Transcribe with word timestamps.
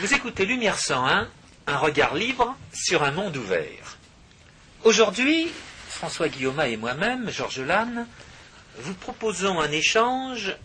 Vous 0.00 0.14
écoutez 0.14 0.46
Lumière 0.46 0.78
101, 0.78 1.28
un 1.66 1.76
regard 1.76 2.14
libre 2.14 2.56
sur 2.72 3.02
un 3.02 3.10
monde 3.10 3.36
ouvert. 3.36 3.98
Aujourd'hui, 4.84 5.48
François 5.88 6.28
Guillaume 6.28 6.60
et 6.60 6.76
moi-même, 6.76 7.30
Georges 7.30 7.58
Lannes, 7.62 8.06
vous 8.78 8.94
proposons 8.94 9.58
un 9.58 9.72
échange 9.72 10.56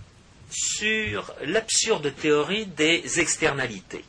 sur 0.51 1.33
l'absurde 1.46 2.13
théorie 2.13 2.67
des 2.67 3.19
externalités. 3.19 4.06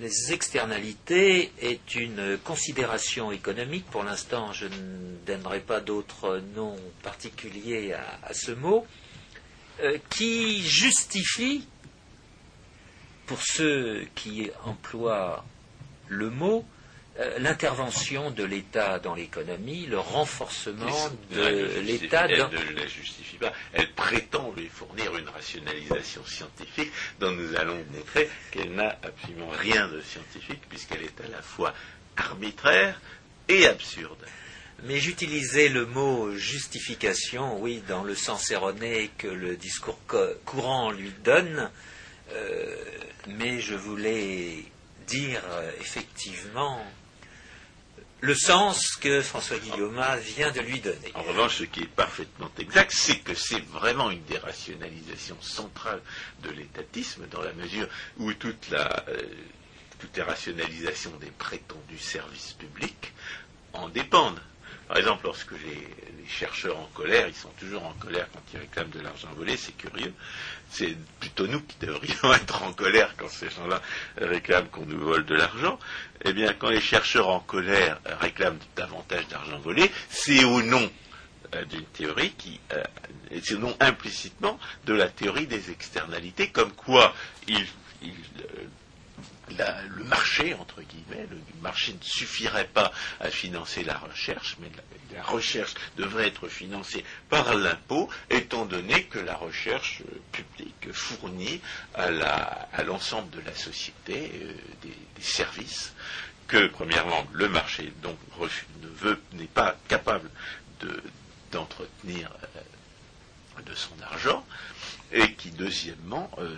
Les 0.00 0.32
externalités 0.32 1.52
est 1.60 1.94
une 1.94 2.38
considération 2.42 3.30
économique. 3.30 3.86
Pour 3.86 4.02
l'instant, 4.02 4.52
je 4.52 4.66
ne 4.66 5.16
donnerai 5.28 5.60
pas 5.60 5.78
d'autres 5.78 6.42
noms 6.56 6.76
particuliers 7.04 7.94
à, 8.24 8.34
ce 8.34 8.50
mot, 8.50 8.84
euh, 9.80 9.96
qui 10.10 10.66
justifie, 10.66 11.68
pour 13.32 13.42
ceux 13.42 14.06
qui 14.14 14.50
emploient 14.66 15.42
le 16.08 16.28
mot, 16.28 16.66
euh, 17.18 17.38
l'intervention 17.38 18.30
de 18.30 18.44
l'État 18.44 18.98
dans 18.98 19.14
l'économie, 19.14 19.86
le 19.86 19.98
renforcement 19.98 21.08
de 21.30 21.80
l'État 21.80 22.28
dans... 22.28 22.50
Elle 22.50 22.74
ne 22.74 22.80
la 22.80 22.86
justifie 22.86 23.38
pas. 23.38 23.54
Elle 23.72 23.90
prétend 23.94 24.52
lui 24.54 24.68
fournir 24.68 25.16
une 25.16 25.30
rationalisation 25.30 26.22
scientifique 26.26 26.92
dont 27.20 27.30
nous 27.30 27.56
allons 27.56 27.82
montrer 27.94 28.28
qu'elle 28.50 28.74
n'a 28.74 28.98
absolument 29.02 29.48
rien 29.48 29.88
de 29.88 30.02
scientifique 30.02 30.60
puisqu'elle 30.68 31.04
est 31.04 31.20
à 31.24 31.28
la 31.28 31.40
fois 31.40 31.72
arbitraire 32.18 33.00
et 33.48 33.66
absurde. 33.66 34.26
Mais 34.82 34.98
j'utilisais 34.98 35.70
le 35.70 35.86
mot 35.86 36.36
justification, 36.36 37.58
oui, 37.58 37.82
dans 37.88 38.04
le 38.04 38.14
sens 38.14 38.50
erroné 38.50 39.10
que 39.16 39.28
le 39.28 39.56
discours 39.56 39.98
courant 40.44 40.90
lui 40.90 41.14
donne, 41.24 41.70
euh, 42.32 42.76
mais 43.28 43.60
je 43.60 43.74
voulais 43.74 44.64
dire 45.06 45.42
euh, 45.50 45.70
effectivement 45.80 46.84
le 48.22 48.36
sens 48.36 48.94
que 48.94 49.20
François 49.20 49.58
Guillaume 49.58 50.00
vient 50.36 50.52
de 50.52 50.60
lui 50.60 50.78
donner. 50.78 51.10
En 51.14 51.22
revanche, 51.22 51.56
ce 51.56 51.64
qui 51.64 51.80
est 51.80 51.88
parfaitement 51.88 52.50
exact, 52.56 52.92
c'est 52.92 53.18
que 53.18 53.34
c'est 53.34 53.60
vraiment 53.66 54.12
une 54.12 54.22
des 54.24 54.38
rationalisations 54.38 55.40
centrales 55.40 56.00
de 56.44 56.50
l'étatisme, 56.50 57.26
dans 57.32 57.42
la 57.42 57.52
mesure 57.52 57.88
où 58.18 58.32
toute 58.32 58.70
la, 58.70 59.04
euh, 59.08 59.22
toutes 59.98 60.16
les 60.16 60.22
des 61.18 61.32
prétendus 61.32 61.98
services 61.98 62.52
publics 62.52 63.12
en 63.72 63.88
dépendent. 63.88 64.40
Par 64.92 64.98
exemple, 64.98 65.24
lorsque 65.24 65.52
les, 65.52 66.28
chercheurs 66.28 66.78
en 66.78 66.86
colère, 66.92 67.26
ils 67.26 67.34
sont 67.34 67.48
toujours 67.58 67.82
en 67.86 67.94
colère 67.94 68.28
quand 68.30 68.42
ils 68.52 68.60
réclament 68.60 68.90
de 68.90 69.00
l'argent 69.00 69.28
volé, 69.34 69.56
c'est 69.56 69.72
curieux. 69.72 70.12
C'est 70.68 70.94
plutôt 71.18 71.46
nous 71.46 71.62
qui 71.62 71.76
devrions 71.80 72.34
être 72.34 72.62
en 72.62 72.74
colère 72.74 73.14
quand 73.16 73.30
ces 73.30 73.48
gens-là 73.48 73.80
réclament 74.18 74.68
qu'on 74.68 74.84
nous 74.84 75.00
vole 75.00 75.24
de 75.24 75.34
l'argent. 75.34 75.78
Eh 76.26 76.34
bien, 76.34 76.52
quand 76.52 76.68
les 76.68 76.82
chercheurs 76.82 77.30
en 77.30 77.40
colère 77.40 78.00
réclament 78.20 78.58
davantage 78.76 79.26
d'argent 79.28 79.58
volé, 79.60 79.90
c'est 80.10 80.44
au 80.44 80.60
nom 80.60 80.90
euh, 81.54 81.64
d'une 81.64 81.86
théorie 81.86 82.32
qui, 82.32 82.60
euh, 82.74 82.82
c'est 83.42 83.54
au 83.54 83.60
nom 83.60 83.74
implicitement 83.80 84.58
de 84.84 84.92
la 84.92 85.08
théorie 85.08 85.46
des 85.46 85.70
externalités, 85.70 86.50
comme 86.50 86.72
quoi 86.72 87.14
il, 87.48 87.66
il 88.02 88.12
euh, 89.60 89.82
le 89.96 90.04
marché, 90.04 90.54
entre 90.54 90.82
guillemets, 90.82 91.26
le 91.30 91.38
marché 91.60 91.92
ne 91.92 92.02
suffirait 92.02 92.68
pas 92.68 92.92
à 93.20 93.30
financer 93.30 93.84
la 93.84 93.98
recherche, 93.98 94.56
mais 94.60 94.70
la, 95.14 95.22
recherche 95.22 95.74
devrait 95.96 96.28
être 96.28 96.48
financée 96.48 97.04
par 97.28 97.54
l'impôt, 97.54 98.08
étant 98.30 98.64
donné 98.64 99.04
que 99.04 99.18
la 99.18 99.34
recherche 99.34 100.02
publique 100.32 100.92
fournit 100.92 101.60
à 101.94 102.10
l'ensemble 102.82 103.30
de 103.30 103.40
la 103.40 103.54
société 103.54 104.30
euh, 104.34 104.54
des, 104.82 105.22
services 105.22 105.92
que, 106.48 106.66
premièrement, 106.66 107.24
le 107.32 107.48
marché 107.48 107.92
donc 108.02 108.16
n'est 109.34 109.44
pas 109.46 109.76
capable 109.86 110.28
d'entretenir 111.52 112.30
euh, 112.56 112.60
de 113.60 113.74
son 113.74 113.94
argent, 114.02 114.44
et 115.12 115.34
qui, 115.34 115.50
deuxièmement, 115.50 116.30
euh, 116.38 116.56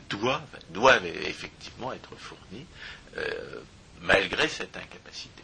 doivent, 0.71 1.07
effectivement 1.07 1.93
être 1.93 2.15
fournis 2.17 2.67
euh, 3.17 3.61
malgré 4.03 4.49
cette 4.49 4.77
incapacité. 4.77 5.43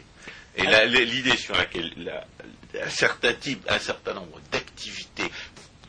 Et 0.55 0.65
l'idée 1.05 1.37
sur 1.37 1.55
laquelle 1.55 2.23
un 2.81 2.89
certain 2.89 3.33
type, 3.33 3.65
un 3.69 3.79
certain 3.79 4.13
nombre 4.13 4.39
d'activités 4.51 5.31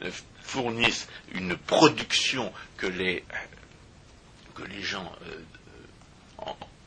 euh, 0.02 0.10
fournissent 0.40 1.08
une 1.32 1.56
production 1.56 2.52
que 2.76 2.86
les, 2.86 3.24
que 4.54 4.62
les 4.62 4.82
gens 4.82 5.12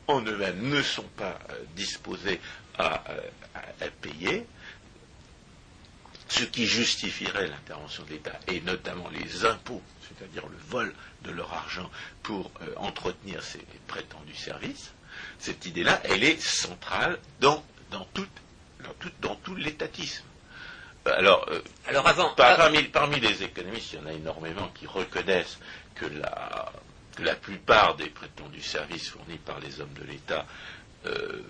en, 0.08 0.22
eux-mêmes 0.22 0.68
ne 0.68 0.82
sont 0.82 1.08
pas 1.16 1.38
disposés 1.74 2.40
à 2.78 3.00
payer, 4.00 4.46
ce 6.28 6.44
qui 6.44 6.66
justifierait 6.66 7.46
l'intervention 7.46 8.02
de 8.04 8.10
l'État, 8.10 8.38
et 8.48 8.60
notamment 8.60 9.08
les 9.10 9.44
impôts, 9.44 9.82
c'est-à-dire 10.08 10.46
le 10.48 10.56
vol 10.68 10.92
de 11.22 11.30
leur 11.30 11.52
argent 11.52 11.88
pour 12.22 12.50
euh, 12.62 12.72
entretenir 12.76 13.42
ces 13.42 13.60
prétendus 13.86 14.34
services, 14.34 14.92
cette 15.38 15.64
idée-là, 15.66 16.00
elle 16.04 16.24
est 16.24 16.40
centrale 16.40 17.18
dans, 17.40 17.62
tout, 18.12 18.26
dans, 19.20 19.34
tout, 19.36 19.54
l'étatisme. 19.54 20.24
Alors, 21.04 21.46
euh, 21.50 21.60
Alors 21.86 22.06
avant, 22.08 22.34
parmi, 22.34 22.82
parmi, 22.84 23.20
les 23.20 23.42
économistes, 23.44 23.92
il 23.92 24.00
y 24.00 24.02
en 24.02 24.06
a 24.06 24.12
énormément 24.12 24.68
qui 24.74 24.86
reconnaissent 24.86 25.58
que 25.94 26.06
la, 26.06 26.72
que 27.14 27.22
la 27.22 27.36
plupart 27.36 27.94
des 27.96 28.10
prétendus 28.10 28.62
services 28.62 29.08
fournis 29.10 29.38
par 29.38 29.60
les 29.60 29.80
hommes 29.80 29.94
de 29.94 30.04
l'État 30.04 30.44
euh, 31.06 31.42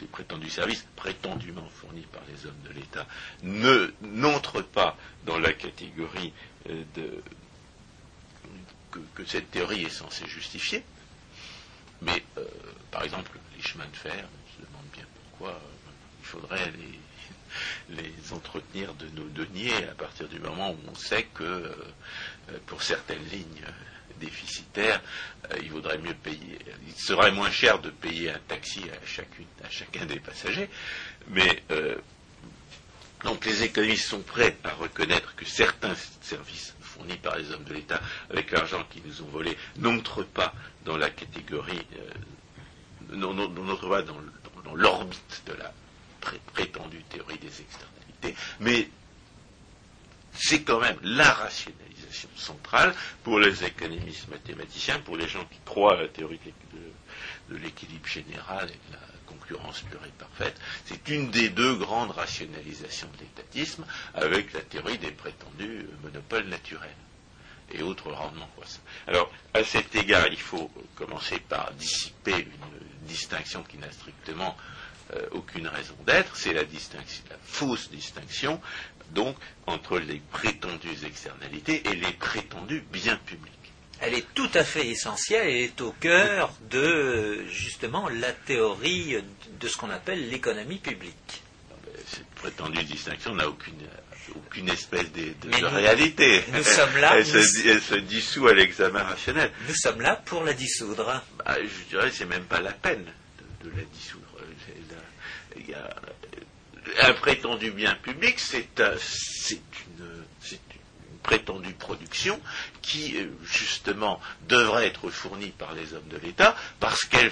des 0.00 0.06
prétendus 0.06 0.50
services 0.50 0.86
prétendument 0.96 1.68
fournis 1.68 2.06
par 2.12 2.22
les 2.28 2.46
hommes 2.46 2.60
de 2.68 2.72
l'État 2.72 3.06
ne 3.42 3.92
n'entrent 4.02 4.62
pas 4.62 4.96
dans 5.26 5.38
la 5.38 5.52
catégorie 5.52 6.32
euh, 6.68 6.82
de, 6.94 7.22
que, 9.14 9.24
cette 9.24 9.50
théorie 9.50 9.84
est 9.84 9.90
censée 9.90 10.26
justifier. 10.26 10.82
Mais, 12.02 12.22
euh, 12.38 12.44
par 12.90 13.04
exemple, 13.04 13.38
les 13.56 13.62
chemins 13.62 13.86
de 13.86 13.96
fer, 13.96 14.26
on 14.26 14.62
se 14.62 14.66
demande 14.66 14.86
bien 14.94 15.04
pourquoi 15.22 15.50
euh, 15.50 15.90
il 16.20 16.26
faudrait 16.26 16.72
les, 17.90 18.10
entretenir 18.32 18.94
de 18.94 19.06
nos 19.08 19.28
deniers 19.28 19.84
à 19.88 19.94
partir 19.94 20.28
du 20.28 20.38
moment 20.38 20.70
où 20.70 20.78
on 20.90 20.94
sait 20.94 21.24
que 21.34 21.74
pour 22.66 22.82
certaines 22.82 23.24
lignes 23.24 23.66
déficitaire, 24.20 25.02
euh, 25.50 25.58
il 25.62 25.70
vaudrait 25.70 25.98
mieux 25.98 26.14
payer. 26.14 26.58
Il 26.86 26.94
serait 26.94 27.32
moins 27.32 27.50
cher 27.50 27.80
de 27.80 27.90
payer 27.90 28.30
un 28.30 28.38
taxi 28.46 28.82
à, 28.90 29.66
à 29.66 29.70
chacun 29.70 30.06
des 30.06 30.20
passagers, 30.20 30.68
mais 31.28 31.62
euh, 31.70 31.96
donc 33.24 33.44
les 33.44 33.62
économistes 33.64 34.08
sont 34.08 34.20
prêts 34.20 34.56
à 34.64 34.70
reconnaître 34.70 35.34
que 35.34 35.44
certains 35.44 35.94
services 36.22 36.74
fournis 36.80 37.16
par 37.16 37.36
les 37.36 37.50
hommes 37.50 37.64
de 37.64 37.74
l'État 37.74 38.00
avec 38.30 38.50
l'argent 38.50 38.84
qu'ils 38.90 39.02
nous 39.04 39.22
ont 39.22 39.28
volé 39.28 39.56
n'entrent 39.76 40.24
pas 40.24 40.54
dans 40.84 40.96
la 40.96 41.10
catégorie, 41.10 41.86
euh, 41.98 43.16
n'entrent 43.16 43.88
pas 43.88 44.02
dans, 44.02 44.16
l'orbite 44.74 45.42
de 45.46 45.52
la 45.54 45.72
prétendue 46.52 47.02
théorie 47.04 47.38
des 47.38 47.48
externalités, 47.60 48.36
mais 48.60 48.88
c'est 50.32 50.62
quand 50.62 50.80
même 50.80 50.96
la 51.02 51.32
rationalité 51.32 51.99
centrale 52.36 52.94
pour 53.22 53.38
les 53.38 53.64
économistes 53.64 54.28
mathématiciens, 54.28 55.00
pour 55.00 55.16
les 55.16 55.28
gens 55.28 55.44
qui 55.44 55.58
croient 55.64 55.96
à 55.96 56.02
la 56.02 56.08
théorie 56.08 56.40
de, 57.48 57.56
l'équilibre 57.56 58.06
général 58.06 58.70
et 58.70 58.90
de 58.90 58.92
la 58.92 59.00
concurrence 59.26 59.80
pure 59.82 60.00
et 60.06 60.12
parfaite. 60.18 60.56
C'est 60.84 61.08
une 61.08 61.30
des 61.30 61.48
deux 61.48 61.74
grandes 61.76 62.12
rationalisations 62.12 63.08
de 63.14 63.20
l'étatisme 63.20 63.84
avec 64.14 64.52
la 64.52 64.60
théorie 64.60 64.98
des 64.98 65.10
prétendus 65.10 65.86
monopoles 66.02 66.46
naturels 66.46 66.90
et 67.72 67.82
autres 67.82 68.10
rendements. 68.10 68.48
Alors, 69.06 69.30
à 69.54 69.64
cet 69.64 69.94
égard, 69.94 70.26
il 70.28 70.40
faut 70.40 70.70
commencer 70.94 71.40
par 71.40 71.72
dissiper 71.72 72.36
une 72.38 73.06
distinction 73.06 73.62
qui 73.62 73.78
n'a 73.78 73.90
strictement 73.90 74.56
euh, 75.14 75.26
aucune 75.32 75.66
raison 75.66 75.96
d'être, 76.06 76.36
c'est 76.36 76.52
la 76.52 76.62
fausse 77.42 77.90
distinction 77.90 78.60
donc 79.14 79.36
entre 79.66 79.98
les 79.98 80.20
prétendues 80.30 81.04
externalités 81.04 81.82
et 81.88 81.94
les 81.94 82.12
prétendus 82.12 82.84
biens 82.92 83.18
publics. 83.26 83.52
Elle 84.00 84.14
est 84.14 84.26
tout 84.34 84.48
à 84.54 84.64
fait 84.64 84.88
essentielle 84.88 85.48
et 85.48 85.64
est 85.64 85.80
au 85.82 85.92
cœur 85.92 86.52
de 86.70 87.44
justement 87.50 88.08
la 88.08 88.32
théorie 88.32 89.16
de 89.60 89.68
ce 89.68 89.76
qu'on 89.76 89.90
appelle 89.90 90.30
l'économie 90.30 90.78
publique. 90.78 91.42
Cette 92.06 92.30
prétendue 92.30 92.82
distinction 92.84 93.34
n'a 93.34 93.46
aucune, 93.46 93.86
aucune 94.34 94.70
espèce 94.70 95.12
de, 95.12 95.66
réalité. 95.66 96.42
Nous 96.52 96.62
sommes 96.62 96.96
là. 96.96 97.18
elle, 97.18 97.26
se, 97.26 97.96
dissout 97.96 98.48
à 98.48 98.54
l'examen 98.54 99.02
rationnel. 99.02 99.50
Nous 99.68 99.74
sommes 99.74 100.00
là 100.00 100.16
pour 100.24 100.44
la 100.44 100.54
dissoudre. 100.54 101.22
Bah, 101.38 101.56
je 101.62 101.88
dirais 101.90 102.10
c'est 102.10 102.24
même 102.24 102.44
pas 102.44 102.60
la 102.60 102.72
peine 102.72 103.04
de, 103.62 103.70
la 103.70 103.82
dissoudre. 103.92 104.24
Il 105.56 105.68
y 105.68 105.74
a, 105.74 105.90
un 107.02 107.12
prétendu 107.12 107.70
bien 107.70 107.94
public, 107.94 108.38
c'est 108.38 108.68
une, 108.78 110.24
prétendue 111.22 111.74
production 111.74 112.40
qui, 112.82 113.16
euh, 113.16 113.28
justement, 113.42 114.20
devrait 114.48 114.86
être 114.86 115.10
fournie 115.10 115.50
par 115.50 115.74
les 115.74 115.92
hommes 115.92 116.08
de 116.08 116.16
l'État 116.16 116.56
parce 116.80 117.04
qu'elle 117.04 117.30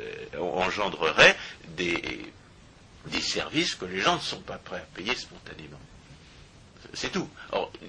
euh, 0.00 0.40
engendrerait 0.40 1.36
des, 1.76 2.32
services 3.20 3.74
que 3.74 3.84
les 3.84 4.00
gens 4.00 4.16
ne 4.16 4.20
sont 4.20 4.40
pas 4.40 4.58
prêts 4.58 4.78
à 4.78 4.96
payer 4.96 5.14
spontanément. 5.14 5.80
C'est 6.92 7.10
tout. 7.10 7.28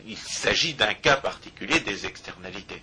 Il 0.08 0.18
s'agit 0.18 0.74
d'un 0.74 0.94
cas 0.94 1.18
particulier 1.18 1.80
des 1.82 2.06
externalités. 2.06 2.82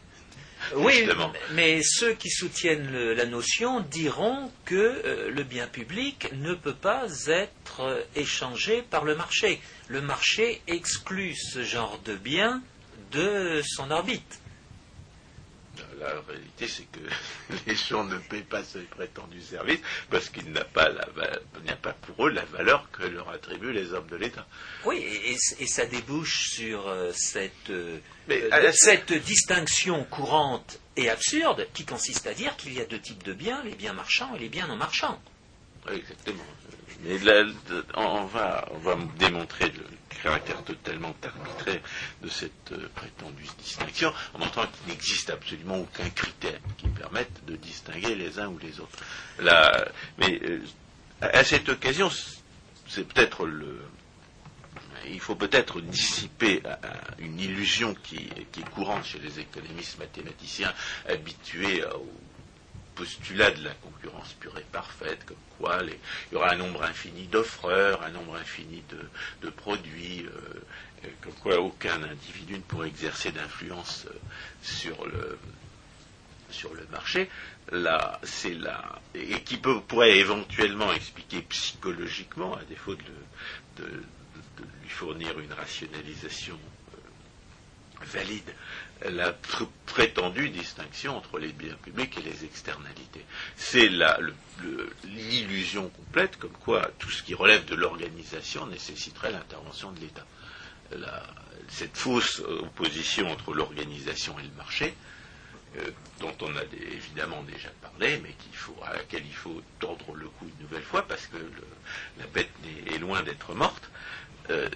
Oui, 0.76 1.06
mais 1.52 1.82
ceux 1.82 2.12
qui 2.14 2.30
soutiennent 2.30 2.90
le- 2.90 3.14
la 3.14 3.26
notion 3.26 3.80
diront 3.80 4.50
que 4.64 4.74
euh, 4.74 5.30
le 5.30 5.42
bien 5.42 5.66
public 5.66 6.30
ne 6.34 6.54
peut 6.54 6.74
pas 6.74 7.06
être 7.28 7.80
euh, 7.80 8.00
échangé 8.14 8.82
par 8.82 9.04
le 9.04 9.14
marché. 9.14 9.60
Le 9.88 10.00
marché 10.00 10.62
exclut 10.66 11.34
ce 11.34 11.62
genre 11.64 11.98
de 12.04 12.14
bien 12.14 12.62
de 13.10 13.60
son 13.66 13.90
orbite. 13.90 14.38
La 15.98 16.20
réalité, 16.28 16.68
c'est 16.68 16.84
que 16.90 16.98
les 17.66 17.74
gens 17.76 18.04
ne 18.04 18.18
paient 18.18 18.42
pas 18.42 18.62
ce 18.64 18.78
prétendu 18.78 19.40
service 19.40 19.80
parce 20.10 20.28
qu'il 20.28 20.50
n'y 20.50 20.58
a 20.58 20.64
pas 20.64 21.92
pour 21.92 22.26
eux 22.26 22.30
la 22.30 22.44
valeur 22.44 22.90
que 22.90 23.04
leur 23.04 23.28
attribuent 23.30 23.72
les 23.72 23.92
hommes 23.92 24.08
de 24.08 24.16
l'État. 24.16 24.46
Oui, 24.84 24.96
et, 24.98 25.36
et 25.60 25.66
ça 25.66 25.86
débouche 25.86 26.50
sur 26.50 26.88
euh, 26.88 27.10
cette, 27.14 27.70
Mais, 28.28 28.42
euh, 28.52 28.72
cette 28.72 29.12
distinction 29.12 30.04
courante 30.04 30.78
et 30.96 31.08
absurde 31.10 31.66
qui 31.74 31.84
consiste 31.84 32.26
à 32.26 32.34
dire 32.34 32.56
qu'il 32.56 32.72
y 32.74 32.80
a 32.80 32.84
deux 32.84 33.00
types 33.00 33.22
de 33.24 33.32
biens, 33.32 33.62
les 33.64 33.74
biens 33.74 33.92
marchands 33.92 34.34
et 34.36 34.38
les 34.38 34.48
biens 34.48 34.66
non 34.66 34.76
marchands. 34.76 35.20
Oui, 35.88 35.96
exactement. 35.96 36.44
Mais 37.04 37.18
là, 37.18 37.44
on, 37.94 38.24
va, 38.26 38.68
on 38.70 38.78
va 38.78 38.96
démontrer 39.18 39.66
le 39.66 39.84
caractère 40.22 40.62
totalement 40.62 41.14
arbitraire 41.22 41.80
de 42.22 42.28
cette 42.28 42.72
euh, 42.72 42.88
prétendue 42.94 43.46
distinction 43.58 44.12
en 44.34 44.38
montrant 44.38 44.66
qu'il 44.66 44.92
n'existe 44.92 45.30
absolument 45.30 45.80
aucun 45.80 46.08
critère 46.10 46.60
qui 46.76 46.86
permette 46.88 47.44
de 47.46 47.56
distinguer 47.56 48.14
les 48.14 48.38
uns 48.38 48.48
ou 48.48 48.58
les 48.58 48.78
autres. 48.78 48.98
Là, 49.40 49.84
mais 50.18 50.40
euh, 50.44 50.60
à, 51.20 51.42
cette 51.42 51.68
occasion, 51.68 52.10
c'est 52.88 53.06
peut-être 53.08 53.46
le. 53.46 53.80
Il 55.08 55.20
faut 55.20 55.34
peut-être 55.34 55.80
dissiper 55.80 56.62
à- 56.64 56.74
à 56.86 56.94
une 57.18 57.38
illusion 57.40 57.94
qui, 57.94 58.16
est 58.16 58.70
courante 58.70 59.04
chez 59.04 59.18
les 59.18 59.40
économistes 59.40 59.98
mathématiciens 59.98 60.72
habitués 61.08 61.82
à- 61.84 61.96
au 61.96 62.08
postulat 62.94 63.50
de 63.52 63.64
la 63.64 63.70
concurrence 63.74 64.32
pure 64.34 64.56
et 64.58 64.64
parfaite, 64.70 65.24
comme 65.24 65.36
quoi 65.58 65.78
il 65.82 65.96
y 66.32 66.36
aura 66.36 66.52
un 66.52 66.56
nombre 66.56 66.82
infini 66.82 67.26
d'offreurs, 67.26 68.02
un 68.02 68.10
nombre 68.10 68.36
infini 68.36 68.82
de, 69.42 69.50
produits, 69.50 70.26
euh, 70.26 70.30
euh, 71.04 71.08
comme 71.22 71.32
quoi 71.34 71.58
aucun 71.60 72.02
individu 72.02 72.54
ne 72.54 72.60
pourrait 72.60 72.88
exercer 72.88 73.32
d'influence 73.32 74.06
euh, 74.08 74.18
sur 76.50 76.74
le 76.74 76.86
marché. 76.90 77.30
C'est 78.24 78.54
là, 78.54 79.00
et 79.14 79.40
qui 79.42 79.56
pourrait 79.56 80.18
éventuellement 80.18 80.92
expliquer 80.92 81.40
psychologiquement, 81.42 82.54
à 82.56 82.62
défaut 82.64 82.94
de- 82.94 84.04
de- 84.58 84.64
lui 84.82 84.88
fournir 84.88 85.38
une 85.38 85.52
rationalisation 85.52 86.58
euh, 86.94 88.04
valide, 88.04 88.54
la 89.10 89.32
pr- 89.32 89.68
prétendue 89.86 90.48
distinction 90.50 91.16
entre 91.16 91.38
les 91.38 91.52
biens 91.52 91.74
publics 91.82 92.16
et 92.18 92.22
les 92.22 92.44
externalités. 92.44 93.24
C'est 93.56 93.88
l'illusion 95.04 95.88
complète 95.88 96.36
comme 96.38 96.52
quoi 96.52 96.88
tout 96.98 97.10
ce 97.10 97.22
qui 97.22 97.34
relève 97.34 97.64
de 97.64 97.74
l'organisation 97.74 98.66
nécessiterait 98.66 99.32
l'intervention 99.32 99.92
de 99.92 100.00
l'État. 100.00 100.26
Cette 101.68 101.96
fausse 101.96 102.40
opposition 102.40 103.30
entre 103.30 103.54
l'organisation 103.54 104.38
et 104.38 104.42
le 104.42 104.50
marché, 104.56 104.94
euh, 105.78 105.90
dont 106.20 106.34
on 106.42 106.54
a 106.56 106.62
évidemment 106.92 107.42
déjà 107.44 107.70
parlé, 107.80 108.20
mais 108.22 108.34
à 108.84 108.92
laquelle 108.92 109.24
il 109.24 109.34
faut 109.34 109.62
tordre 109.78 110.14
le 110.14 110.28
cou 110.28 110.46
une 110.46 110.64
nouvelle 110.64 110.82
fois 110.82 111.02
parce 111.06 111.26
que 111.26 111.38
la 112.18 112.26
bête 112.26 112.50
est 112.86 112.98
loin 112.98 113.22
d'être 113.22 113.54
morte. 113.54 113.90
Euh, 114.50 114.68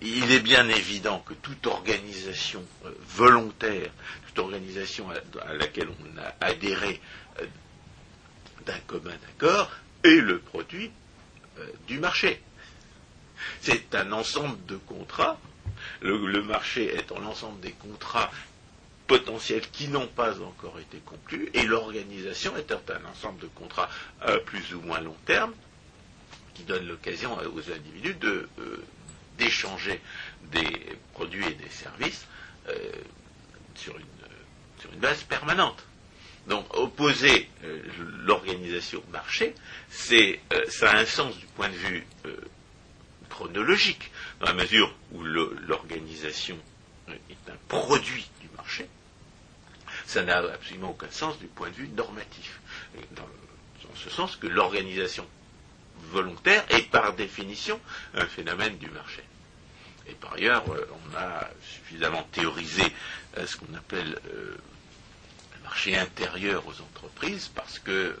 il 0.00 0.30
est 0.30 0.40
bien 0.40 0.68
évident 0.68 1.18
que 1.20 1.34
toute 1.34 1.66
organisation 1.66 2.64
euh, 2.84 2.90
volontaire, 3.08 3.90
toute 4.28 4.38
organisation 4.38 5.08
à, 5.10 5.54
laquelle 5.54 5.88
on 5.88 6.18
a 6.18 6.34
adhéré 6.46 7.00
d'un 8.66 8.78
commun 8.86 9.16
accord 9.36 9.70
est 10.04 10.20
le 10.20 10.38
produit 10.38 10.90
du 11.86 11.98
marché. 11.98 12.40
C'est 13.60 13.94
un 13.94 14.12
ensemble 14.12 14.64
de 14.66 14.76
contrats. 14.76 15.38
Le, 16.00 16.26
le 16.26 16.42
marché 16.42 16.96
étant 16.96 17.18
l'ensemble 17.18 17.60
des 17.60 17.72
contrats 17.72 18.30
potentiels 19.06 19.68
qui 19.70 19.88
n'ont 19.88 20.06
pas 20.06 20.40
encore 20.40 20.78
été 20.78 20.98
conclus, 20.98 21.50
et 21.54 21.64
l'organisation 21.64 22.56
étant 22.56 22.80
un 22.88 23.10
ensemble 23.10 23.40
de 23.40 23.46
contrats 23.48 23.90
à 24.20 24.38
plus 24.38 24.74
ou 24.74 24.80
moins 24.80 25.00
long 25.00 25.16
terme, 25.26 25.52
qui 26.54 26.62
donne 26.62 26.86
l'occasion 26.86 27.38
à- 27.38 27.46
aux 27.46 27.70
individus 27.70 28.16
euh, 28.24 28.82
d'échanger 29.38 30.00
des 30.52 30.68
produits 31.12 31.44
et 31.46 31.54
des 31.54 31.68
services 31.68 32.26
euh, 32.68 32.92
sur, 33.74 33.94
une, 33.98 34.04
base 35.00 35.22
permanente. 35.24 35.84
Donc 36.46 36.66
opposer 36.76 37.50
euh, 37.64 37.80
l'organisation 38.24 39.02
au 39.06 39.10
marché, 39.10 39.54
c'est, 39.90 40.40
euh, 40.52 40.64
ça 40.68 40.92
a 40.92 40.98
un 40.98 41.04
sens 41.06 41.36
du 41.36 41.46
point 41.46 41.68
de 41.68 41.74
vue 41.74 42.06
euh, 42.26 42.36
chronologique, 43.28 44.10
dans 44.40 44.46
la 44.46 44.54
mesure 44.54 44.94
où 45.12 45.22
l'organisation 45.24 46.56
euh, 47.08 47.14
est 47.30 47.50
un 47.50 47.56
produit 47.66 48.30
ça 50.06 50.22
n'a 50.22 50.38
absolument 50.38 50.90
aucun 50.90 51.10
sens 51.10 51.38
du 51.38 51.46
point 51.46 51.68
de 51.70 51.74
vue 51.74 51.88
normatif. 51.88 52.60
Et 52.98 53.04
Dans, 53.14 53.28
ce 53.96 54.10
sens 54.10 54.36
que 54.36 54.46
l'organisation 54.46 55.26
volontaire 56.10 56.64
est 56.70 56.90
par 56.90 57.12
définition 57.14 57.80
un 58.14 58.26
phénomène 58.26 58.76
du 58.78 58.90
marché. 58.90 59.22
Et 60.08 60.12
par 60.14 60.34
ailleurs, 60.34 60.64
euh, 60.70 60.86
on 61.12 61.16
a 61.16 61.48
suffisamment 61.62 62.22
théorisé 62.32 62.82
euh, 63.38 63.46
ce 63.46 63.56
qu'on 63.56 63.72
appelle 63.74 64.18
euh, 64.26 64.56
le 65.56 65.62
marché 65.62 65.96
intérieur 65.96 66.66
aux 66.66 66.80
entreprises 66.82 67.48
parce 67.54 67.78
que 67.78 67.90
euh, 67.90 68.14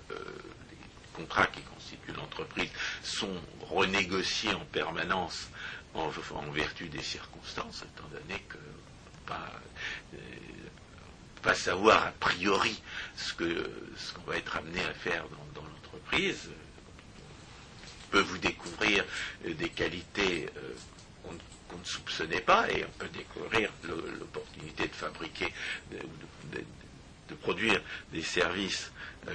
les 0.70 0.76
contrats 1.24 1.46
qui 1.48 1.60
constituent 1.62 2.12
l'entreprise 2.12 2.70
sont 3.02 3.34
renégociés 3.68 4.54
en 4.54 4.64
permanence 4.66 5.48
en, 5.94 6.10
en 6.34 6.50
vertu 6.50 6.88
des 6.88 7.02
circonstances, 7.02 7.82
étant 7.82 8.08
donné 8.08 8.40
que 8.48 8.58
pas, 9.26 9.50
euh, 10.14 10.16
pas 11.44 11.54
savoir 11.54 12.06
a 12.06 12.12
priori 12.12 12.80
ce 13.16 13.34
que 13.34 13.70
ce 13.96 14.12
qu'on 14.14 14.22
va 14.30 14.36
être 14.36 14.56
amené 14.56 14.80
à 14.84 14.94
faire 14.94 15.24
dans, 15.54 15.62
l'entreprise 15.62 16.48
peut 18.10 18.20
vous 18.20 18.38
découvrir 18.38 19.04
euh, 19.46 19.54
des 19.54 19.68
qualités 19.68 20.48
euh, 20.56 20.72
qu'on 21.22 21.32
ne- 21.78 21.84
soupçonnait 21.84 22.40
pas 22.40 22.70
et 22.70 22.84
on 22.84 22.98
peut 22.98 23.08
découvrir 23.08 23.70
l'opportunité 24.18 24.86
de 24.88 24.94
fabriquer, 24.94 25.52
de, 25.92 25.98
de- 26.56 26.64
produire 27.42 27.80
des 28.12 28.22
services 28.22 28.90
euh, 29.28 29.32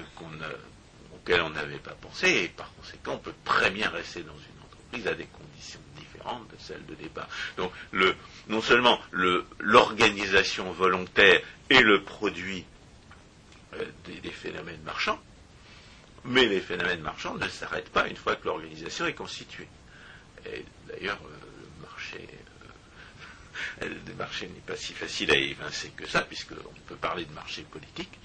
auxquels 1.14 1.42
on 1.42 1.50
n'avait 1.52 1.78
pas 1.78 1.92
pensé 2.02 2.28
et 2.30 2.48
par 2.48 2.74
conséquent 2.76 3.14
on 3.16 3.18
peut 3.20 3.34
très 3.44 3.70
bien 3.70 3.90
rester 3.90 4.24
dans 4.24 4.34
une 4.38 4.64
entreprise 4.66 5.06
à 5.08 5.14
des 5.14 5.26
conditions 5.26 5.82
différentes 5.98 6.48
de 6.50 6.56
celles 6.60 6.86
de 6.88 6.96
départ. 6.96 7.28
Donc 7.58 7.72
le, 7.92 8.16
non 8.48 8.62
seulement 8.62 9.00
le- 9.12 9.46
l'organisation 9.60 10.72
volontaire 10.72 11.42
est 11.70 11.82
le 11.82 12.04
produit 12.04 12.66
euh, 13.76 13.86
des- 14.06 14.32
phénomènes 14.32 14.82
marchands, 14.84 15.20
mais 16.24 16.46
les 16.46 16.62
phénomènes 16.62 17.02
marchands 17.02 17.36
ne 17.36 17.48
s'arrêtent 17.48 17.90
pas 17.90 18.08
une 18.08 18.16
fois 18.16 18.36
que 18.36 18.46
l'organisation 18.46 19.06
est 19.06 19.14
constituée. 19.14 19.68
D'ailleurs, 20.88 21.20
euh, 21.26 21.36
le 21.78 21.82
marché, 21.88 22.28
euh, 23.84 23.90
le 24.08 24.14
marché 24.16 24.48
n'est 24.48 24.62
pas 24.62 24.76
si 24.78 24.94
facile 24.94 25.32
à 25.32 25.36
évincer 25.36 25.90
que 25.90 26.08
ça, 26.08 26.22
puisqu'on 26.22 26.56
peut 26.88 26.96
parler 26.96 27.26
de 27.26 27.34
marché 27.34 27.64
politique, 27.64 28.18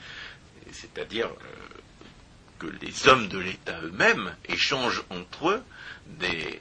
c'est-à-dire 0.72 1.28
que 2.58 2.66
les 2.80 3.08
hommes 3.08 3.28
de 3.28 3.38
l'État 3.38 3.80
eux-mêmes 3.82 4.34
échangent 4.48 5.02
entre 5.10 5.48
eux 5.50 5.62
des 6.06 6.60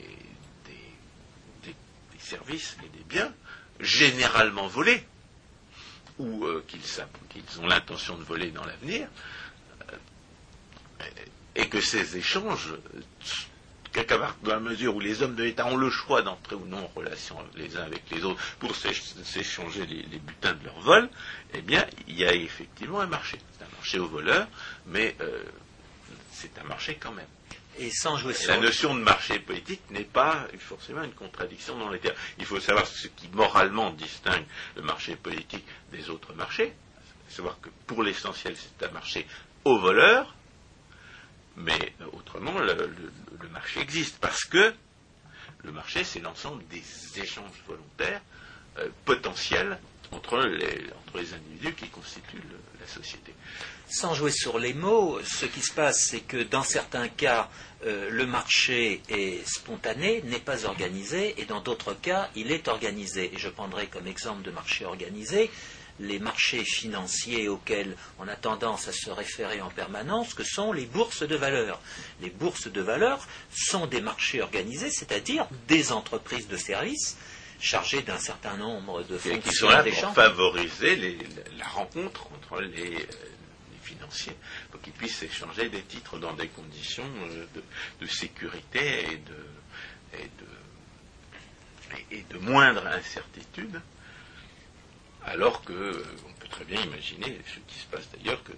services 2.20 2.78
et 2.84 2.98
des 2.98 3.04
biens 3.04 3.32
généralement 3.80 4.68
volés, 4.68 5.06
ou 6.20 6.46
euh, 6.46 6.64
qu'ils 6.68 7.62
ont 7.62 7.68
l'intention 7.68 8.18
de 8.18 8.24
voler 8.24 8.52
dans 8.52 8.66
l'avenir, 8.66 9.08
et 11.56 11.68
que 11.70 11.82
ces 11.82 12.18
échanges, 12.18 12.72
euh, 12.96 13.02
quelque 13.92 14.16
part, 14.16 14.36
dans 14.44 14.52
la 14.54 14.60
mesure 14.60 14.96
où 14.96 15.00
les 15.00 15.22
hommes 15.22 15.36
de 15.36 15.44
l'État 15.44 15.66
ont 15.68 15.78
le 15.78 15.90
choix 15.90 16.22
d'entrer 16.24 16.56
ou 16.56 16.66
non 16.66 16.84
en 16.86 16.92
relation 16.96 17.38
les 17.56 17.78
uns 17.78 17.84
avec 17.84 18.10
les 18.10 18.24
autres 18.24 18.42
pour 18.60 18.72
s'éch- 18.72 19.14
s'échanger 19.24 19.86
les, 19.86 20.02
les 20.04 20.18
butins 20.20 20.54
de 20.54 20.64
leur 20.66 20.80
vol, 20.80 21.10
eh 21.54 21.62
bien, 21.62 21.86
il 22.08 22.18
y 22.18 22.26
a 22.26 22.34
effectivement 22.34 23.02
un 23.02 23.06
marché. 23.08 23.40
C'est 23.58 23.66
un 23.66 23.70
marché 23.76 24.00
aux 24.00 24.08
voleurs, 24.08 24.48
mais 24.88 25.16
euh, 25.22 25.44
c'est 26.32 26.58
un 26.58 26.64
marché 26.64 26.96
quand 27.00 27.12
même. 27.12 27.28
Et 27.80 27.90
sans 27.90 28.18
jouer 28.18 28.34
sur 28.34 28.52
La 28.52 28.58
notion 28.60 28.94
de 28.94 29.00
marché 29.02 29.40
politique 29.40 29.82
n'est 29.90 30.04
pas 30.04 30.48
forcément 30.60 31.04
une 31.04 31.14
contradiction 31.14 31.78
dans 31.80 31.90
les 31.90 32.00
termes. 32.00 32.16
Il 32.38 32.46
faut 32.46 32.60
savoir 32.60 32.86
ce 32.86 33.08
qui 33.08 33.28
moralement 33.30 33.90
distingue 33.92 34.46
le 34.76 34.84
marché 34.84 35.16
politique 35.16 35.66
des 35.92 36.10
autres 36.10 36.34
marchés. 36.34 36.74
Savoir 37.30 37.60
que 37.62 37.70
pour 37.88 38.04
l'essentiel, 38.04 38.56
c'est 38.56 38.86
un 38.86 38.92
marché 38.92 39.26
au 39.66 39.80
voleur, 39.80 40.36
mais 41.56 41.94
autrement, 42.14 42.60
le, 42.60 42.74
le- 42.74 43.12
le 43.42 43.48
marché 43.50 43.80
existe 43.80 44.20
parce 44.20 44.46
que 44.46 44.74
le 45.64 45.72
marché, 45.72 46.04
c'est 46.04 46.20
l'ensemble 46.20 46.64
des 46.68 46.84
échanges 47.20 47.64
volontaires 47.68 48.22
euh, 48.78 48.90
potentiels 49.06 49.80
entre 50.12 50.40
les, 50.40 51.34
individus 51.34 51.74
qui 51.74 51.88
constituent 51.90 52.42
la 52.80 52.88
société. 52.88 53.34
Sans 53.88 54.14
jouer 54.14 54.32
sur 54.32 54.58
les 54.60 54.74
mots, 54.74 55.20
ce 55.24 55.46
qui 55.46 55.62
se 55.62 55.72
passe, 55.72 56.08
c'est 56.10 56.22
que 56.22 56.42
dans 56.44 56.64
certains 56.64 57.08
cas, 57.08 57.50
euh, 57.86 58.10
le 58.10 58.26
marché 58.26 59.02
est 59.10 59.48
spontané, 59.48 60.22
n'est 60.24 60.40
pas 60.40 60.66
organisé, 60.66 61.40
et 61.40 61.46
dans 61.46 61.62
d'autres 61.62 61.94
cas, 61.94 62.30
il 62.36 62.52
est 62.52 62.68
organisé. 62.68 63.32
Et 63.34 63.38
je 63.38 63.50
prendrai 63.50 63.88
comme 63.88 64.08
exemple 64.08 64.42
de 64.42 64.52
marché 64.52 64.86
organisé 64.86 65.52
les 66.00 66.20
marchés 66.20 66.64
financiers 66.64 67.48
auxquels 67.48 67.96
on 68.20 68.28
a 68.28 68.36
tendance 68.36 68.88
à 68.88 68.92
se 68.92 69.10
référer 69.12 69.62
en 69.62 69.70
permanence, 69.70 70.34
que 70.34 70.44
sont 70.44 70.74
les 70.74 70.86
bourses 70.86 71.24
de 71.24 71.36
valeur. 71.36 71.80
Les 72.22 72.30
bourses 72.30 72.68
de 72.68 72.82
valeur 72.82 73.28
sont 73.52 73.86
des 73.86 74.02
marchés 74.02 74.42
organisés, 74.42 74.90
c'est-à-dire 74.90 75.48
des 75.68 75.92
entreprises 75.92 76.48
de 76.48 76.58
services 76.58 77.18
chargées 77.64 78.02
d'un 78.02 78.18
certain 78.20 78.58
nombre 78.58 79.04
de 79.04 79.16
Et 79.16 79.20
fonctions 79.20 79.40
qui 79.42 79.52
sont 79.56 79.70
là 79.70 79.84
pour 79.84 80.14
favoriser 80.14 80.96
les- 80.98 81.18
la, 81.58 81.66
rencontre 81.68 82.28
entre 82.34 82.62
les, 82.62 82.94
euh, 82.96 82.98
les 83.72 83.80
financiers, 83.82 84.36
pour 84.70 84.82
qu'ils 84.82 84.94
puissent 84.94 85.24
échanger 85.24 85.70
des 85.70 85.82
titres 85.84 86.18
dans 86.20 86.34
des 86.34 86.50
conditions 86.50 87.10
euh, 87.30 87.46
de, 87.56 87.64
de 88.06 88.12
sécurité 88.12 89.06
et 89.14 89.18
de, 89.18 90.20
et, 90.20 90.30
de, 92.12 92.16
et- 92.18 92.24
de 92.30 92.38
moindre 92.40 92.86
incertitude, 92.88 93.80
alors 95.26 95.64
que 95.64 95.72
euh, 95.74 96.04
on 96.28 96.34
peut 96.34 96.48
très 96.50 96.66
bien 96.66 96.82
imaginer 96.82 97.40
ce 97.48 97.60
qui 97.72 97.80
se 97.80 97.86
passe 97.88 98.08
d'ailleurs, 98.18 98.44
que 98.44 98.52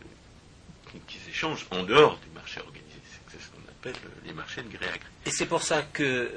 qu'ils 1.08 1.30
échangent 1.30 1.68
en 1.72 1.84
dehors 1.84 2.18
du 2.20 2.30
marché 2.30 2.62
organisé. 2.62 3.00
C'est 3.30 3.42
ce 3.42 3.50
qu'on 3.50 3.70
appelle 3.70 4.02
les 4.26 4.32
marchés 4.32 4.62
de 4.64 4.70
gré 4.70 4.86
à 4.88 4.92
gré. 4.98 5.08
Et 5.26 5.32
c'est 5.32 5.46
pour 5.46 5.62
ça 5.62 5.82
que, 5.84 6.32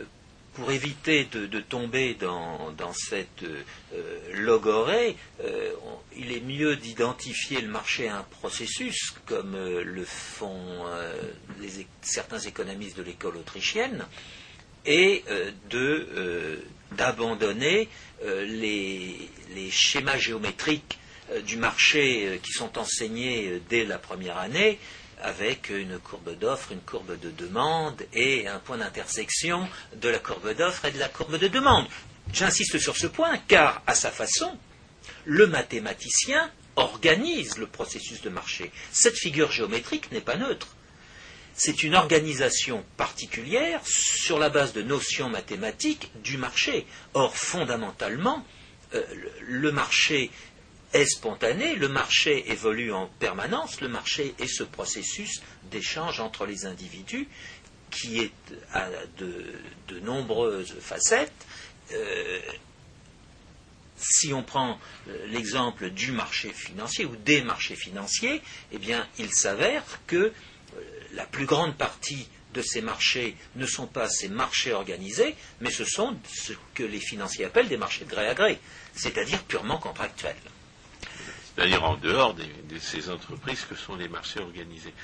pour 0.59 0.73
éviter 0.73 1.25
de, 1.25 1.61
tomber 1.61 2.15
dans, 2.15 2.93
cette 2.93 3.45
euh, 3.45 3.63
logorée, 4.35 5.17
euh, 5.45 5.71
il 6.17 6.33
est 6.33 6.41
mieux 6.41 6.75
d'identifier 6.75 7.61
le 7.61 7.69
marché 7.69 8.09
à 8.09 8.19
un 8.19 8.23
processus, 8.25 9.15
comme 9.27 9.55
euh, 9.55 9.85
le 9.85 10.05
font 10.05 10.85
certains 12.03 12.41
économistes 12.41 12.97
de 12.97 13.05
l'école 13.05 13.37
autrichienne, 13.37 14.05
et 14.85 15.25
d'abandonner 16.93 17.89
les, 18.25 19.29
schémas 19.71 20.17
géométriques 20.17 20.99
du 21.45 21.57
marché 21.57 22.41
qui 22.43 22.53
sont 22.53 22.79
enseignés 22.79 23.61
dès 23.69 23.85
la 23.85 23.99
première 23.99 24.39
année, 24.39 24.79
avec 25.23 25.71
une 25.71 25.99
courbe 25.99 26.37
d'offre, 26.39 26.73
une 26.73 26.81
courbe 26.81 27.19
de 27.21 27.31
demande 27.31 28.03
et 28.13 28.47
un 28.49 28.59
point 28.59 28.79
d'intersection 28.79 29.69
de 29.97 30.09
la 30.09 30.19
courbe 30.19 30.55
d'offre 30.55 30.85
et 30.87 30.91
de 30.93 30.99
la 30.99 31.09
courbe 31.09 31.39
de 31.39 31.49
demande. 31.49 31.87
J'insiste 32.33 32.79
sur 32.79 32.97
ce 32.97 33.07
point 33.07 33.39
car, 33.49 33.83
à 33.87 33.95
sa 33.95 34.11
façon, 34.11 34.57
le 35.25 35.47
mathématicien 35.47 36.51
organise 36.77 37.59
le 37.59 37.67
processus 37.67 38.21
de 38.23 38.29
marché. 38.31 38.71
Cette 38.93 39.17
figure 39.17 39.51
géométrique 39.51 40.13
n'est 40.13 40.21
pas 40.21 40.37
neutre. 40.37 40.69
C'est 41.55 41.83
une 41.83 41.97
organisation 41.97 42.85
particulière 42.97 43.81
sur 43.85 44.39
la 44.39 44.49
base 44.49 44.73
de 44.73 44.83
notions 44.83 45.29
mathématiques 45.29 46.13
du 46.23 46.37
marché. 46.39 46.87
Or, 47.15 47.37
fondamentalement, 47.37 48.45
euh, 48.95 49.03
le- 49.13 49.33
le 49.41 49.73
marché 49.73 50.31
est 50.93 51.07
spontané, 51.07 51.75
le 51.75 51.89
marché 51.89 52.51
évolue 52.51 52.93
en 52.93 53.07
permanence, 53.19 53.81
le 53.81 53.89
marché 53.89 54.35
est 54.39 54.47
ce 54.47 54.63
processus 54.63 55.43
d'échange 55.71 56.21
entre 56.21 56.47
les 56.47 56.67
individus 56.67 57.29
qui 57.91 58.21
est 58.21 58.33
à 58.73 58.89
de, 59.19 60.01
nombreuses 60.03 60.75
facettes. 60.81 61.47
Euh, 61.93 62.41
si 63.97 64.33
on 64.33 64.43
prend 64.43 64.79
euh, 65.09 65.27
l'exemple 65.29 65.91
du 65.91 66.13
marché 66.13 66.53
financier 66.53 67.05
ou 67.05 67.17
des 67.17 67.43
marchés 67.43 67.77
financiers, 67.77 68.43
eh 68.73 68.79
bien, 68.79 69.07
il 69.19 69.33
s'avère 69.33 69.85
que 70.07 70.17
euh, 70.17 70.33
la 71.13 71.25
plus 71.25 71.47
grande 71.47 71.77
partie 71.77 72.29
de 72.55 72.63
ces 72.63 72.81
marchés 72.81 73.37
ne 73.57 73.67
sont 73.67 73.87
pas 73.87 74.09
ces 74.09 74.29
marchés 74.29 74.73
organisés, 74.73 75.35
mais 75.61 75.71
ce 75.71 75.85
sont 75.85 76.17
ce 76.33 76.53
que 76.75 76.83
les 76.83 77.01
financiers 77.01 77.45
appellent 77.45 77.69
des 77.69 77.77
marchés 77.77 78.05
de 78.05 78.11
gré 78.11 78.27
à 78.29 78.35
gré, 78.35 78.59
c'est-à-dire 78.95 79.43
purement 79.45 79.79
contractuels. 79.79 80.37
C'est-à-dire 81.59 81.83
en 81.83 81.97
dehors 81.97 82.35
de 82.35 82.79
ces 82.79 83.11
entreprises 83.11 83.65
que 83.65 83.75
sont 83.75 83.97
les 83.97 84.07
marchés 84.09 84.39
organisés. 84.39 84.95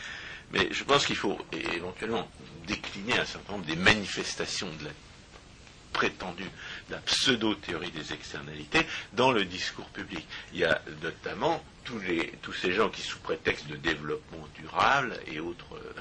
Mais 0.53 0.69
je 0.71 0.85
pense 0.85 1.05
qu'il 1.05 1.17
faut 1.17 1.37
éventuellement 1.53 2.31
décliner 2.69 3.19
un 3.19 3.25
certain 3.25 3.55
nombre 3.55 3.65
des 3.65 3.75
manifestations 3.75 4.71
de 4.79 4.85
la 4.85 4.91
prétendue, 5.93 6.49
de 6.89 6.93
la 6.95 7.01
pseudo-théorie 7.01 7.91
des 7.91 8.13
externalités 8.13 8.87
dans 9.15 9.33
le 9.33 9.45
discours 9.45 9.87
public. 9.87 10.25
Il 10.53 10.61
y 10.61 10.65
a 10.65 10.81
notamment 11.03 11.65
tous, 11.83 12.01
ces 12.53 12.73
gens 12.73 12.89
qui, 12.89 13.03
sous 13.03 13.19
prétexte 13.19 13.67
de 13.67 13.75
développement 13.75 14.47
durable 14.55 15.19
et 15.27 15.41
autres, 15.41 15.75
euh, 15.75 15.93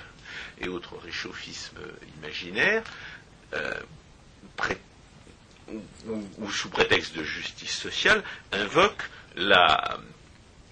et 0.61 0.67
autres 0.67 0.97
réchauffismes 0.97 1.79
imaginaires, 2.19 2.83
euh, 3.53 3.73
ou 6.37 6.51
sous 6.51 6.69
prétexte 6.69 7.15
de 7.15 7.23
justice 7.23 7.75
sociale, 7.75 8.23
invoquent 8.51 9.09
la, 9.35 9.97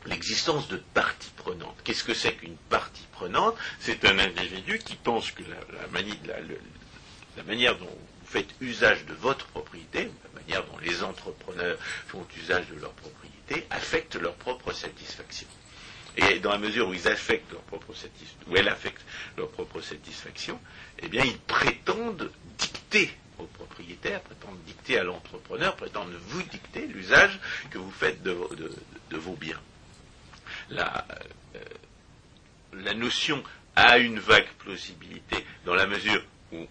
l'existence 0.05 0.67
de 0.67 0.77
parties 0.77 1.31
prenantes. 1.37 1.77
Qu'est-ce 1.83 2.03
que 2.03 2.13
c'est 2.13 2.33
qu'une 2.33 2.57
partie 2.69 3.05
prenante? 3.11 3.55
C'est 3.79 4.05
un 4.05 4.17
individu 4.19 4.79
qui 4.79 4.95
pense 4.95 5.31
que 5.31 5.43
la, 5.43 5.87
manière 7.43 7.77
dont 7.77 7.85
vous 7.85 8.25
faites 8.25 8.49
usage 8.61 9.05
de 9.05 9.13
votre 9.13 9.45
propriété, 9.47 10.09
la 10.33 10.41
manière 10.41 10.65
dont 10.65 10.77
les 10.79 11.03
entrepreneurs 11.03 11.77
font 12.07 12.25
usage 12.37 12.67
de 12.69 12.79
leur 12.79 12.91
propriété, 12.93 13.65
affecte 13.69 14.15
leur 14.15 14.35
propre 14.35 14.73
satisfaction. 14.73 15.47
Et 16.17 16.39
dans 16.39 16.51
la 16.51 16.57
mesure 16.57 16.89
où 16.89 16.93
ils 16.93 17.07
affectent 17.07 17.51
leur 17.51 17.61
propre 17.61 17.93
satisfaction, 17.93 18.51
où 18.51 18.57
elle 18.57 18.67
affecte 18.67 19.01
leur 19.37 19.49
propre 19.49 19.81
satisfaction, 19.81 20.59
eh 20.99 21.07
bien, 21.07 21.23
ils 21.23 21.39
prétendent 21.39 22.31
dicter 22.57 23.11
au 23.39 23.45
propriétaire, 23.45 24.21
prétendent 24.21 24.61
dicter 24.65 24.99
à 24.99 25.03
l'entrepreneur, 25.03 25.75
prétendent 25.75 26.13
vous 26.27 26.43
dicter 26.43 26.85
l'usage 26.85 27.39
que 27.71 27.77
vous 27.77 27.91
faites 27.91 28.21
de 28.21 28.37
vos 29.11 29.35
biens. 29.35 29.59
La, 30.71 31.05
euh, 31.55 31.59
la 32.73 32.93
notion 32.93 33.43
a 33.75 33.97
une 33.97 34.19
vague 34.19 34.47
plausibilité 34.59 35.45
dans 35.65 35.73
la 35.75 35.85
mesure 35.85 36.23
où 36.51 36.65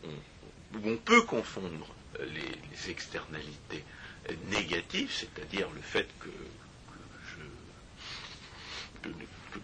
on, 0.85 0.97
peut 0.97 1.23
confondre 1.23 1.87
euh, 2.19 2.27
les, 2.35 2.91
externalités 2.91 3.85
négatives, 4.51 5.11
c'est-à-dire 5.13 5.69
le 5.75 5.81
fait 5.81 6.09
que, 6.19 6.29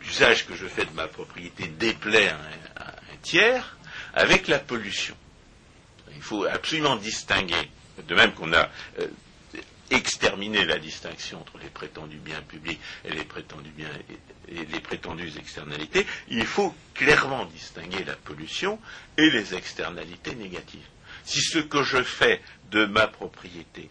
l'usage 0.03 0.47
que 0.47 0.55
je 0.55 0.67
fais 0.67 0.85
de 0.85 0.93
ma 0.93 1.09
propriété 1.09 1.67
déplaît 1.67 2.29
à 2.29 2.37
un, 2.37 2.83
à 2.83 2.91
un 2.91 3.17
tiers, 3.23 3.77
avec 4.15 4.49
la 4.49 4.59
pollution. 4.59 5.17
Il 6.15 6.23
faut 6.23 6.45
absolument 6.45 6.97
distinguer, 6.97 7.71
de 8.07 8.15
même 8.15 8.33
qu'on 8.33 8.53
a 8.53 8.69
euh, 8.99 9.07
exterminé 9.91 10.65
la 10.65 10.79
distinction 10.79 11.41
entre 11.41 11.59
les 11.59 11.69
prétendus 11.69 12.19
biens 12.19 12.43
publics 12.43 12.81
et 13.05 13.11
les 13.11 13.25
prétendus 13.25 13.71
biens 13.71 13.89
et, 14.49 14.65
les 14.65 14.81
prétendues 14.81 15.33
externalités, 15.39 16.07
il 16.29 16.45
faut 16.47 16.75
clairement 16.95 17.45
distinguer 17.47 18.05
la 18.05 18.17
pollution 18.17 18.79
et 19.17 19.31
les 19.31 19.55
externalités 19.55 20.35
négatives. 20.35 20.87
Si 21.25 21.41
ce 21.41 21.59
que 21.59 21.83
je 21.83 22.03
fais 22.03 22.41
de 22.71 22.87
ma 22.87 23.07
propriété 23.07 23.91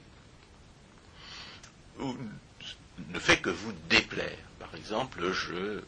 ne 2.00 3.20
fait 3.20 3.38
que 3.38 3.50
vous 3.50 3.74
déplaire, 3.90 4.38
par 4.60 4.74
exemple, 4.76 5.32
je, 5.32 5.54
euh, 5.54 5.84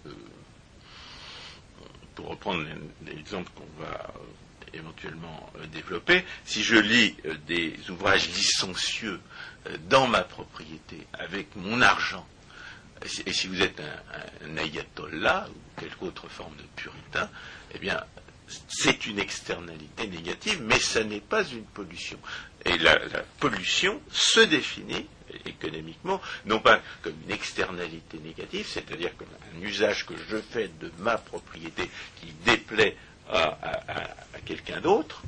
pour 2.15 2.27
reprendre 2.27 2.65
l'exemple 3.05 3.51
qu'on 3.55 3.81
va 3.83 4.13
éventuellement 4.73 5.49
euh, 5.57 5.65
développer, 5.67 6.23
si 6.45 6.63
je 6.63 6.75
lis 6.75 7.15
euh, 7.25 7.35
des 7.47 7.75
ouvrages 7.89 8.27
licencieux 8.29 9.19
euh, 9.67 9.77
dans 9.89 10.07
ma 10.07 10.21
propriété 10.23 11.05
avec 11.13 11.55
mon 11.55 11.81
argent, 11.81 12.27
et 13.25 13.33
si- 13.33 13.47
vous 13.47 13.61
êtes 13.61 13.79
un, 13.79 14.57
ayatollah 14.57 15.47
ou 15.49 15.79
quelque 15.79 16.03
autre 16.05 16.27
forme 16.29 16.55
de 16.55 16.63
puritain, 16.75 17.29
eh 17.75 17.77
bien, 17.79 18.03
c'est 18.67 19.05
une 19.05 19.19
externalité 19.19 20.07
négative, 20.07 20.61
mais 20.63 20.79
ça 20.79 21.03
n'est 21.03 21.19
pas 21.21 21.43
une 21.43 21.63
pollution. 21.65 22.17
Et 22.65 22.77
la 22.77 22.97
pollution 23.39 24.01
se 24.11 24.39
définit 24.39 25.05
économiquement, 25.45 26.21
non 26.45 26.59
pas 26.59 26.81
comme 27.01 27.13
une 27.25 27.31
externalité 27.31 28.17
négative, 28.19 28.65
c'est-à-dire 28.67 29.15
comme 29.17 29.27
un 29.55 29.61
usage 29.61 30.05
que 30.05 30.13
je 30.29 30.37
fais 30.37 30.69
de 30.79 30.91
ma 30.99 31.17
propriété 31.17 31.89
qui 32.19 32.31
déplaît 32.45 32.95
à, 33.29 34.39
quelqu'un 34.45 34.81
d'autre, 34.81 35.21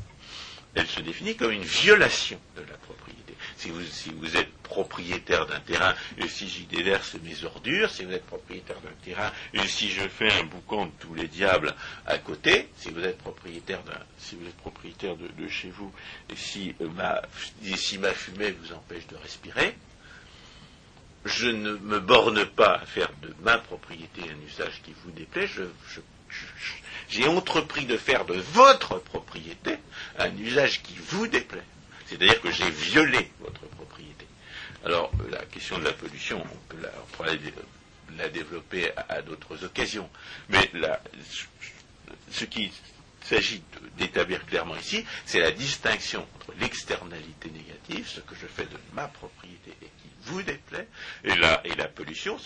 elle 0.75 0.87
se 0.87 1.01
définit 1.01 1.35
comme 1.35 1.51
une 1.51 1.63
violation 1.63 2.39
de 2.55 2.61
la 2.61 2.77
propriété. 2.77 3.33
Si 3.57 3.69
vous, 3.69 3.83
si 3.83 4.11
vous 4.11 4.37
êtes 4.37 4.51
propriétaire 4.63 5.45
d'un 5.47 5.59
terrain 5.59 5.95
et 6.17 6.27
si 6.27 6.47
j'y 6.47 6.65
déverse 6.65 7.15
mes 7.23 7.43
ordures, 7.43 7.89
si 7.89 8.05
vous 8.05 8.13
êtes 8.13 8.25
propriétaire 8.25 8.79
d'un 8.81 8.93
terrain 9.03 9.31
et 9.53 9.67
si 9.67 9.89
je 9.89 10.07
fais 10.07 10.31
un 10.31 10.43
boucan 10.43 10.85
de 10.85 10.91
tous 10.99 11.15
les 11.15 11.27
diables 11.27 11.73
à 12.05 12.17
côté, 12.19 12.69
si 12.77 12.91
vous 12.91 13.03
êtes 13.03 13.17
propriétaire 13.17 13.81
d'un, 13.83 13.99
si 14.19 14.35
vous 14.35 14.47
êtes 14.47 14.57
propriétaire 14.57 15.15
de, 15.15 15.47
chez 15.47 15.69
vous 15.71 15.91
et 16.29 16.35
si, 16.35 16.75
ma, 16.95 17.21
si 17.75 17.97
ma 17.97 18.13
fumée 18.13 18.51
vous 18.51 18.73
empêche 18.73 19.07
de 19.07 19.15
respirer, 19.17 19.75
je 21.25 21.47
ne 21.47 21.73
me 21.77 21.99
borne 21.99 22.45
pas 22.45 22.75
à 22.75 22.85
faire 22.85 23.09
de 23.21 23.33
ma 23.41 23.57
propriété 23.57 24.21
un 24.23 24.47
usage 24.47 24.81
qui 24.83 24.93
vous 25.03 25.11
déplaît, 25.11 25.49
j'ai 27.09 27.27
entrepris 27.27 27.85
de 27.85 27.97
faire 27.97 28.25
de 28.25 28.35
votre 28.35 28.99
propriété 28.99 29.75
un 30.17 30.35
usage 30.37 30.81
qui 30.83 30.95
vous 30.95 31.27
déplaît. 31.27 31.63
C'est-à-dire 32.05 32.41
que 32.41 32.51
j'ai 32.51 32.69
violé 32.69 33.31
votre 33.39 33.61
propriété. 33.61 34.25
Alors, 34.85 35.11
la 35.29 35.43
question 35.45 35.77
de 35.79 35.85
la 35.85 35.93
pollution, 35.93 36.41
on 36.43 36.57
peut 36.73 36.81
la, 36.81 36.91
la 38.17 38.29
développer 38.29 38.91
à, 39.09 39.21
d'autres 39.21 39.63
occasions. 39.63 40.09
Mais 40.49 40.71
ce 42.31 42.45
qui 42.45 42.71
s'agit 43.23 43.61
d'établir 43.97 44.45
clairement 44.45 44.75
ici, 44.77 45.05
c'est 45.25 45.39
la 45.39 45.51
distinction 45.51 46.25
entre 46.35 46.53
l'externalité 46.59 47.49
négative, 47.51 48.07
ce 48.07 48.21
que 48.21 48.35
je 48.35 48.47
fais 48.47 48.65
de 48.65 48.77
ma 48.93 49.07
propriété 49.07 49.71
et 49.81 49.85
qui 49.85 50.09
vous 50.23 50.41
déplaît, 50.41 50.87
et 51.23 51.35
la, 51.35 51.61
et 51.65 51.75
la 51.75 51.87
pollution, 51.87 52.37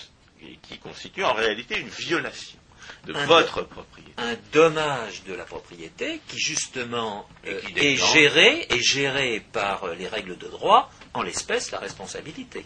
qui 0.64 0.78
constitue 0.80 1.24
en 1.24 1.34
réalité 1.34 1.80
une 1.80 1.88
violation 1.88 2.60
de 3.06 3.14
votre 3.14 3.64
propriété. 3.64 4.14
Un 4.18 4.36
dommage 4.52 5.24
de 5.24 5.34
la 5.34 5.46
propriété 5.46 6.22
qui 6.28 6.40
justement 6.40 7.28
euh, 7.48 7.60
est 7.76 7.96
géré, 7.96 8.68
est 8.70 8.82
géré 8.82 9.44
par 9.52 9.84
euh, 9.84 9.96
les 9.96 10.08
règles 10.08 10.38
de 10.38 10.48
droit, 10.48 10.92
en 11.14 11.22
l'espèce 11.22 11.72
la 11.72 11.80
responsabilité. 11.80 12.66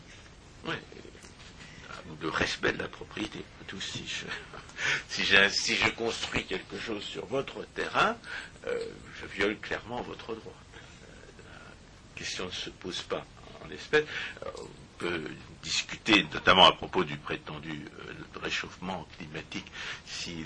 Oui, 0.65 0.75
le 2.21 2.29
respect 2.29 2.73
de 2.73 2.79
la 2.79 2.87
propriété. 2.87 3.39
Tout 3.67 3.81
si 3.81 4.05
je, 4.07 4.25
si, 5.49 5.75
je 5.75 5.89
construis 5.89 6.45
quelque 6.45 6.79
chose 6.79 7.03
sur 7.03 7.25
votre 7.25 7.65
terrain, 7.75 8.15
euh, 8.67 8.79
je 9.21 9.25
viole 9.27 9.57
clairement 9.59 10.01
votre 10.01 10.35
droit. 10.35 10.53
la 11.43 12.15
question 12.15 12.45
ne 12.45 12.51
se 12.51 12.69
pose 12.69 13.01
pas 13.01 13.25
en 13.63 13.67
l'espèce. 13.67 14.05
Peut 14.97 15.23
discuter, 15.63 16.25
notamment 16.33 16.65
à 16.65 16.71
propos 16.73 17.03
du 17.03 17.17
prétendu 17.17 17.85
réchauffement 18.41 19.07
climatique, 19.17 19.65
si 20.05 20.45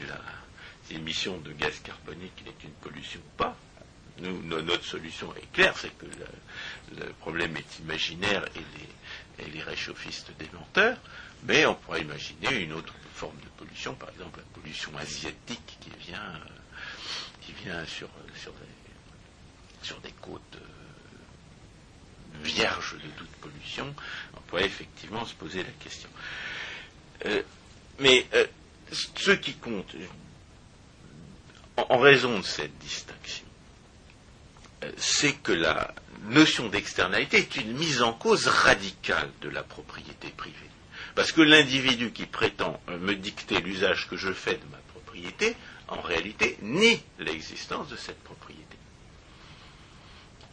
l'émission 0.90 1.38
de 1.40 1.52
gaz 1.54 1.80
carbonique 1.80 2.44
est 2.46 2.64
une 2.64 2.74
pollution 2.82 3.20
ou 3.20 3.38
pas. 3.38 3.56
Nous, 4.20 4.42
notre 4.44 4.84
solution 4.84 5.34
est 5.36 5.52
claire, 5.54 5.76
c'est 5.78 5.96
que 5.98 6.06
le, 6.98 7.06
problème 7.20 7.56
est 7.58 7.80
imaginaire 7.80 8.46
et 8.56 9.50
les, 9.52 9.62
réchauffistes 9.64 10.32
des 10.38 10.50
menteurs, 10.54 10.98
mais 11.44 11.66
on 11.66 11.74
pourrait 11.76 12.02
imaginer 12.02 12.62
une 12.62 12.74
autre 12.74 12.94
forme 13.16 13.38
de 13.38 13.48
pollution, 13.58 13.96
par 13.96 14.10
exemple 14.10 14.40
la 14.40 14.62
pollution 14.62 14.96
asiatique 14.98 15.78
qui 15.80 15.90
vient, 16.00 16.20
euh, 16.20 16.50
qui 17.42 17.54
vient 17.54 17.84
sur, 17.86 18.10
sur 19.82 20.00
des 20.02 20.12
côtes 20.22 20.56
euh, 20.56 20.81
vierges 22.42 22.96
de 22.96 23.10
toute 23.18 23.32
pollution. 23.42 23.94
On 24.36 24.42
pourrait 24.42 24.66
effectivement 24.66 25.26
se 25.26 25.34
poser 25.34 25.64
la 25.64 25.72
question. 25.80 26.10
Euh, 27.26 27.42
mais 28.00 28.26
euh, 28.34 28.46
ce 28.92 29.32
qui 29.32 29.54
compte, 29.54 29.96
en, 31.78 32.00
raison 32.00 32.40
de 32.40 32.46
cette 32.46 32.78
distinction, 32.80 33.46
euh, 34.84 34.92
c'est 34.98 35.34
que 35.34 35.52
la 35.52 35.94
notion 36.24 36.68
d'externalité 36.70 37.38
est 37.38 37.56
une 37.58 37.74
mise 37.74 38.02
en 38.02 38.14
cause 38.14 38.48
radicale 38.48 39.30
de 39.42 39.50
la 39.50 39.64
propriété 39.64 40.30
privée. 40.30 40.58
Parce 41.16 41.32
que 41.32 41.42
l'individu 41.42 42.12
qui 42.12 42.26
prétend 42.26 42.80
me 42.88 43.14
dicter 43.16 43.60
l'usage 43.60 44.08
que 44.10 44.16
je 44.18 44.32
fais 44.32 44.56
de 44.56 44.66
ma 44.72 44.78
propriété, 44.94 45.56
en 45.88 46.00
réalité, 46.02 46.58
nie 46.62 47.02
l'existence 47.20 47.90
de 47.90 47.98
cette 47.98 48.24
propriété. 48.24 48.61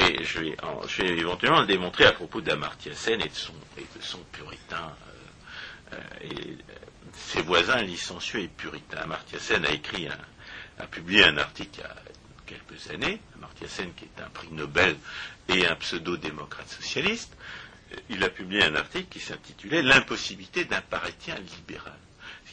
Et 0.09 0.25
je 0.25 0.41
vais, 0.41 1.19
éventuellement 1.19 1.61
le 1.61 1.67
démontrer 1.67 2.07
à 2.07 2.13
propos 2.13 2.41
d'Amartya 2.41 2.95
Sen 2.95 3.21
et 3.21 3.29
de 3.29 3.35
son, 3.35 3.55
et 3.77 3.87
de 3.97 4.03
son 4.03 4.21
puritain 4.33 4.95
ses 7.15 7.43
voisins 7.43 7.83
licencieux 7.83 8.41
et 8.41 8.49
puritains. 8.49 8.99
Amartya 8.99 9.39
Sen 9.39 9.65
a 9.65 9.71
écrit, 9.71 10.09
a 10.79 10.87
publié 10.87 11.25
un 11.25 11.37
article 11.37 11.81
il 11.81 11.83
y 11.83 11.85
a 11.85 11.97
quelques 12.47 12.91
années, 12.91 13.21
Amartya 13.37 13.69
Sen 13.69 13.93
qui 13.95 14.05
est 14.05 14.23
un 14.23 14.29
prix 14.31 14.49
Nobel 14.51 14.97
et 15.49 15.67
un 15.67 15.75
pseudo-démocrate 15.77 16.69
socialiste, 16.69 17.37
il 18.11 18.23
a 18.25 18.29
publié 18.29 18.65
un 18.65 18.75
article 18.75 19.09
qui 19.11 19.21
s'intitulait 19.21 19.83
L'impossibilité 19.83 20.65
d'un 20.65 20.81
parétien 20.83 21.37
libéral. 21.37 21.99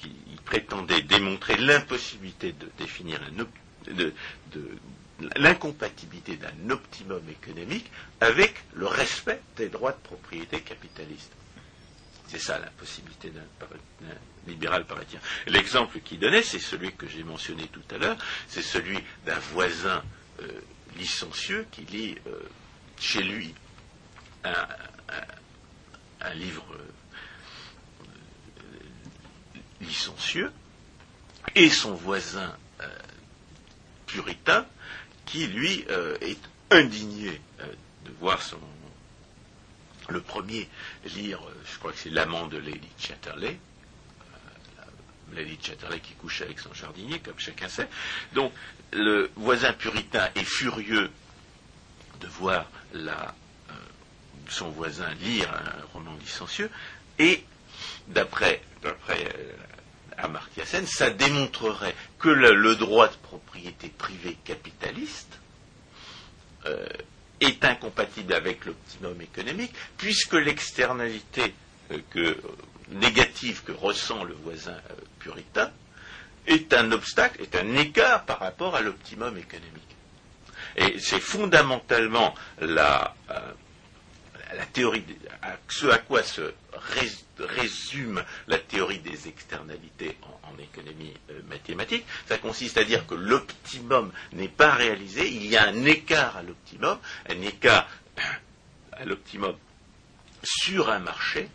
Il 0.03 0.39
prétendait 0.45 1.01
démontrer 1.01 1.57
l'impossibilité 1.57 2.51
de 2.53 2.69
définir 2.77 3.19
l'incompatibilité 5.37 6.35
d'un 6.37 6.69
optimum 6.69 7.21
économique 7.29 7.89
avec 8.19 8.55
le 8.73 8.87
respect 8.87 9.41
des 9.55 9.69
droits 9.69 9.93
de 9.93 10.01
propriété 10.01 10.59
capitaliste. 10.61 11.31
C'est 12.27 12.39
ça 12.39 12.59
la 12.59 12.69
possibilité 12.71 13.29
d'un 13.29 14.07
libéral 14.47 14.85
parisien. 14.85 15.19
L'exemple 15.47 15.99
qu'il 15.99 16.19
donnait, 16.19 16.43
c'est 16.43 16.59
celui 16.59 16.93
que 16.93 17.07
j'ai 17.07 17.23
mentionné 17.23 17.67
tout 17.67 17.83
à 17.91 17.97
l'heure, 17.97 18.17
c'est 18.47 18.61
celui 18.61 18.99
d'un 19.25 19.39
voisin 19.53 20.03
euh, 20.41 20.47
licencieux 20.97 21.65
qui 21.71 21.81
lit 21.81 22.15
euh, 22.27 22.39
chez 22.99 23.23
lui 23.23 23.53
un, 24.43 24.67
livre 26.33 26.65
euh, 26.73 26.83
licencieux 29.81 30.51
et 31.53 31.69
son 31.69 31.93
voisin 31.93 32.55
puritain 34.07 34.65
qui, 35.25 35.47
lui, 35.47 35.85
est 36.21 36.39
indigné 36.71 37.41
de 37.59 38.11
voir 38.19 38.41
son 38.41 38.59
le 40.09 40.21
premier, 40.21 40.67
lire, 41.15 41.39
euh, 41.43 41.53
je 41.71 41.79
crois 41.79 41.91
que 41.91 41.97
c'est 41.97 42.09
l'amant 42.09 42.47
de 42.47 42.57
Lady 42.57 42.87
Chatterley, 42.97 43.57
euh, 43.57 44.83
Lady 45.33 45.57
Chatterley 45.61 45.99
qui 45.99 46.13
couche 46.13 46.41
avec 46.41 46.59
son 46.59 46.73
jardinier, 46.73 47.19
comme 47.19 47.39
chacun 47.39 47.67
sait. 47.67 47.87
Donc, 48.33 48.51
le 48.93 49.31
voisin 49.35 49.73
puritain 49.73 50.29
est 50.35 50.43
furieux 50.43 51.09
de 52.19 52.27
voir 52.27 52.67
euh, 52.93 53.09
son 54.49 54.69
voisin 54.69 55.11
lire 55.15 55.51
un 55.51 55.93
roman 55.93 56.15
licencieux, 56.21 56.69
et 57.17 57.43
d'après 58.07 58.61
Amartya 60.17 60.65
Sen, 60.65 60.85
ça 60.85 61.09
démontrerait 61.09 61.95
que 62.25 62.31
le, 62.31 62.75
droit 62.75 63.07
de 63.07 63.15
propriété 63.17 63.87
privée 63.87 64.35
capitaliste 64.43 65.39
est 67.39 67.63
incompatible 67.63 68.33
avec 68.33 68.65
l'optimum 68.65 69.21
économique, 69.21 69.73
puisque 69.97 70.33
l'externalité 70.33 71.53
euh, 71.91 71.99
euh, 72.15 72.35
négative 72.89 73.63
que 73.63 73.71
ressent 73.71 74.23
le 74.23 74.33
voisin 74.33 74.71
euh, 74.73 74.93
puritain 75.19 75.71
est 76.47 76.73
un 76.73 76.91
obstacle, 76.91 77.41
est 77.41 77.55
un 77.55 77.75
écart 77.75 78.25
par 78.25 78.39
rapport 78.39 78.75
à 78.75 78.81
l'optimum 78.81 79.37
économique. 79.37 79.71
Et 80.77 80.99
c'est 80.99 81.19
fondamentalement 81.19 82.33
la, 82.59 83.15
ce 85.69 85.87
à 85.87 85.97
quoi 85.97 86.23
se 86.23 86.53
résume 87.39 88.23
la 88.47 88.57
théorie 88.57 88.99
des 88.99 89.27
externalités 89.27 90.17
en, 90.43 90.57
économie 90.57 91.13
euh, 91.29 91.41
mathématique. 91.49 92.05
Ça 92.27 92.37
consiste 92.37 92.77
à 92.77 92.85
dire 92.85 93.05
que 93.05 93.15
l'optimum 93.15 94.11
n'est 94.31 94.47
pas 94.47 94.73
réalisé, 94.73 95.29
il 95.29 95.45
y 95.45 95.57
a 95.57 95.67
un 95.67 95.85
écart 95.85 96.37
à 96.37 96.43
l'optimum, 96.43 96.97
un 97.29 97.41
écart 97.41 97.87
à 98.93 99.03
l'optimum 99.03 99.55
sur 100.43 100.89
un 100.89 100.99
marché, 100.99 101.49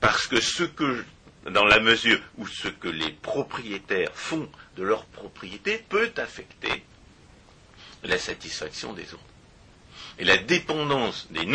parce 0.00 0.26
que 0.28 0.40
ce 0.40 0.62
que, 0.62 1.04
dans 1.50 1.64
la 1.64 1.80
mesure 1.80 2.20
où 2.36 2.46
ce 2.46 2.68
que 2.68 2.88
les 2.88 3.10
propriétaires 3.10 4.12
font 4.14 4.48
de 4.76 4.84
leur 4.84 5.04
propriété 5.06 5.84
peut 5.88 6.12
affecter 6.16 6.84
la 8.04 8.18
satisfaction 8.18 8.92
des 8.92 9.12
autres. 9.12 9.24
Et 10.18 10.24
la 10.24 10.36
dépendance 10.36 11.28
des 11.30 11.46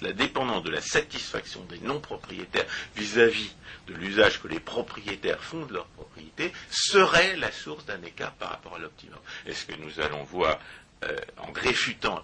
la 0.00 0.12
dépendance 0.12 0.62
de 0.62 0.70
la 0.70 0.80
satisfaction 0.82 1.64
des 1.64 1.78
non-propriétaires 1.78 2.66
vis-à-vis 2.96 3.54
de 3.86 3.94
l'usage 3.94 4.42
que 4.42 4.48
les 4.48 4.60
propriétaires 4.60 5.42
font 5.42 5.64
de 5.64 5.72
leur 5.74 5.86
propriété 5.86 6.52
serait 6.70 7.36
la 7.36 7.50
source 7.50 7.86
d'un 7.86 8.02
écart 8.02 8.32
par 8.34 8.50
rapport 8.50 8.74
à 8.74 8.78
l'optimum. 8.78 9.18
Et 9.46 9.54
ce 9.54 9.64
que 9.64 9.74
nous 9.76 10.00
allons 10.00 10.22
voir 10.24 10.58
euh, 11.04 11.16
en 11.38 11.52
réfutant 11.52 12.22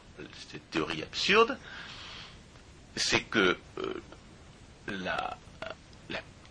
cette 0.50 0.70
théorie 0.70 1.02
absurde, 1.02 1.58
c'est 2.96 3.22
que 3.22 3.56
euh, 3.78 4.02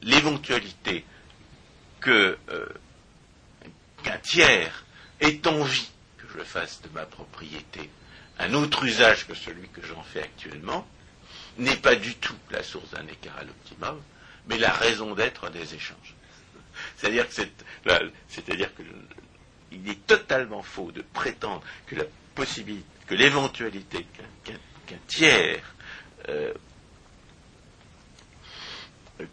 l'éventualité 0.01 1.05
euh, 2.07 2.35
qu'un 4.03 4.17
tiers 4.17 4.85
est 5.19 5.45
envie 5.45 5.91
que 6.17 6.25
je 6.35 6.43
fasse 6.43 6.81
de 6.81 6.89
ma 6.89 7.05
propriété 7.05 7.89
un 8.41 8.53
autre 8.53 8.83
usage 8.83 9.27
que 9.27 9.35
celui 9.35 9.67
que 9.69 9.85
j'en 9.85 10.01
fais 10.03 10.23
actuellement, 10.23 10.87
n'est 11.57 11.75
pas 11.75 11.95
du 11.95 12.15
tout 12.15 12.35
la 12.49 12.63
source 12.63 12.89
d'un 12.91 13.05
écart 13.07 13.37
à 13.37 13.43
l'optimum, 13.43 14.01
mais 14.47 14.57
la 14.57 14.71
raison 14.71 15.13
d'être 15.13 15.49
des 15.51 15.75
échanges. 15.75 16.15
C'est-à-dire 16.97 17.27
que 17.29 18.83
est 19.71 20.07
totalement 20.07 20.63
faux 20.63 20.91
de 20.91 21.01
prétendre 21.01 21.61
que 21.85 21.95
la 21.95 22.03
possibilité, 22.35 22.85
que 23.07 23.15
l'éventualité 23.15 24.05
qu'un 24.43 24.97
tiers 25.07 25.63
euh, 26.29 26.53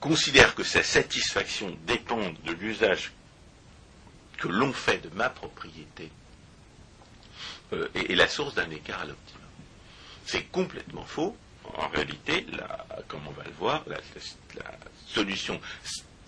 considère 0.00 0.54
que 0.54 0.62
sa 0.62 0.82
satisfaction 0.82 1.76
dépend 1.86 2.30
de 2.44 2.52
l'usage 2.52 3.12
que 4.36 4.48
l'on 4.48 4.72
fait 4.72 4.98
de 4.98 5.08
ma 5.14 5.30
propriété 5.30 6.10
euh, 7.72 7.88
est, 7.94 8.14
la 8.14 8.28
source 8.28 8.54
d'un 8.54 8.70
écart 8.70 9.00
à 9.00 9.06
l'optimum. 9.06 9.42
C'est 10.26 10.44
complètement 10.44 11.04
faux. 11.04 11.36
En 11.76 11.88
réalité, 11.88 12.46
comme 13.08 13.26
on 13.26 13.30
va 13.32 13.44
le 13.44 13.52
voir, 13.58 13.84
la, 13.86 13.98
solution 15.06 15.60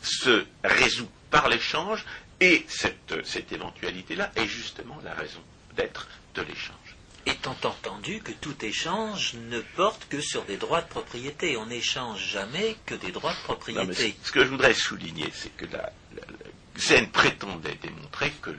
se 0.03 0.44
résout 0.64 1.09
par 1.31 1.49
l'échange 1.49 2.05
et 2.40 2.64
cette, 2.68 3.25
cette 3.25 3.53
éventualité-là 3.53 4.33
est 4.37 4.46
justement 4.46 4.99
la 5.05 5.14
raison 5.14 5.40
d'être 5.77 6.09
de 6.35 6.42
l'échange. 6.42 6.96
Étant 7.27 7.57
entendu 7.64 8.20
que 8.20 8.33
tout 8.33 8.64
échange 8.64 9.35
ne 9.51 9.61
porte 9.61 10.09
que 10.09 10.20
sur 10.20 10.44
des 10.44 10.57
droits 10.57 10.81
de 10.81 10.88
propriété, 10.88 11.57
on 11.59 11.66
n'échange 11.66 12.25
jamais 12.25 12.77
que 12.87 12.94
des 12.94 13.12
droits 13.12 13.35
de 13.35 13.42
propriété. 13.44 14.16
ce 14.23 14.33
que 14.33 14.42
je 14.42 14.49
voudrais 14.49 14.73
souligner, 14.73 15.31
c'est 15.35 15.55
que 15.57 15.66
la, 15.66 15.92
la, 16.16 17.07
prétendait 17.12 17.79
démontrer 17.83 18.31
que 18.40 18.51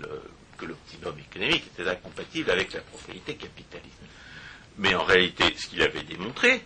l'optimum 0.65 1.17
économique 1.19 1.65
était 1.67 1.89
incompatible 1.89 2.51
avec 2.51 2.73
la 2.73 2.81
propriété 2.81 3.35
capitaliste. 3.35 3.97
Mais 4.77 4.95
en 4.95 5.03
réalité, 5.03 5.43
ce 5.57 5.67
qu'il 5.67 5.81
avait 5.81 6.03
démontré, 6.03 6.63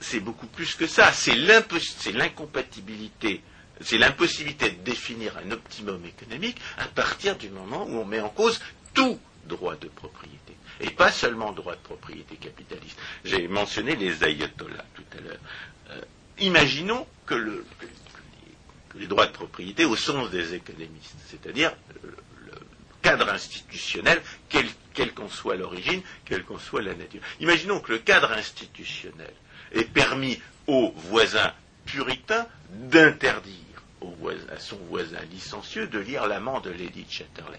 c'est 0.00 0.20
beaucoup 0.20 0.46
plus 0.46 0.74
que 0.74 0.86
ça. 0.86 1.12
C'est 1.12 1.34
l'incompatibilité, 2.12 3.42
c'est 3.80 3.98
l'impossibilité 3.98 4.70
de 4.70 4.82
définir 4.82 5.36
un 5.38 5.50
optimum 5.52 6.04
économique 6.04 6.58
à 6.78 6.86
partir 6.86 7.36
du 7.36 7.48
moment 7.48 7.84
où 7.86 7.98
on 7.98 8.04
met 8.04 8.20
en 8.20 8.28
cause 8.28 8.60
tout 8.94 9.18
droit 9.46 9.76
de 9.76 9.88
propriété. 9.88 10.38
Et 10.80 10.90
pas 10.90 11.12
seulement 11.12 11.52
droit 11.52 11.74
de 11.74 11.80
propriété 11.80 12.36
capitaliste. 12.36 12.98
J'ai 13.24 13.46
mentionné 13.48 13.94
les 13.96 14.24
ayatollahs 14.24 14.84
tout 14.94 15.04
à 15.16 15.20
l'heure. 15.20 15.38
Euh, 15.90 16.00
imaginons 16.38 17.06
que, 17.26 17.64
les 18.94 19.06
droits 19.06 19.26
de 19.26 19.32
propriété 19.32 19.84
au 19.84 19.96
sens 19.96 20.30
des 20.30 20.54
économistes, 20.54 21.16
c'est-à-dire 21.28 21.72
le, 22.02 22.14
cadre 23.02 23.28
institutionnel, 23.30 24.22
quelle 24.48 25.12
qu'en 25.12 25.28
soit 25.28 25.56
l'origine, 25.56 26.02
quelle 26.24 26.44
qu'en 26.44 26.58
soit 26.58 26.82
la 26.82 26.94
nature. 26.94 27.20
Imaginons 27.40 27.80
que 27.80 27.92
le 27.92 27.98
cadre 27.98 28.30
institutionnel 28.30 29.32
ait 29.72 29.84
permis 29.84 30.40
aux 30.68 30.92
voisins 30.92 31.52
puritains 31.84 32.46
d'interdire 32.70 33.56
à 34.54 34.60
son 34.60 34.76
voisin 34.88 35.20
licencieux 35.32 35.88
de 35.88 35.98
lire 35.98 36.28
l'amant 36.28 36.60
de 36.60 36.70
Lady 36.70 37.04
Chatterley 37.10 37.58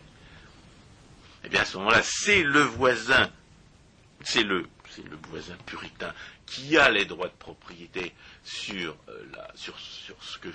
eh 1.43 1.49
bien 1.49 1.61
à 1.61 1.65
ce 1.65 1.77
moment-là, 1.77 2.01
c'est 2.03 2.41
le 2.41 2.61
voisin, 2.61 3.29
c'est 4.23 4.43
le, 4.43 4.65
le, 4.97 5.17
voisin 5.29 5.55
puritain 5.65 6.13
qui 6.45 6.77
a 6.77 6.89
les 6.89 7.05
droits 7.05 7.27
de 7.27 7.33
propriété 7.33 8.13
sur, 8.43 8.95
euh, 9.09 9.25
sur, 9.55 9.77
ce 9.77 10.37
que 10.37 10.49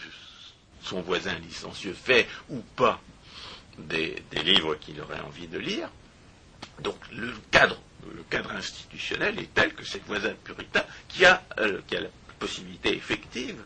son 0.83 1.01
voisin 1.03 1.35
licencieux 1.38 1.95
fait 1.95 2.27
ou 2.49 2.61
pas 2.77 3.01
des, 3.79 4.23
livres 4.45 4.75
qu'il 4.77 5.01
aurait 5.01 5.21
envie 5.21 5.47
de 5.47 5.59
lire. 5.59 5.88
Donc 6.81 6.97
le 7.12 7.33
cadre, 7.51 7.81
le 8.14 8.23
cadre 8.25 8.53
institutionnel 8.53 9.38
est 9.38 9.53
tel 9.55 9.75
que 9.75 9.85
c'est 9.85 9.99
le 9.99 10.05
voisin 10.07 10.35
puritain 10.45 10.85
qui 11.09 11.25
a, 11.25 11.43
euh, 11.59 11.81
qui 11.87 11.97
a 11.97 12.01
la 12.01 12.09
possibilité 12.38 12.95
effective 12.97 13.57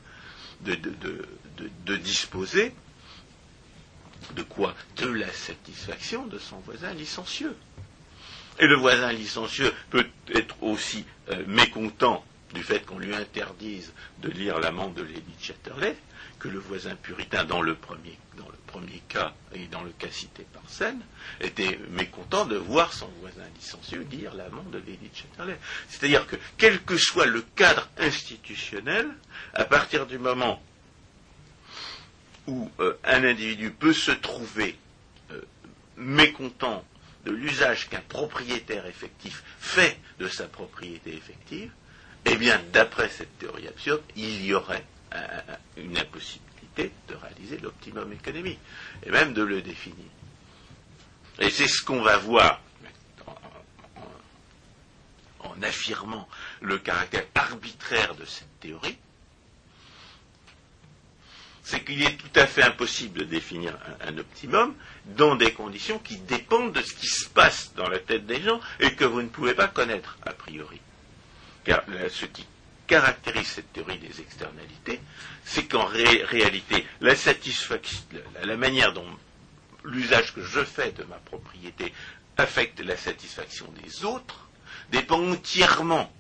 de, 0.61 0.75
de 0.75 1.97
disposer 1.97 2.73
de 4.35 4.43
quoi 4.43 4.75
De 4.97 5.09
la 5.09 5.31
satisfaction 5.33 6.27
de 6.27 6.39
son 6.39 6.59
voisin 6.61 6.93
licencieux. 6.95 7.57
Et 8.59 8.67
le 8.67 8.77
voisin 8.77 9.13
licencieux 9.13 9.73
peut 9.91 10.07
être 10.35 10.63
aussi 10.63 11.05
euh, 11.31 11.43
mécontent 11.47 12.25
du 12.53 12.63
fait 12.63 12.85
qu'on 12.85 12.99
lui 12.99 13.15
interdise 13.15 13.93
de 14.21 14.29
lire 14.29 14.59
l'amant 14.59 14.89
de 14.89 15.03
Lady 15.03 15.35
Chatterley 15.41 15.97
que 16.39 16.49
le 16.49 16.59
voisin 16.59 16.97
puritain, 16.97 17.45
dans 17.45 17.63
le 17.63 17.75
premier, 17.75 18.19
cas 19.09 19.33
et 19.55 19.67
dans 19.67 19.83
le 19.83 19.91
cas 19.91 20.11
cité 20.11 20.45
par 20.53 20.63
Seine, 20.67 21.01
était 21.41 21.79
mécontent 21.91 22.47
de 22.47 22.57
voir 22.57 22.93
son 22.93 23.09
voisin 23.21 23.45
licencieux 23.57 24.07
lire 24.11 24.35
l'amant 24.35 24.65
de 24.65 24.79
Lady 24.79 25.11
Chatterley. 25.15 25.57
C'est-à-dire 25.89 26.27
que, 26.27 26.37
quel 26.57 26.83
que 26.83 26.97
soit 26.97 27.27
le 27.27 27.43
cadre 27.55 27.89
institutionnel, 27.99 29.09
à 29.55 29.65
partir 29.65 30.07
du 30.07 30.19
moment 30.19 30.61
où 32.47 32.71
euh, 32.81 32.99
un 33.05 33.25
individu 33.25 33.71
peut 33.71 33.93
se 33.93 34.11
trouver 34.11 34.77
euh, 35.31 35.41
mécontent 35.97 36.85
de 37.25 37.31
l'usage 37.31 37.89
qu'un 37.89 38.01
propriétaire 38.01 38.87
effectif 38.87 39.45
fait 39.61 39.99
de 40.19 40.27
sa 40.27 40.47
propriété 40.47 41.15
effective, 41.15 41.71
eh 42.25 42.37
bien, 42.37 42.61
d'après 42.73 43.09
cette 43.09 43.39
théorie 43.39 43.69
absurde, 43.69 44.03
il 44.17 44.45
y 44.45 44.55
aurait 44.55 44.85
une 45.77 45.99
impossibilité 45.99 46.93
de 47.09 47.15
réaliser 47.15 47.59
l'optimum 47.59 48.13
économique, 48.13 48.59
et 49.05 49.11
même 49.11 49.35
de 49.35 49.43
le 49.43 49.61
définir. 49.61 50.07
Et 51.39 51.51
c'est 51.51 51.69
ce 51.69 51.83
qu'on 51.83 52.03
va 52.03 52.17
voir 52.19 52.61
en 55.41 55.61
affirmant 55.63 56.29
le 56.61 56.79
caractère 56.79 57.27
arbitraire 57.35 58.15
de 58.15 58.25
cette 58.25 58.61
théorie, 58.61 58.97
c'est 61.65 61.85
qu'il 61.85 62.03
est 62.03 62.17
tout 62.17 62.41
à 62.41 62.47
fait 62.47 62.63
impossible 62.63 63.21
de 63.21 63.25
définir 63.25 63.77
un, 64.01 64.19
optimum 64.19 64.75
dans 65.17 65.37
des 65.37 65.53
conditions 65.53 65.99
qui 65.99 66.17
dépendent 66.19 66.73
de 66.73 66.83
ce 66.83 66.95
qui 66.95 67.07
se 67.07 67.29
passe 67.29 67.73
dans 67.77 67.89
la 67.89 67.99
tête 67.99 68.27
des 68.27 68.43
gens 68.43 68.61
et 68.81 68.95
que 68.95 69.05
vous 69.05 69.23
ne 69.23 69.29
pouvez 69.29 69.55
pas 69.55 69.69
connaître 69.69 70.19
a 70.27 70.33
priori. 70.33 70.81
Car 71.65 71.83
ce 72.11 72.27
qui 72.27 72.47
caractérise 72.87 73.47
cette 73.47 73.73
théorie 73.73 73.99
des 73.99 74.21
externalités, 74.21 75.01
c'est 75.45 75.65
qu'en 75.67 75.85
réalité, 75.85 76.87
la 77.01 78.57
manière 78.57 78.93
dont 78.93 79.07
l'usage 79.85 80.35
que 80.35 80.43
je 80.43 80.65
fais 80.65 80.93
de 80.93 81.05
ma 81.05 81.17
propriété 81.17 81.93
affecte 82.37 82.81
la 82.81 82.97
satisfaction 82.97 83.67
des 83.83 84.05
autres 84.05 84.49
dépend 84.91 85.21
entièrement 85.21 86.13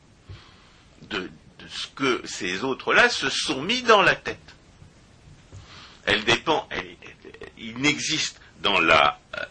de 1.02 1.30
ce 1.68 1.86
que 1.88 2.22
ces 2.24 2.64
autres-là 2.64 3.08
se 3.08 3.28
sont 3.30 3.62
mis 3.62 3.82
dans 3.82 4.02
la 4.02 4.14
tête. 4.14 4.38
Elle 6.04 6.24
dépend, 6.24 6.68
il 7.58 7.78
n'existe 7.78 8.40
dans 8.60 8.80
la, 8.80 9.20
euh, 9.36 9.44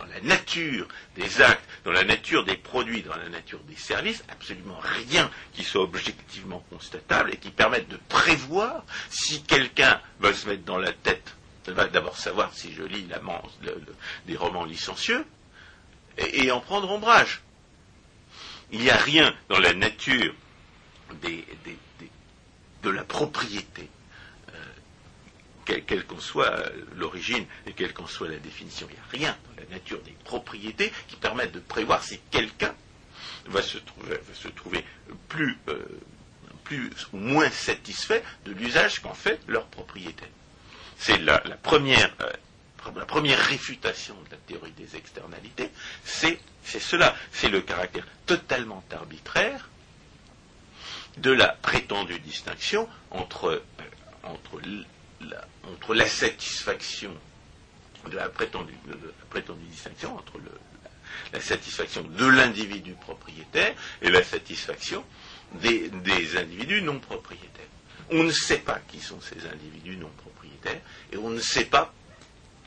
dans, 0.00 0.06
la 0.06 0.20
nature 0.20 0.88
des 1.16 1.40
actes, 1.42 1.64
dans 1.84 1.92
la 1.92 2.04
nature 2.04 2.44
des 2.44 2.56
produits, 2.56 3.02
dans 3.02 3.16
la 3.16 3.28
nature 3.28 3.60
des 3.60 3.76
services, 3.76 4.24
absolument 4.28 4.78
rien 5.06 5.30
qui 5.52 5.62
soit 5.62 5.82
objectivement 5.82 6.64
constatable 6.70 7.32
et 7.32 7.36
qui 7.36 7.50
permette 7.50 7.88
de 7.88 7.98
prévoir 8.08 8.84
si 9.10 9.42
quelqu'un 9.42 10.00
va 10.20 10.32
se 10.32 10.48
mettre 10.48 10.64
dans 10.64 10.78
la 10.78 10.92
tête, 10.92 11.34
va 11.66 11.86
d'abord 11.86 12.16
savoir 12.16 12.52
si 12.54 12.72
je 12.72 12.82
lis 12.82 13.06
des 14.26 14.36
romans 14.36 14.64
licencieux 14.64 15.24
et, 16.18 16.50
en 16.50 16.60
prendre 16.60 16.90
ombrage. 16.90 17.42
Il 18.72 18.80
n'y 18.80 18.90
a 18.90 18.96
rien 18.96 19.34
dans 19.48 19.58
la 19.58 19.74
nature 19.74 20.34
de 21.22 22.90
la 22.90 23.04
propriété 23.04 23.88
quelle 25.86 26.04
qu'en 26.04 26.20
soit 26.20 26.62
l'origine 26.96 27.44
et 27.66 27.72
quelle 27.72 27.92
qu'en 27.92 28.06
soit 28.06 28.28
la 28.28 28.38
définition. 28.38 28.86
Il 28.90 28.94
n'y 28.94 29.00
a 29.00 29.26
rien 29.26 29.36
dans 29.48 29.62
la 29.62 29.68
nature 29.70 30.00
des 30.02 30.14
propriétés 30.24 30.92
qui 31.08 31.16
permettent 31.16 31.52
de 31.52 31.60
prévoir 31.60 32.02
si 32.02 32.20
quelqu'un 32.30 32.74
va 33.46 33.62
se 33.62 33.78
trouver, 34.48 34.84
plus, 35.28 35.58
euh, 35.68 35.84
plus 36.64 36.90
ou 37.12 37.18
moins 37.18 37.50
satisfait 37.50 38.22
de 38.44 38.52
l'usage 38.52 39.00
qu'en 39.00 39.14
fait 39.14 39.40
leur 39.48 39.66
propriété. 39.66 40.24
C'est 40.98 41.18
la, 41.18 41.38
première, 41.38 42.14
euh, 42.20 42.30
la 42.94 43.06
première 43.06 43.38
réfutation 43.38 44.14
de 44.26 44.30
la 44.32 44.36
théorie 44.36 44.72
des 44.72 44.96
externalités, 44.96 45.70
c'est 46.04 46.38
cela, 46.62 47.16
c'est 47.32 47.48
le 47.48 47.62
caractère 47.62 48.06
totalement 48.26 48.84
arbitraire 48.92 49.68
de 51.16 51.32
la 51.32 51.48
prétendue 51.48 52.20
distinction 52.20 52.88
entre, 53.10 53.48
euh, 53.48 53.62
entre 54.22 54.60
entre 55.64 55.94
la 55.94 56.06
satisfaction 56.06 57.14
de 58.08 58.16
la 58.16 58.28
prétendue, 58.28 58.74
distinction 59.68 60.16
entre 60.16 60.38
la, 61.32 61.40
satisfaction 61.40 62.02
de 62.02 62.26
l'individu 62.26 62.94
propriétaire 62.94 63.74
et 64.00 64.10
la 64.10 64.22
satisfaction 64.22 65.04
des, 65.54 65.90
individus 66.36 66.82
non 66.82 66.98
propriétaires. 66.98 67.66
On 68.10 68.22
ne 68.22 68.32
sait 68.32 68.58
pas 68.58 68.80
qui 68.88 69.00
sont 69.00 69.20
ces 69.20 69.46
individus 69.46 69.96
non 69.96 70.10
propriétaires 70.18 70.80
et 71.12 71.16
on 71.16 71.30
ne 71.30 71.40
sait 71.40 71.66
pas 71.66 71.92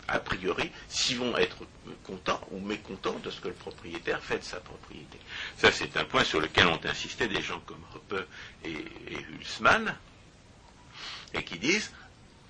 a 0.10 0.20
priori, 0.20 0.70
s'ils 0.90 1.18
vont 1.18 1.36
être 1.38 1.66
contents 2.04 2.42
ou 2.52 2.60
mécontents 2.60 3.18
de 3.20 3.32
ce 3.32 3.40
que 3.40 3.48
le 3.48 3.54
propriétaire 3.54 4.22
fait 4.22 4.40
de 4.40 4.44
sa 4.44 4.60
propriété. 4.60 5.18
Ça, 5.58 5.72
c'est 5.72 5.96
un 5.96 6.04
point 6.04 6.26
sur 6.26 6.42
lequel 6.42 6.68
ont 6.68 6.80
insisté 6.84 7.30
des 7.30 7.42
gens 7.42 7.62
comme 7.66 7.82
Hoppe 7.96 8.28
et, 8.66 8.72
et 8.72 9.26
Hulsmann, 9.40 9.96
et 11.34 11.44
qui 11.44 11.58
disent 11.58 11.92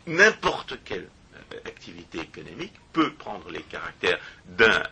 n'importe 0.08 0.78
quelle 0.84 1.08
euh, 1.36 1.58
activité 1.66 2.20
économique 2.20 2.74
peut 2.92 3.13
prendre 3.13 3.50
les 3.50 3.62
caractères 3.63 4.20
euh, 4.62 4.84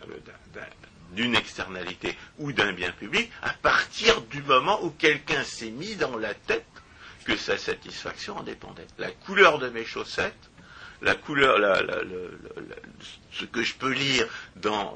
d'une 1.12 1.36
externalité 1.36 2.18
ou 2.40 2.52
d'un 2.52 2.74
bien 2.74 2.92
public 2.92 3.32
à 3.42 3.54
partir 3.54 4.22
du 4.22 4.42
moment 4.44 4.84
où 4.84 4.92
quelqu'un 4.92 5.44
s'est 5.44 5.72
mis 5.72 5.96
dans 5.96 6.18
la 6.18 6.34
tête 6.34 6.66
que 7.26 7.36
sa 7.36 7.58
satisfaction 7.58 8.38
en 8.38 8.44
dépendait. 8.44 8.88
La 8.98 9.12
couleur 9.12 9.60
de 9.60 9.70
mes 9.70 9.86
chaussettes, 9.86 10.50
la 11.02 11.16
couleur, 11.16 11.58
ce 13.32 13.46
que 13.46 13.64
je 13.64 13.76
peux 13.76 13.92
lire 13.92 14.28
dans, 14.56 14.96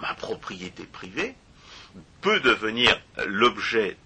ma 0.00 0.14
propriété 0.14 0.84
privée, 0.84 1.34
peut 2.20 2.40
devenir 2.40 3.00
l'objet 3.26 3.96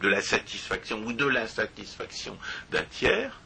de, 0.00 0.08
la 0.08 0.22
satisfaction 0.22 1.02
ou 1.04 1.12
de 1.12 1.26
l'insatisfaction 1.26 2.38
d'un 2.70 2.82
tiers, 2.84 3.40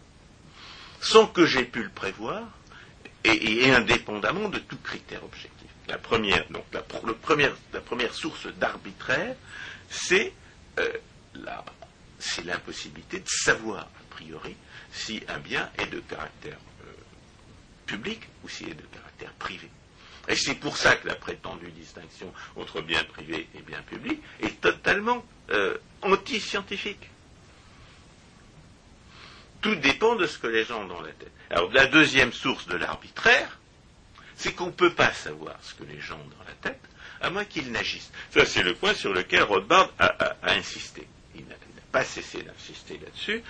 sans 1.00 1.26
que 1.26 1.46
j'aie 1.46 1.64
pu 1.64 1.82
le 1.82 1.88
prévoir, 1.88 2.42
et, 3.24 3.70
indépendamment 3.70 4.48
de 4.48 4.58
tout 4.58 4.78
critère 4.78 5.24
objectif. 5.24 5.68
La 5.88 5.98
première, 5.98 6.44
source 8.12 8.46
d'arbitraire, 8.54 9.34
c'est 9.90 10.32
euh, 10.78 10.92
l'impossibilité 12.44 13.20
de 13.20 13.28
savoir 13.28 13.82
a 13.82 14.14
priori 14.14 14.56
si 14.92 15.22
un 15.28 15.38
bien 15.38 15.70
est 15.78 15.86
de 15.86 16.00
caractère 16.00 16.58
euh, 16.82 16.92
public 17.86 18.20
ou 18.44 18.48
s'il 18.48 18.68
est 18.68 18.74
de 18.74 18.86
caractère 18.92 19.32
privé. 19.32 19.68
Et 20.28 20.36
c'est 20.36 20.54
pour 20.54 20.76
ça 20.76 20.94
que 20.96 21.08
la 21.08 21.14
prétendue 21.14 21.70
distinction 21.70 22.32
entre 22.56 22.82
bien 22.82 23.02
privé 23.04 23.48
et 23.54 23.62
bien 23.62 23.80
public 23.82 24.20
est 24.40 24.60
totalement 24.60 25.24
euh, 25.50 25.76
anti-scientifique. 26.02 27.08
Tout 29.62 29.74
dépend 29.76 30.16
de 30.16 30.26
ce 30.26 30.38
que 30.38 30.46
les 30.46 30.64
gens 30.64 30.82
ont 30.82 30.86
dans 30.86 31.00
la 31.00 31.12
tête. 31.12 31.32
Alors 31.50 31.72
la 31.72 31.86
deuxième 31.86 32.32
source 32.32 32.66
de 32.66 32.76
l'arbitraire, 32.76 33.58
c'est 34.36 34.52
qu'on 34.52 34.66
ne 34.66 34.72
peut 34.72 34.92
pas 34.92 35.12
savoir 35.12 35.56
ce 35.62 35.74
que 35.74 35.84
les 35.84 36.00
gens 36.00 36.16
ont 36.16 36.38
dans 36.38 36.44
la 36.46 36.54
tête, 36.60 36.80
à 37.20 37.30
moins 37.30 37.44
qu'ils 37.44 37.72
n'agissent. 37.72 38.12
Ça, 38.30 38.44
c'est 38.44 38.62
le 38.62 38.74
point 38.74 38.94
sur 38.94 39.12
lequel 39.12 39.42
Rothbard 39.42 39.90
a, 39.98 40.36
insisté. 40.42 41.08
Il 41.34 41.44
n'a 41.46 41.56
pas 41.90 42.04
cessé 42.04 42.42
d'insister 42.42 43.00
là-dessus, 43.02 43.42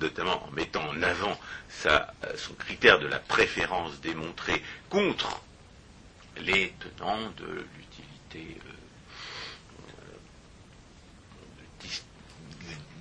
notamment 0.00 0.44
en 0.46 0.50
mettant 0.52 0.86
en 0.88 1.02
avant 1.02 1.38
euh, 1.86 1.98
son 2.36 2.54
critère 2.54 2.98
de 2.98 3.06
la 3.06 3.18
préférence 3.18 4.00
démontrée 4.00 4.62
contre 4.90 5.40
les 6.38 6.72
tenants 6.98 7.30
de 7.38 7.64
l'utilité 7.76 8.58
euh, 8.66 8.72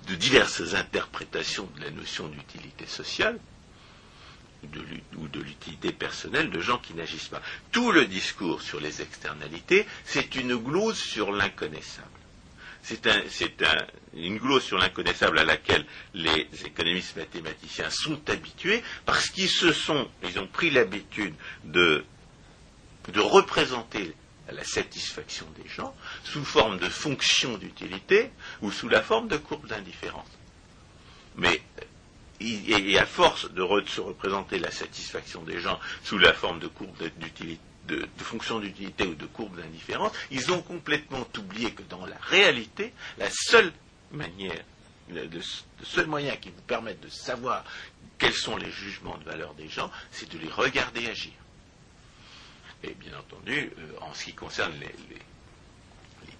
de 0.07 0.15
diverses 0.15 0.73
interprétations 0.75 1.67
de 1.77 1.81
la 1.81 1.89
notion 1.91 2.27
d'utilité 2.27 2.85
sociale 2.85 3.39
ou 5.17 5.27
de 5.27 5.39
l'utilité 5.41 5.91
personnelle 5.91 6.49
de 6.49 6.59
gens 6.59 6.77
qui 6.79 6.93
n'agissent 6.93 7.27
pas. 7.27 7.41
Tout 7.71 7.91
le 7.91 8.05
discours 8.05 8.61
sur 8.61 8.79
les 8.79 9.01
externalités, 9.01 9.85
c'est 10.05 10.35
une 10.35 10.55
glose 10.55 10.97
sur 10.97 11.31
l'inconnaissable 11.31 12.07
c'est 12.85 13.63
une 14.13 14.37
glose 14.37 14.63
sur 14.63 14.77
l'inconnaissable 14.77 15.39
à 15.39 15.43
laquelle 15.43 15.85
les 16.13 16.47
économistes 16.65 17.15
mathématiciens 17.15 17.89
sont 17.89 18.29
habitués 18.29 18.83
parce 19.05 19.29
qu'ils 19.29 19.49
se 19.49 19.73
sont, 19.73 20.07
ils 20.23 20.37
ont 20.39 20.47
pris 20.47 20.69
l'habitude 20.69 21.33
de, 21.63 22.05
représenter 23.15 24.13
la 24.51 24.63
satisfaction 24.63 25.47
des 25.61 25.67
gens 25.67 25.95
sous 26.23 26.45
forme 26.45 26.77
de 26.77 26.87
fonction 26.87 27.57
d'utilité 27.57 28.29
ou 28.61 28.71
sous 28.71 28.87
la 28.87 29.01
forme 29.01 29.27
de 29.27 29.37
courbe 29.37 29.67
d'indifférence. 29.67 30.29
Mais 31.37 31.61
et 32.39 32.99
à 32.99 33.05
force 33.05 33.49
de, 33.51 33.65
se 33.87 34.01
représenter 34.01 34.59
la 34.59 34.69
satisfaction 34.69 35.41
des 35.41 35.59
gens 35.59 35.79
sous 36.03 36.17
la 36.17 36.33
forme 36.33 36.59
de 36.59 36.67
courbe 36.67 36.95
d'utilité, 37.17 37.61
de, 37.87 38.07
fonction 38.17 38.59
d'utilité 38.59 39.05
ou 39.05 39.15
de 39.15 39.25
courbe 39.25 39.57
d'indifférence, 39.57 40.11
ils 40.31 40.51
ont 40.51 40.61
complètement 40.61 41.25
oublié 41.37 41.71
que 41.71 41.83
dans 41.83 42.05
la 42.05 42.17
réalité, 42.17 42.93
la 43.17 43.29
seule 43.29 43.71
manière, 44.11 44.63
le, 45.09 45.27
seul 45.83 46.07
moyen 46.07 46.35
qui 46.37 46.49
vous 46.49 46.61
permette 46.63 47.01
de 47.01 47.09
savoir 47.09 47.63
quels 48.17 48.33
sont 48.33 48.57
les 48.57 48.71
jugements 48.71 49.17
de 49.17 49.23
valeur 49.25 49.53
des 49.55 49.67
gens, 49.67 49.91
c'est 50.11 50.29
de 50.31 50.37
les 50.37 50.49
regarder 50.49 51.07
agir. 51.07 51.33
Et 52.83 52.93
bien 52.93 53.17
entendu, 53.17 53.71
euh, 53.77 53.91
en 54.01 54.13
ce 54.13 54.25
qui 54.25 54.33
concerne 54.33 54.73
les, 54.79 54.93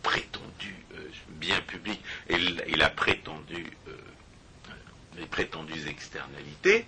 prétendus 0.01 0.75
euh, 0.93 1.09
biens 1.29 1.61
publics 1.61 2.01
et, 2.29 2.37
la 2.37 2.93
euh, 2.93 3.63
les 5.17 5.25
prétendues 5.25 5.87
externalités, 5.87 6.85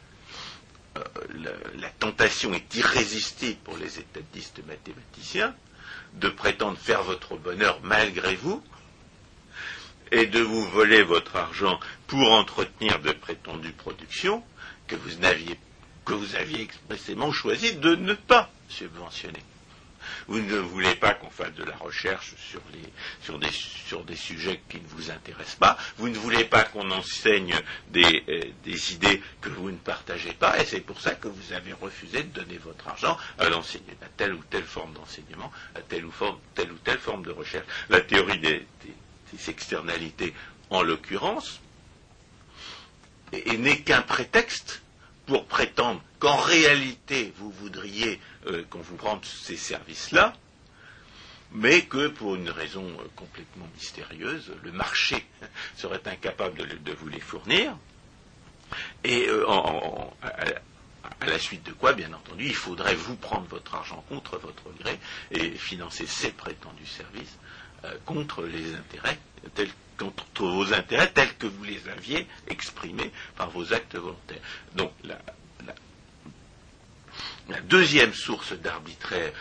euh, 0.97 1.53
la, 1.79 1.89
tentation 1.99 2.53
est 2.53 2.75
irrésistible 2.75 3.57
pour 3.63 3.77
les 3.77 3.99
étatistes 3.99 4.61
mathématiciens 4.67 5.55
de 6.13 6.29
prétendre 6.29 6.77
faire 6.77 7.03
votre 7.03 7.35
bonheur 7.37 7.79
malgré 7.83 8.35
vous 8.35 8.63
et 10.11 10.25
de 10.25 10.39
vous 10.39 10.63
voler 10.69 11.03
votre 11.03 11.35
argent 11.35 11.79
pour 12.07 12.31
entretenir 12.31 12.99
de 12.99 13.11
prétendues 13.11 13.73
productions 13.73 14.43
que 14.87 14.95
vous, 14.95 15.09
que 16.05 16.13
vous 16.13 16.35
aviez 16.35 16.61
expressément 16.61 17.31
choisi 17.31 17.75
de 17.75 17.95
ne 17.95 18.13
pas 18.13 18.49
subventionner. 18.69 19.43
Vous 20.27 20.39
ne 20.39 20.57
voulez 20.57 20.95
pas 20.95 21.13
qu'on 21.13 21.29
fasse 21.29 21.53
de 21.53 21.63
la 21.63 21.75
recherche 21.75 22.33
sur, 22.37 22.61
des, 23.39 24.15
sujets 24.15 24.61
qui 24.69 24.77
ne 24.77 24.87
vous 24.87 25.11
intéressent 25.11 25.55
pas. 25.55 25.77
Vous 25.97 26.09
ne 26.09 26.17
voulez 26.17 26.43
pas 26.43 26.63
qu'on 26.63 26.89
enseigne 26.91 27.55
des, 27.89 28.23
euh, 28.29 28.71
idées 28.91 29.21
que 29.41 29.49
vous 29.49 29.71
ne 29.71 29.77
partagez 29.77 30.33
pas. 30.33 30.59
Et 30.59 30.65
c'est 30.65 30.81
pour 30.81 30.99
ça 31.01 31.15
que 31.15 31.27
vous 31.27 31.53
avez 31.53 31.73
refusé 31.73 32.23
de 32.23 32.39
donner 32.39 32.57
votre 32.57 32.87
argent 32.87 33.17
à 33.37 33.49
l'enseignement, 33.49 33.93
à 34.01 34.09
telle 34.17 34.33
ou 34.33 34.43
telle 34.49 34.63
forme 34.63 34.93
d'enseignement, 34.93 35.51
à 35.75 35.81
telle 35.81 36.05
ou, 36.05 36.13
telle 36.55 36.71
ou 36.71 36.77
telle 36.83 36.99
forme 36.99 37.23
de 37.23 37.31
recherche. 37.31 37.65
La 37.89 38.01
théorie 38.01 38.39
des, 38.39 38.65
externalités, 39.47 40.33
en 40.69 40.81
l'occurrence, 40.83 41.59
n'est 43.33 43.81
qu'un 43.81 44.01
prétexte 44.01 44.81
pour 45.25 45.45
prétendre 45.45 46.01
qu'en 46.19 46.37
réalité 46.37 47.33
vous 47.37 47.51
voudriez 47.51 48.19
euh, 48.47 48.63
qu'on 48.69 48.79
vous 48.79 48.97
rende 48.97 49.23
ces 49.25 49.57
services-là, 49.57 50.33
mais 51.51 51.83
que 51.83 52.07
pour 52.07 52.35
une 52.35 52.49
raison 52.49 52.85
euh, 52.85 53.07
complètement 53.15 53.67
mystérieuse, 53.75 54.51
le 54.63 54.71
marché 54.71 55.25
serait 55.77 56.01
incapable 56.05 56.67
de, 56.83 56.93
vous 56.93 57.07
les 57.07 57.19
fournir, 57.19 57.77
et 59.03 59.27
euh, 59.27 59.45
à, 60.21 61.25
la 61.25 61.39
suite 61.39 61.65
de 61.65 61.71
quoi, 61.71 61.93
bien 61.93 62.11
entendu, 62.13 62.45
il 62.45 62.55
faudrait 62.55 62.95
vous 62.95 63.15
prendre 63.15 63.47
votre 63.47 63.73
argent 63.75 64.03
contre 64.09 64.37
votre 64.37 64.71
gré 64.79 64.99
et 65.31 65.51
financer 65.51 66.05
ces 66.05 66.31
prétendus 66.31 66.85
services 66.85 67.37
contre 68.05 68.43
vos 68.43 70.73
intérêts 70.73 71.11
tels 71.13 71.37
que 71.37 71.47
vous 71.47 71.63
les 71.63 71.87
aviez 71.87 72.27
exprimés 72.47 73.11
par 73.35 73.49
vos 73.49 73.73
actes 73.73 73.95
volontaires. 73.95 74.41
Donc 74.75 74.91
la, 75.03 75.17
la 77.49 77.61
deuxième 77.61 78.13
source 78.13 78.53
d'arbitraire 78.53 79.31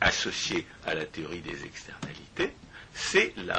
associée 0.00 0.66
à 0.86 0.94
la 0.94 1.04
théorie 1.04 1.40
des 1.40 1.64
externalités, 1.64 2.52
c'est 2.94 3.34
euh, 3.38 3.52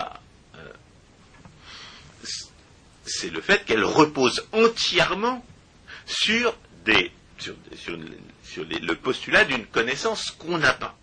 le 3.29 3.41
fait 3.41 3.65
qu'elle 3.65 3.83
repose 3.83 4.47
entièrement 4.51 5.45
sur, 6.05 6.55
le 8.57 8.93
postulat 8.93 9.45
d'une 9.45 9.65
connaissance 9.65 10.31
qu'on 10.31 10.57
n'a 10.57 10.73
pas. 10.73 10.97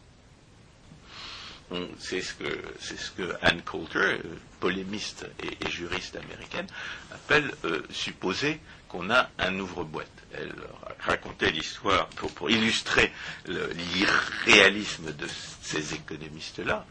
C'est 1.98 2.22
ce, 2.22 2.32
que, 2.32 2.44
ce 2.80 3.10
que 3.10 3.34
Anne 3.42 3.60
Coulter, 3.60 3.98
euh, 3.98 4.22
polémiste 4.58 5.26
et, 5.42 5.70
juriste 5.70 6.16
américaine, 6.16 6.66
appelle 7.12 7.52
euh, 7.64 7.82
supposer 7.90 8.58
qu'on 8.88 9.10
a 9.10 9.28
un 9.38 9.58
ouvre-boîte. 9.58 10.10
Elle 10.34 10.52
racontait 11.00 11.50
l'histoire, 11.50 12.08
pour, 12.08 12.50
illustrer 12.50 13.12
l'irréalisme 13.46 15.12
de 15.12 15.26
ces 15.62 15.94
économistes-là, 15.94 16.84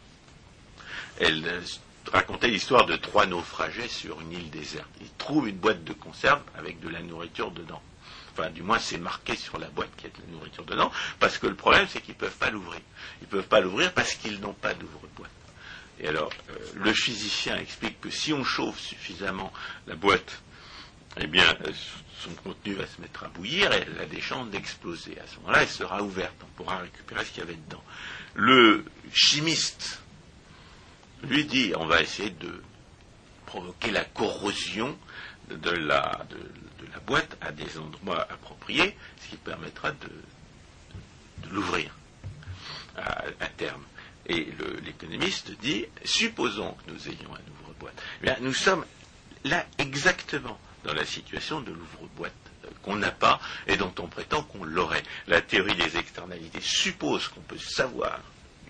elle 1.19 1.47
euh, 1.47 1.61
racontait 2.11 2.47
l'histoire 2.47 2.85
de 2.85 2.95
trois 2.95 3.25
naufragés 3.25 3.87
sur 3.87 4.21
une 4.21 4.31
île 4.31 4.49
déserte. 4.49 4.89
Ils 5.01 5.11
trouvent 5.17 5.47
une 5.47 5.57
boîte 5.57 5.83
de 5.83 5.93
conserve 5.93 6.41
avec 6.55 6.79
de 6.79 6.89
la 6.89 7.01
nourriture 7.01 7.51
dedans. 7.51 7.81
Enfin, 8.33 8.49
du 8.51 8.61
moins, 8.61 8.77
c'est 8.77 8.99
marqué 8.99 9.35
sur 9.35 9.57
la 9.57 9.67
boîte 9.67 9.89
qu'il 9.97 10.09
y 10.09 10.13
a 10.13 10.15
de 10.15 10.21
la 10.27 10.33
nourriture 10.33 10.63
dedans, 10.65 10.91
parce 11.19 11.39
que 11.39 11.47
le 11.47 11.55
problème, 11.55 11.87
c'est 11.89 12.01
qu'ils 12.01 12.13
ne 12.13 12.19
peuvent 12.19 12.37
pas 12.37 12.51
l'ouvrir. 12.51 12.81
Ils 13.21 13.25
ne 13.25 13.29
peuvent 13.29 13.47
pas 13.47 13.61
l'ouvrir 13.61 13.93
parce 13.93 14.13
qu'ils 14.13 14.39
n'ont 14.39 14.53
pas 14.53 14.75
d'ouvre-boîte. 14.75 15.31
Et 15.99 16.07
alors, 16.07 16.29
euh, 16.51 16.53
le 16.75 16.93
physicien 16.93 17.57
explique 17.57 17.99
que 17.99 18.11
si 18.11 18.31
on 18.33 18.43
chauffe 18.43 18.79
suffisamment 18.79 19.51
la 19.87 19.95
boîte 19.95 20.43
eh 21.19 21.27
bien, 21.27 21.57
son 22.19 22.31
contenu 22.43 22.73
va 22.73 22.85
se 22.87 23.01
mettre 23.01 23.23
à 23.23 23.29
bouillir 23.29 23.71
et 23.73 23.85
elle 23.87 24.01
a 24.01 24.05
des 24.05 24.21
chances 24.21 24.49
d'exploser. 24.49 25.17
À 25.19 25.27
ce 25.27 25.37
moment-là, 25.37 25.61
elle 25.63 25.69
sera 25.69 26.01
ouverte, 26.03 26.35
on 26.43 26.63
pourra 26.63 26.77
récupérer 26.79 27.25
ce 27.25 27.31
qu'il 27.31 27.39
y 27.39 27.43
avait 27.43 27.55
dedans. 27.55 27.83
Le 28.35 28.85
chimiste 29.13 30.01
lui 31.23 31.45
dit, 31.45 31.73
on 31.75 31.85
va 31.85 32.01
essayer 32.01 32.29
de 32.29 32.61
provoquer 33.45 33.91
la 33.91 34.03
corrosion 34.03 34.97
de 35.49 35.69
la, 35.71 36.25
de, 36.29 36.37
la 36.91 36.99
boîte 36.99 37.37
à 37.41 37.51
des 37.51 37.77
endroits 37.77 38.21
appropriés, 38.29 38.95
ce 39.21 39.29
qui 39.29 39.37
permettra 39.37 39.91
de, 39.91 40.09
l'ouvrir 41.51 41.95
à, 42.97 43.23
terme. 43.55 43.83
Et 44.25 44.47
l'économiste 44.83 45.51
dit, 45.61 45.85
supposons 46.03 46.73
que 46.73 46.91
nous 46.91 47.07
ayons 47.07 47.33
un 47.33 47.63
ouvre-boîte, 47.63 48.01
eh 48.23 48.31
nous 48.41 48.53
sommes 48.53 48.85
là 49.45 49.65
exactement 49.77 50.59
dans 50.87 50.93
la 50.93 51.05
situation 51.05 51.59
de 51.61 51.71
l'ouvre-boîte 51.71 52.33
euh, 52.63 52.69
qu'on 52.81 52.95
n'a 52.95 53.11
pas 53.11 53.39
et 53.67 53.75
dont 53.75 53.93
on 53.99 54.07
prétend 54.07 54.41
qu'on 54.43 54.63
l'aurait. 54.63 55.03
La 55.27 55.41
théorie 55.41 55.75
des 55.75 55.97
externalités 55.97 56.61
suppose 56.61 57.27
qu'on 57.27 57.41
peut 57.41 57.57
savoir 57.59 58.19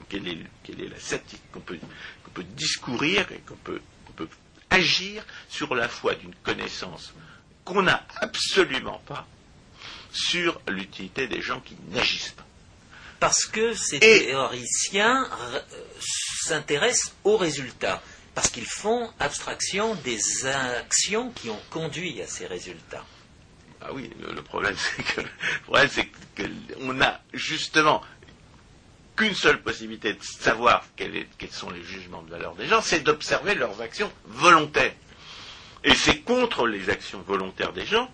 quelle 0.10 0.28
est, 0.28 0.38
la 0.68 1.18
qu'on 1.52 1.60
peut, 1.60 1.78
peut 2.34 2.44
discourir 2.44 3.32
et 3.32 3.40
qu'on 3.40 3.56
peut, 3.56 3.82
peut 4.16 4.28
agir 4.70 5.24
sur 5.48 5.76
la 5.76 5.88
foi 5.88 6.16
d'une 6.16 6.34
connaissance 6.44 7.14
qu'on 7.64 7.84
n'a 7.84 8.04
absolument 8.22 9.02
pas 9.06 9.28
sur 10.12 10.60
l'utilité 10.68 11.28
des 11.28 11.42
gens 11.42 11.60
qui 11.60 11.76
n'agissent 11.90 12.32
pas. 12.32 12.46
Parce 13.20 13.46
que 13.46 13.74
ces 13.74 14.00
théoriciens 14.00 15.30
euh, 15.54 15.60
s'intéressent 16.00 17.14
aux 17.24 17.38
résultats 17.38 18.02
parce 18.38 18.52
qu'ils 18.52 18.68
font 18.68 19.10
abstraction 19.20 19.96
des 19.96 20.46
actions 20.46 21.32
qui 21.32 21.50
ont 21.50 21.60
conduit 21.72 22.22
à 22.22 22.28
ces 22.28 22.46
résultats. 22.46 23.04
Ah 23.82 23.88
oui, 23.92 24.12
le, 24.20 24.40
problème 24.44 24.76
c'est 24.78 25.02
que 25.02 25.22
qu'on 26.76 27.02
a 27.02 27.20
justement 27.34 28.04
qu'une 29.16 29.34
seule 29.34 29.60
possibilité 29.64 30.14
de 30.14 30.22
savoir 30.22 30.86
quels 30.96 31.26
sont 31.50 31.72
les 31.72 31.82
jugements 31.82 32.22
de 32.22 32.30
valeur 32.30 32.54
des 32.54 32.68
gens, 32.68 32.80
c'est 32.84 33.00
d'observer 33.00 33.56
leurs 33.56 33.82
actions 33.82 34.14
volontaires. 34.26 34.94
Et 35.84 35.96
c'est 35.96 36.20
contre 36.20 36.68
les 36.68 36.92
actions 36.92 37.24
volontaires 37.24 37.74
des 37.74 37.88
gens 37.88 38.08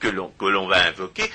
que 0.00 0.08
l'on 0.08 0.66
va 0.68 0.86
invoquer 0.86 1.30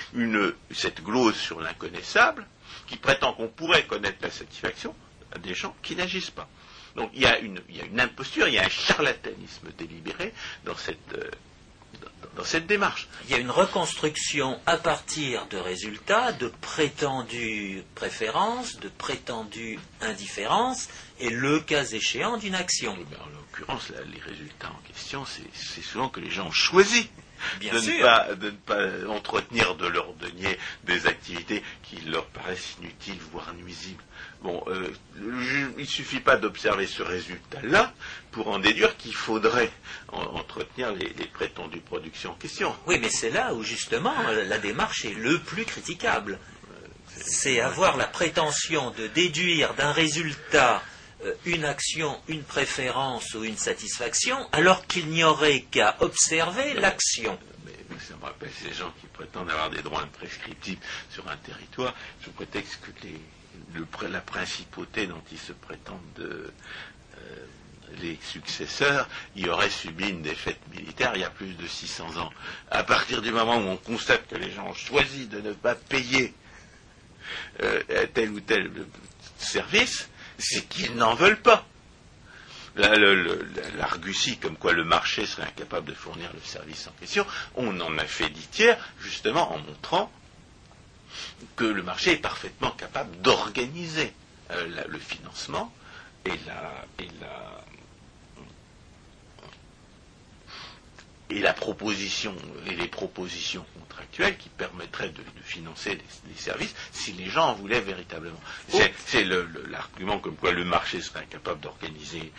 cette 0.71 1.03
glose 1.03 1.35
sur 1.35 1.61
l'inconnaissable 1.61 2.47
qui 2.87 2.97
prétend 2.97 3.33
qu'on 3.33 3.49
pourrait 3.49 3.85
connaître 3.85 4.17
la 4.23 4.31
satisfaction 4.31 4.95
des 5.43 5.53
gens 5.53 5.75
qui 5.83 5.95
n'agissent 5.95 6.31
pas. 6.31 6.49
Donc 6.95 7.09
il 7.13 7.21
y, 7.21 7.25
a 7.25 7.39
une, 7.39 7.59
imposture, 7.99 8.47
il 8.47 8.53
y 8.53 8.59
a 8.59 8.65
un 8.65 8.69
charlatanisme 8.69 9.69
délibéré 9.77 10.31
dans 10.63 10.75
cette, 10.75 11.13
euh, 11.13 11.29
dans 12.35 12.43
cette 12.43 12.67
démarche. 12.67 13.07
Il 13.25 13.31
y 13.31 13.33
a 13.33 13.39
une 13.39 13.49
reconstruction 13.49 14.59
à 14.65 14.77
partir 14.77 15.47
de 15.47 15.57
résultats, 15.57 16.31
de 16.33 16.51
prétendues 16.61 17.83
préférences, 17.95 18.79
de 18.79 18.89
prétendues 18.89 19.79
indifférences, 20.01 20.89
et 21.19 21.29
le 21.29 21.59
cas 21.59 21.85
échéant 21.85 22.37
d'une 22.37 22.55
action. 22.55 22.95
Eh 22.99 23.15
en 23.15 23.29
l'occurrence, 23.29 23.91
les 24.13 24.21
résultats 24.21 24.69
en 24.69 24.87
question, 24.87 25.25
c'est 25.25 25.83
souvent 25.83 26.09
que 26.09 26.19
les 26.19 26.29
gens 26.29 26.47
ont 26.47 26.51
choisi 26.51 27.09
de, 27.61 27.65
Ne 27.65 28.01
pas, 28.01 28.35
de, 28.35 28.51
Ne 28.51 28.51
pas, 28.51 29.09
entretenir 29.09 29.75
de 29.75 29.87
leur 29.87 30.13
denier 30.13 30.57
des 30.85 31.07
activités 31.07 31.63
qui 31.83 31.97
leur 32.01 32.25
paraissent 32.27 32.77
inutiles, 32.79 33.19
voire 33.31 33.53
nuisibles. 33.53 34.03
Bon, 34.43 34.61
euh, 34.67 34.89
il 35.15 35.71
ne 35.77 35.85
suffit 35.85 36.19
pas 36.19 36.35
d'observer 36.35 36.85
ce 36.85 37.01
résultat-là 37.01 37.93
pour 38.31 38.49
en 38.49 38.59
déduire 38.59 38.97
qu'il 38.97 39.15
faudrait 39.15 39.71
entretenir 40.09 40.91
les, 40.91 41.25
prétendues 41.27 41.79
productions 41.79 42.31
en 42.31 42.35
question. 42.35 42.75
Oui, 42.85 42.99
mais 42.99 43.09
c'est 43.09 43.29
là 43.29 43.53
où 43.53 43.63
justement 43.63 44.13
la 44.21 44.57
démarche 44.57 45.05
est 45.05 45.13
le 45.13 45.39
plus 45.39 45.63
critiquable. 45.63 46.39
C'est 47.15 47.61
avoir 47.61 47.95
la 47.95 48.05
prétention 48.05 48.91
de 48.91 49.07
déduire 49.07 49.75
d'un 49.75 49.93
résultat 49.93 50.83
euh, 51.23 51.33
une 51.45 51.63
action, 51.63 52.19
une 52.27 52.43
préférence 52.43 53.33
ou 53.35 53.45
une 53.45 53.55
satisfaction, 53.55 54.37
alors 54.51 54.85
qu'il 54.87 55.07
n'y 55.07 55.23
aurait 55.23 55.61
qu'à 55.61 55.95
observer 56.01 56.73
l'action. 56.73 57.39
Mais, 57.65 57.71
ça 57.99 58.15
me 58.17 58.25
rappelle 58.25 58.51
ces 58.61 58.73
gens 58.73 58.91
qui 58.99 59.07
prétendent 59.07 59.49
avoir 59.49 59.69
des 59.69 59.81
droits 59.81 60.01
imprescriptibles 60.01 60.81
sur 61.09 61.25
un 61.29 61.37
territoire 61.37 61.93
sous 62.21 62.31
prétexte 62.31 62.79
que 62.81 63.07
les 63.07 63.21
la 64.09 64.21
principauté 64.21 65.07
dont 65.07 65.21
ils 65.31 65.37
se 65.37 65.53
prétendent 65.53 65.99
euh, 66.19 66.51
les 68.01 68.17
successeurs, 68.21 69.07
y 69.35 69.47
aurait 69.49 69.69
subi 69.69 70.09
une 70.09 70.21
défaite 70.21 70.59
militaire 70.75 71.11
il 71.15 71.21
y 71.21 71.23
a 71.23 71.29
plus 71.29 71.53
de 71.53 71.67
600 71.67 72.17
ans. 72.17 72.31
À 72.71 72.83
partir 72.83 73.21
du 73.21 73.31
moment 73.31 73.57
où 73.57 73.67
on 73.67 73.77
constate 73.77 74.27
que 74.27 74.35
les 74.35 74.51
gens 74.51 74.67
ont 74.67 74.73
choisi 74.73 75.27
de 75.27 75.39
ne 75.41 75.53
pas 75.53 75.75
payer 75.75 76.33
euh, 77.61 77.81
tel 78.13 78.31
ou 78.31 78.39
tel 78.39 78.71
service, 79.37 80.09
c'est 80.37 80.67
qu'ils 80.67 80.95
n'en 80.95 81.13
veulent 81.13 81.41
pas. 81.41 81.65
L'argutie 82.75 84.37
comme 84.37 84.57
quoi 84.57 84.73
le 84.73 84.83
marché 84.83 85.27
serait 85.27 85.43
incapable 85.47 85.89
de 85.89 85.93
fournir 85.93 86.31
le 86.33 86.39
service 86.41 86.87
en 86.87 86.91
question, 86.99 87.25
on 87.55 87.79
en 87.79 87.97
a 87.99 88.05
fait 88.05 88.31
tiers 88.51 88.77
justement 88.99 89.53
en 89.53 89.59
montrant 89.59 90.11
que 91.55 91.65
le 91.65 91.83
marché 91.83 92.13
est 92.13 92.17
parfaitement 92.17 92.71
capable 92.71 93.15
d'organiser 93.21 94.13
euh, 94.51 94.85
le 94.87 94.99
financement 94.99 95.71
et 96.25 96.33
la, 96.47 96.85
et 96.99 97.07
la, 97.21 97.63
et 101.29 101.39
la 101.39 101.53
proposition 101.53 102.35
et 102.67 102.75
les 102.75 102.87
propositions 102.87 103.65
contractuelles 103.79 104.37
qui 104.37 104.49
permettraient 104.49 105.09
de, 105.09 105.23
financer 105.43 105.99
les, 106.27 106.35
services 106.35 106.75
si 106.91 107.13
les 107.13 107.29
gens 107.29 107.49
en 107.49 107.53
voulaient 107.53 107.81
véritablement. 107.81 108.39
C'est 108.67 109.25
l'argument 109.25 110.19
comme 110.19 110.35
quoi 110.35 110.51
le 110.51 110.63
marché 110.63 111.01
serait 111.01 111.21
incapable 111.21 111.59
d'organiser 111.61 112.31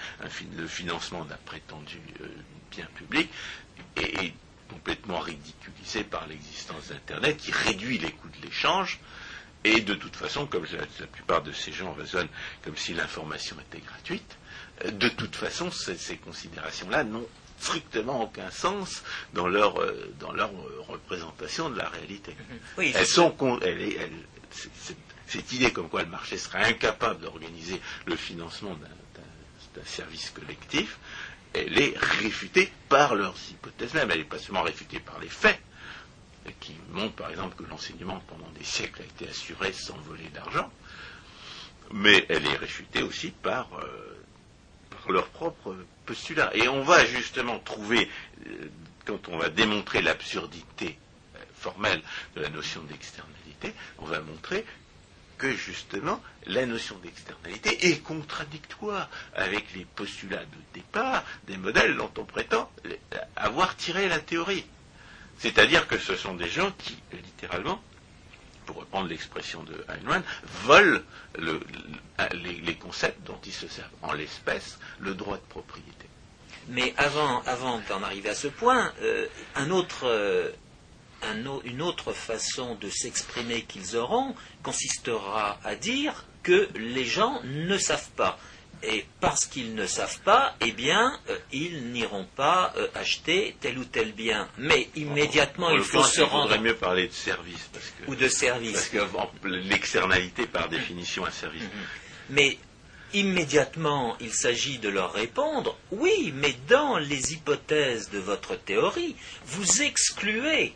le 0.56 0.66
financement 0.66 1.24
d'un 1.24 1.38
prétendu 1.44 1.98
euh, 2.20 2.26
bien 2.70 2.86
public 2.94 3.30
et, 3.96 4.32
complètement 4.74 5.20
ridiculisé 5.20 6.02
par 6.04 6.26
l'existence 6.26 6.88
d'Internet 6.88 7.36
qui 7.36 7.52
réduit 7.52 7.98
les 7.98 8.10
coûts 8.10 8.28
de 8.28 8.46
l'échange. 8.46 8.98
Et 9.62 9.80
de 9.80 9.94
toute 9.94 10.16
façon, 10.16 10.46
comme 10.46 10.66
la, 10.72 11.06
plupart 11.06 11.42
de 11.42 11.52
ces 11.52 11.72
gens 11.72 11.92
raisonnent 11.94 12.28
comme 12.62 12.76
si 12.76 12.92
l'information 12.92 13.56
était 13.60 13.82
gratuite, 13.82 14.36
euh, 14.84 14.90
de 14.90 15.08
toute 15.08 15.36
façon, 15.36 15.70
ces, 15.70 16.16
considérations-là 16.16 17.04
n'ont 17.04 17.26
strictement 17.58 18.24
aucun 18.24 18.50
sens 18.50 19.04
dans 19.32 19.48
leur, 19.48 19.80
euh, 19.80 20.12
dans 20.18 20.32
leur 20.32 20.50
euh, 20.50 20.84
représentation 20.88 21.70
de 21.70 21.78
la 21.78 21.88
réalité. 21.88 22.36
Oui, 22.76 22.92
elles 22.94 23.06
sont, 23.06 23.34
cette 25.26 25.52
idée 25.52 25.72
comme 25.72 25.88
quoi 25.88 26.02
le 26.02 26.10
marché 26.10 26.36
serait 26.36 26.64
incapable 26.64 27.20
d'organiser 27.20 27.80
le 28.06 28.16
financement 28.16 28.76
d'un 29.74 29.84
service 29.84 30.30
collectif, 30.30 30.98
elle 31.54 31.78
est 31.78 31.94
réfutée 31.96 32.70
par 32.88 33.14
leurs 33.14 33.36
hypothèses 33.50 33.94
même. 33.94 34.10
Elle 34.10 34.18
n'est 34.18 34.24
pas 34.24 34.38
seulement 34.38 34.62
réfutée 34.62 35.00
par 35.00 35.18
les 35.20 35.28
faits, 35.28 35.60
qui 36.60 36.74
montrent 36.92 37.14
par 37.14 37.30
exemple 37.30 37.56
que 37.56 37.68
l'enseignement 37.68 38.22
pendant 38.28 38.50
des 38.58 38.64
siècles 38.64 39.02
a 39.02 39.04
été 39.04 39.28
assuré 39.28 39.72
sans 39.72 39.96
voler 39.98 40.28
d'argent, 40.34 40.70
mais 41.92 42.26
elle 42.28 42.46
est 42.46 42.56
réfutée 42.56 43.02
aussi 43.02 43.30
par, 43.30 43.68
euh, 43.78 44.16
par 44.90 45.10
leur 45.12 45.28
propre 45.28 45.76
postulat. 46.06 46.50
Et 46.54 46.68
on 46.68 46.82
va 46.82 47.04
justement 47.06 47.58
trouver, 47.60 48.10
euh, 48.46 48.68
quand 49.04 49.28
on 49.28 49.38
va 49.38 49.48
démontrer 49.48 50.02
l'absurdité 50.02 50.98
euh, 51.36 51.38
formelle 51.54 52.02
de 52.36 52.42
la 52.42 52.48
notion 52.50 52.82
d'externalité, 52.82 53.72
on 53.98 54.04
va 54.06 54.20
montrer 54.20 54.64
que 55.38 55.52
justement 55.52 56.22
la 56.46 56.66
notion 56.66 56.96
d'externalité 56.98 57.88
est 57.88 58.02
contradictoire 58.02 59.08
avec 59.34 59.72
les 59.74 59.84
postulats 59.84 60.44
de 60.44 60.58
départ 60.74 61.24
des 61.46 61.56
modèles 61.56 61.96
dont 61.96 62.10
on 62.18 62.24
prétend 62.24 62.70
avoir 63.36 63.76
tiré 63.76 64.08
la 64.08 64.18
théorie. 64.18 64.66
C'est-à-dire 65.38 65.86
que 65.88 65.98
ce 65.98 66.16
sont 66.16 66.34
des 66.34 66.48
gens 66.48 66.70
qui, 66.78 66.96
littéralement, 67.12 67.80
pour 68.66 68.76
reprendre 68.76 69.08
l'expression 69.08 69.62
de 69.62 69.84
Heinemann, 69.88 70.22
volent 70.62 71.00
les, 71.38 72.76
concepts 72.76 73.26
dont 73.26 73.38
ils 73.44 73.52
se 73.52 73.68
servent, 73.68 73.90
en 74.02 74.12
l'espèce 74.12 74.78
le 75.00 75.14
droit 75.14 75.36
de 75.36 75.42
propriété. 75.42 76.08
Mais 76.68 76.94
avant, 76.96 77.42
avant 77.42 77.80
d'en 77.88 78.02
arriver 78.02 78.30
à 78.30 78.34
ce 78.34 78.48
point, 78.48 78.92
euh, 79.02 79.26
un 79.54 79.70
autre, 79.70 80.04
euh, 80.04 80.50
une 81.64 81.82
autre 81.82 82.12
façon 82.12 82.74
de 82.76 82.88
s'exprimer 82.88 83.62
qu'ils 83.62 83.96
auront 83.96 84.34
consistera 84.62 85.58
à 85.62 85.74
dire 85.74 86.24
que 86.44 86.68
les 86.76 87.04
gens 87.04 87.40
ne 87.44 87.76
savent 87.76 88.10
pas. 88.16 88.38
Et 88.86 89.06
parce 89.20 89.46
qu'ils 89.46 89.74
ne 89.74 89.86
savent 89.86 90.20
pas, 90.20 90.54
eh 90.60 90.72
bien, 90.72 91.18
euh, 91.30 91.38
ils 91.52 91.90
n'iront 91.90 92.26
pas 92.36 92.72
euh, 92.76 92.86
acheter 92.94 93.56
tel 93.60 93.78
ou 93.78 93.84
tel 93.84 94.12
bien. 94.12 94.46
Mais 94.58 94.88
immédiatement, 94.94 95.70
il 95.70 95.80
faut 95.80 96.02
se 96.02 96.20
rendre. 96.20 96.54
Il 96.54 96.60
mieux 96.60 96.76
parler 96.76 97.08
de 97.08 97.12
service. 97.12 97.70
Parce 97.72 97.86
que, 97.86 98.10
ou 98.10 98.14
de 98.14 98.28
service. 98.28 98.72
Parce 98.72 98.88
que 98.88 99.48
l'externalité, 99.48 100.46
par 100.46 100.68
définition, 100.68 101.24
un 101.24 101.30
service. 101.30 101.62
Mhm. 101.62 101.68
Mais 102.30 102.58
immédiatement, 103.14 104.16
il 104.20 104.32
s'agit 104.32 104.78
de 104.78 104.90
leur 104.90 105.12
répondre 105.12 105.78
oui, 105.90 106.34
mais 106.36 106.54
dans 106.68 106.98
les 106.98 107.32
hypothèses 107.32 108.10
de 108.10 108.18
votre 108.18 108.56
théorie, 108.56 109.16
vous 109.46 109.82
excluez 109.82 110.74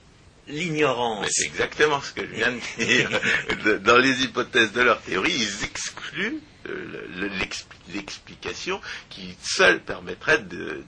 l'ignorance. 0.48 1.26
C'est 1.30 1.46
exactement 1.46 2.00
ce 2.00 2.12
que 2.12 2.22
je 2.22 2.32
viens 2.32 2.52
de 2.52 2.84
dire. 2.84 3.80
Dans 3.80 3.98
les 3.98 4.24
hypothèses 4.24 4.72
de 4.72 4.80
leur 4.80 5.00
théorie, 5.02 5.32
ils 5.32 5.64
excluent 5.64 6.40
euh, 6.68 7.28
l'explication 7.88 8.80
qui 9.08 9.36
seule 9.42 9.80
permettrait 9.80 10.38
de, 10.38 10.84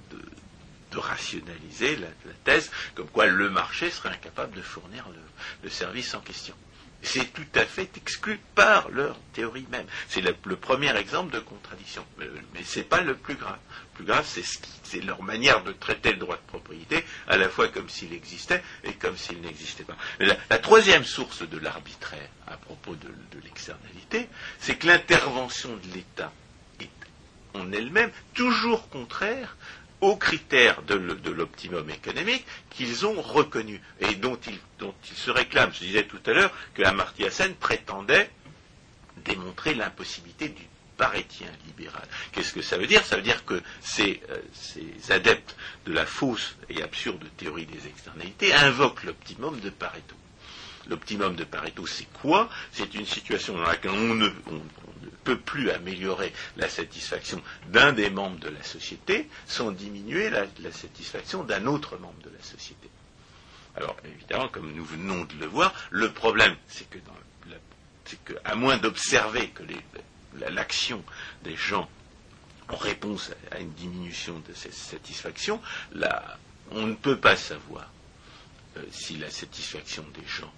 rationaliser 0.92 1.96
la, 1.96 2.08
thèse, 2.44 2.70
comme 2.94 3.08
quoi 3.08 3.26
le 3.26 3.48
marché 3.48 3.90
serait 3.90 4.10
incapable 4.10 4.56
de 4.56 4.62
fournir 4.62 5.08
le 5.62 5.70
service 5.70 6.14
en 6.14 6.20
question. 6.20 6.54
C'est 7.02 7.32
tout 7.32 7.46
à 7.54 7.64
fait 7.64 7.96
exclu 7.96 8.38
par 8.54 8.90
leur 8.90 9.18
théorie 9.32 9.66
même. 9.70 9.86
C'est 10.08 10.20
le, 10.20 10.34
premier 10.56 10.94
exemple 10.96 11.32
de 11.32 11.40
contradiction. 11.40 12.04
Mais, 12.18 12.26
ce 12.64 12.78
n'est 12.78 12.84
pas 12.84 13.00
le 13.00 13.16
plus 13.16 13.36
grave. 13.36 13.58
Plus 14.00 14.06
grave, 14.06 14.26
c'est 14.82 15.04
leur 15.04 15.22
manière 15.22 15.62
de 15.62 15.72
traiter 15.72 16.12
le 16.12 16.16
droit 16.16 16.36
de 16.36 16.46
propriété, 16.46 17.04
à 17.28 17.36
la 17.36 17.50
fois 17.50 17.68
comme 17.68 17.90
s'il 17.90 18.14
existait 18.14 18.62
et 18.82 18.94
comme 18.94 19.14
s'il 19.14 19.42
n'existait 19.42 19.84
pas. 19.84 19.94
La, 20.18 20.58
troisième 20.58 21.04
source 21.04 21.46
de 21.46 21.58
l'arbitraire 21.58 22.30
à 22.46 22.56
propos 22.56 22.94
de, 22.94 23.08
l'externalité, 23.44 24.26
c'est 24.58 24.76
que 24.76 24.86
l'intervention 24.86 25.76
de 25.76 25.92
l'État 25.92 26.32
est 26.80 26.88
en 27.52 27.70
elle-même 27.72 28.10
toujours 28.32 28.88
contraire 28.88 29.58
aux 30.00 30.16
critères 30.16 30.80
de 30.80 30.94
l'optimum 31.30 31.90
économique 31.90 32.46
qu'ils 32.70 33.04
ont 33.04 33.20
reconnus 33.20 33.82
et 34.00 34.14
dont 34.14 34.38
ils, 34.46 34.58
se 35.14 35.30
réclament. 35.30 35.74
Je 35.74 35.80
disais 35.80 36.04
tout 36.04 36.20
à 36.24 36.32
l'heure 36.32 36.52
que 36.72 36.82
Amartya 36.84 37.30
Sen 37.30 37.54
prétendait 37.54 38.30
démontrer 39.26 39.74
l'impossibilité 39.74 40.48
du 40.48 40.69
parétien 41.00 41.48
libéral. 41.64 42.06
Qu'est-ce 42.30 42.52
que 42.52 42.60
ça 42.60 42.76
veut 42.76 42.86
dire? 42.86 43.02
Ça 43.06 43.16
veut 43.16 43.22
dire 43.22 43.46
que 43.46 43.62
ces, 43.80 44.20
euh, 44.28 44.36
ces, 44.52 45.10
adeptes 45.10 45.56
de 45.86 45.94
la 45.94 46.04
fausse 46.04 46.56
et 46.68 46.82
absurde 46.82 47.24
théorie 47.38 47.64
des 47.64 47.86
externalités 47.86 48.52
invoquent 48.52 49.04
l'optimum 49.04 49.58
de 49.60 49.70
Pareto. 49.70 50.14
L'optimum 50.88 51.36
de 51.36 51.44
Pareto, 51.44 51.86
c'est 51.86 52.12
quoi? 52.20 52.50
C'est 52.70 52.94
une 52.94 53.06
situation 53.06 53.56
dans 53.56 53.62
laquelle 53.62 53.92
on 53.92 54.14
ne, 54.14 54.28
peut 55.24 55.38
plus 55.38 55.70
améliorer 55.70 56.34
la 56.58 56.68
satisfaction 56.68 57.42
d'un 57.68 57.94
des 57.94 58.10
membres 58.10 58.38
de 58.38 58.50
la 58.50 58.62
société 58.62 59.26
sans 59.46 59.70
diminuer 59.70 60.28
la, 60.28 60.44
satisfaction 60.70 61.44
d'un 61.44 61.64
autre 61.64 61.96
membre 61.96 62.20
de 62.24 62.30
la 62.30 62.42
société. 62.42 62.90
Alors 63.74 63.96
évidemment, 64.04 64.48
comme 64.48 64.74
nous 64.74 64.84
venons 64.84 65.24
de 65.24 65.34
le 65.40 65.46
voir, 65.46 65.72
le 65.90 66.12
problème, 66.12 66.56
c'est 66.68 66.90
que, 66.90 66.98
à 68.44 68.54
moins 68.54 68.76
d'observer 68.76 69.48
que 69.48 69.62
l'action 70.50 71.02
des 71.44 71.56
gens 71.56 71.88
en 72.68 72.76
réponse 72.76 73.30
à 73.50 73.58
une 73.58 73.72
diminution 73.72 74.38
de 74.48 74.54
cette 74.54 74.74
satisfaction, 74.74 75.60
on 76.70 76.86
ne 76.86 76.94
peut 76.94 77.18
pas 77.18 77.36
savoir 77.36 77.90
euh, 78.76 78.82
si 78.92 79.16
la 79.16 79.30
satisfaction 79.30 80.04
des 80.14 80.26
gens 80.26 80.52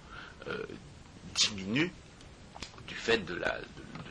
euh, 0.47 0.63
diminue 1.35 1.91
du 2.87 2.93
fait 2.95 3.17
de 3.19 3.33
la, 3.33 3.57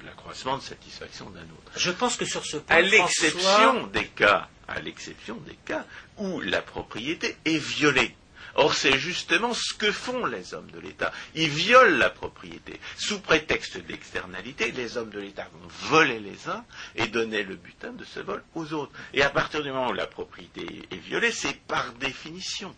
l'accroissement 0.04 0.56
de 0.58 0.62
satisfaction 0.62 1.30
d'un 1.30 1.42
autre. 1.42 1.72
Je 1.76 1.90
pense 1.90 2.16
que 2.16 2.24
sur 2.24 2.44
ce 2.44 2.56
point, 2.56 2.76
à 2.76 2.80
l'exception 2.80 3.86
des 3.88 4.06
cas, 4.06 4.48
à 4.68 4.80
l'exception 4.80 5.36
des 5.36 5.56
cas 5.64 5.84
où 6.18 6.40
la 6.40 6.62
propriété 6.62 7.36
est 7.44 7.58
violée. 7.58 8.14
Or, 8.54 8.74
c'est 8.74 8.98
justement 8.98 9.54
ce 9.54 9.74
que 9.74 9.90
font 9.90 10.26
les 10.26 10.54
hommes 10.54 10.70
de 10.70 10.80
l'État. 10.80 11.12
Ils 11.34 11.48
violent 11.48 11.98
la 11.98 12.10
propriété. 12.10 12.78
Sous 12.96 13.20
prétexte 13.20 13.78
d'externalité, 13.78 14.72
les 14.72 14.96
hommes 14.96 15.10
de 15.10 15.20
l'État 15.20 15.48
vont 15.52 15.68
voler 15.88 16.20
les 16.20 16.48
uns 16.48 16.64
et 16.94 17.06
donner 17.06 17.42
le 17.42 17.56
butin 17.56 17.92
de 17.92 18.04
ce 18.04 18.20
vol 18.20 18.42
aux 18.54 18.72
autres. 18.72 18.92
Et 19.14 19.22
à 19.22 19.30
partir 19.30 19.62
du 19.62 19.70
moment 19.70 19.88
où 19.88 19.94
la 19.94 20.06
propriété 20.06 20.82
est 20.90 20.96
violée, 20.96 21.32
c'est 21.32 21.58
par 21.66 21.92
définition 21.94 22.74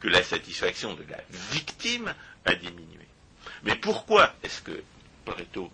que 0.00 0.08
la 0.08 0.22
satisfaction 0.22 0.94
de 0.94 1.04
la 1.08 1.18
victime 1.52 2.14
a 2.44 2.54
diminué. 2.54 3.06
Mais 3.64 3.76
pourquoi 3.76 4.34
est-ce 4.42 4.62
que 4.62 4.82
Pareto 5.28 5.70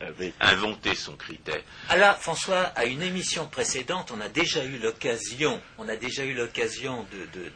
avait, 0.00 0.32
inventé 0.40 0.94
son 0.94 1.16
critère. 1.16 1.62
Alors, 1.88 2.16
François, 2.18 2.62
à 2.76 2.84
une 2.84 3.02
émission 3.02 3.48
précédente, 3.48 4.12
on 4.14 4.20
a 4.20 4.28
déjà 4.28 4.64
eu 4.64 4.78
l'occasion, 4.78 5.60
on 5.78 5.88
a 5.88 5.96
déjà 5.96 6.24
eu 6.24 6.32
l'occasion 6.32 7.04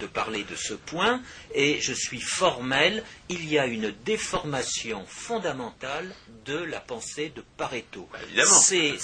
de, 0.01 0.07
parler 0.07 0.43
de 0.43 0.57
ce 0.57 0.75
point, 0.75 1.23
et 1.55 1.81
je 1.81 1.93
suis 1.93 2.21
formel, 2.21 3.05
il 3.29 3.49
y 3.49 3.59
a 3.59 3.67
une 3.67 3.93
déformation 4.05 5.07
fondamentale 5.07 6.13
de 6.45 6.57
la 6.57 6.81
pensée 6.81 7.33
de 7.35 7.45
Pareto. 7.57 8.09
Bah, 8.13 8.19
évidemment. 8.25 8.51
Ces 8.51 8.99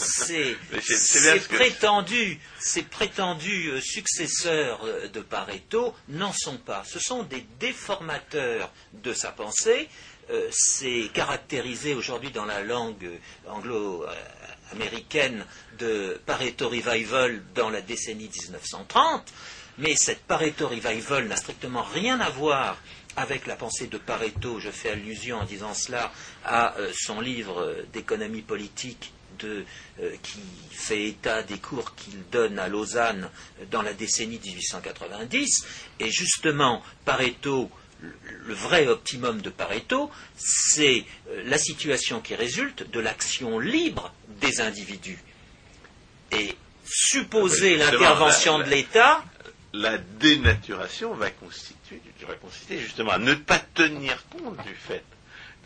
prétendus, 1.48 2.40
ces 2.58 2.82
prétendus 2.82 3.70
euh, 3.70 3.80
successeurs 3.80 4.80
euh, 4.84 5.08
de 5.08 5.20
Pareto 5.20 5.94
n'en 6.08 6.32
sont 6.32 6.58
pas. 6.58 6.82
Ce 6.84 6.98
sont 6.98 7.22
des 7.22 7.46
déformateurs 7.60 8.72
de 8.92 9.12
sa 9.12 9.30
pensée 9.30 9.88
euh, 10.30 10.48
c'est 10.50 11.10
caractérisé 11.12 11.94
aujourd'hui 11.94 12.30
dans 12.30 12.44
la 12.44 12.62
langue 12.62 13.08
anglo-américaine 13.48 15.44
de 15.78 16.20
Pareto 16.26 16.68
Revival 16.68 17.42
dans 17.54 17.70
la 17.70 17.80
décennie 17.80 18.28
1930, 18.28 19.32
mais 19.78 19.96
cette 19.96 20.22
Pareto 20.22 20.68
Revival 20.68 21.28
n'a 21.28 21.36
strictement 21.36 21.82
rien 21.82 22.20
à 22.20 22.30
voir 22.30 22.78
avec 23.16 23.46
la 23.46 23.56
pensée 23.56 23.88
de 23.88 23.98
Pareto, 23.98 24.60
je 24.60 24.70
fais 24.70 24.90
allusion 24.90 25.38
en 25.38 25.44
disant 25.44 25.74
cela 25.74 26.12
à 26.44 26.76
euh, 26.78 26.92
son 26.94 27.20
livre 27.20 27.76
d'économie 27.92 28.42
politique 28.42 29.12
euh, 29.44 29.64
qui 30.22 30.40
fait 30.70 31.08
état 31.08 31.42
des 31.42 31.58
cours 31.58 31.94
qu'il 31.96 32.22
donne 32.30 32.58
à 32.58 32.68
Lausanne 32.68 33.28
dans 33.70 33.82
la 33.82 33.92
décennie 33.92 34.38
1890. 34.38 35.66
Et 35.98 36.10
justement, 36.10 36.82
Pareto 37.04 37.68
le 38.00 38.54
vrai 38.54 38.86
optimum 38.86 39.40
de 39.40 39.50
Pareto, 39.50 40.10
c'est 40.36 41.04
euh, 41.30 41.42
la 41.44 41.58
situation 41.58 42.20
qui 42.20 42.34
résulte 42.34 42.90
de 42.90 43.00
l'action 43.00 43.58
libre 43.58 44.12
des 44.40 44.60
individus. 44.60 45.18
Et 46.32 46.56
supposer 46.84 47.76
l'intervention 47.76 48.58
de 48.58 48.64
l'État. 48.64 49.24
La 49.74 49.98
dénaturation 49.98 51.12
va 51.12 51.30
constituer, 51.30 52.00
consister 52.40 52.78
justement 52.78 53.12
à 53.12 53.18
ne 53.18 53.34
pas 53.34 53.58
tenir 53.58 54.26
compte 54.28 54.56
du 54.66 54.74
fait 54.74 55.04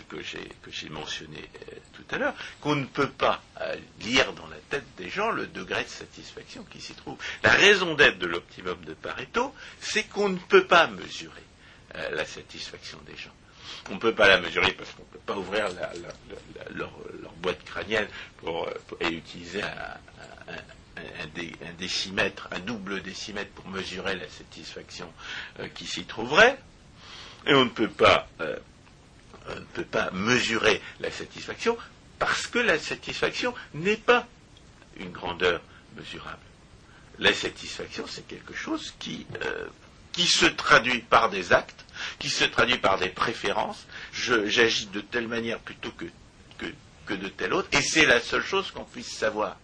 que 0.08 0.70
j'ai 0.70 0.88
mentionné 0.90 1.38
euh, 1.38 1.76
tout 1.94 2.04
à 2.14 2.18
l'heure, 2.18 2.34
qu'on 2.60 2.76
ne 2.76 2.84
peut 2.84 3.08
pas 3.08 3.42
euh, 3.60 3.76
lire 4.00 4.32
dans 4.34 4.46
la 4.48 4.56
tête 4.68 4.84
des 4.98 5.08
gens 5.08 5.30
le 5.30 5.46
degré 5.46 5.84
de 5.84 5.88
satisfaction 5.88 6.64
qui 6.64 6.80
s'y 6.80 6.94
trouve. 6.94 7.16
La 7.42 7.52
raison 7.52 7.94
d'être 7.94 8.18
de 8.18 8.26
l'optimum 8.26 8.78
de 8.84 8.94
Pareto, 8.94 9.54
c'est 9.80 10.04
qu'on 10.04 10.28
ne 10.28 10.38
peut 10.38 10.66
pas 10.66 10.86
mesurer 10.86 11.42
euh, 11.96 12.10
la 12.10 12.24
satisfaction 12.24 12.98
des 13.06 13.16
gens. 13.16 13.34
On 13.90 13.94
ne 13.94 13.98
peut 13.98 14.14
pas 14.14 14.28
la 14.28 14.40
mesurer 14.40 14.72
parce 14.72 14.90
qu'on 14.92 15.02
ne 15.02 15.08
peut 15.08 15.18
pas 15.26 15.36
ouvrir 15.36 15.66
leur, 16.70 16.90
boîte 17.42 17.62
crânienne 17.64 18.06
pour, 18.38 18.68
et 19.00 19.08
utiliser 19.08 19.62
un, 19.62 19.98
décimètre, 21.78 22.48
un 22.52 22.60
double 22.60 23.02
décimètre 23.02 23.50
pour 23.50 23.68
mesurer 23.68 24.14
la 24.14 24.28
satisfaction 24.28 25.12
euh, 25.60 25.68
qui 25.68 25.86
s'y 25.86 26.04
trouverait. 26.04 26.58
Et 27.46 27.54
on 27.54 27.64
ne 27.64 27.70
peut 27.70 27.90
pas, 27.90 28.28
euh, 28.40 28.56
ne 29.48 29.64
peut 29.74 29.84
pas 29.84 30.10
mesurer 30.12 30.80
la 31.00 31.10
satisfaction 31.10 31.76
parce 32.18 32.46
que 32.46 32.58
la 32.58 32.78
satisfaction 32.78 33.54
n'est 33.74 33.96
pas 33.96 34.26
une 34.96 35.10
grandeur 35.10 35.60
mesurable. 35.96 36.38
La 37.18 37.34
satisfaction, 37.34 38.06
c'est 38.06 38.26
quelque 38.26 38.54
chose 38.54 38.94
qui 38.98 39.26
qui 40.12 40.26
se 40.26 40.46
traduit 40.46 41.00
par 41.00 41.30
des 41.30 41.52
actes, 41.52 41.81
qui 42.22 42.30
se 42.30 42.44
traduit 42.44 42.78
par 42.78 42.98
des 43.00 43.08
préférences. 43.08 43.84
J'agis 44.12 44.86
de 44.86 45.00
telle 45.00 45.26
manière 45.26 45.58
plutôt 45.58 45.90
que, 45.90 46.04
que, 47.06 47.14
de 47.14 47.28
telle 47.28 47.52
autre, 47.52 47.68
et 47.72 47.82
c'est 47.82 48.06
la 48.06 48.20
seule 48.20 48.44
chose 48.44 48.70
qu'on 48.70 48.84
puisse 48.84 49.10
savoir. 49.10 49.56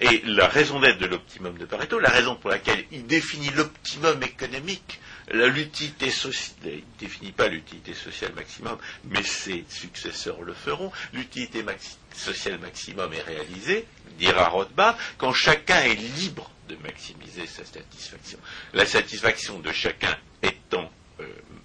Et 0.00 0.22
la 0.24 0.48
raison 0.48 0.80
d'être 0.80 0.98
de 0.98 1.06
l'optimum 1.06 1.56
de 1.56 1.64
Pareto, 1.66 2.00
la 2.00 2.10
raison 2.10 2.34
pour 2.34 2.50
laquelle 2.50 2.84
il 2.90 3.06
définit 3.06 3.50
l'optimum 3.50 4.20
économique, 4.24 4.98
l'utilité 5.30 6.10
sociale, 6.10 6.56
il 6.64 6.74
ne 6.78 6.98
définit 6.98 7.30
pas 7.32 7.46
l'utilité 7.46 7.94
sociale 7.94 8.32
maximum, 8.34 8.76
mais 9.04 9.22
ses 9.22 9.64
successeurs 9.68 10.42
le 10.42 10.52
feront, 10.52 10.90
l'utilité 11.12 11.64
sociale 12.12 12.58
maximum 12.58 13.12
est 13.12 13.22
réalisée, 13.22 13.86
dira 14.18 14.48
Rothbard, 14.48 14.98
quand 15.16 15.32
chacun 15.32 15.80
est 15.82 15.94
libre 15.94 16.50
de 16.68 16.74
maximiser 16.82 17.46
sa 17.46 17.64
satisfaction. 17.64 18.38
La 18.74 18.84
satisfaction 18.84 19.60
de 19.60 19.70
chacun 19.70 20.16
étant 20.42 20.90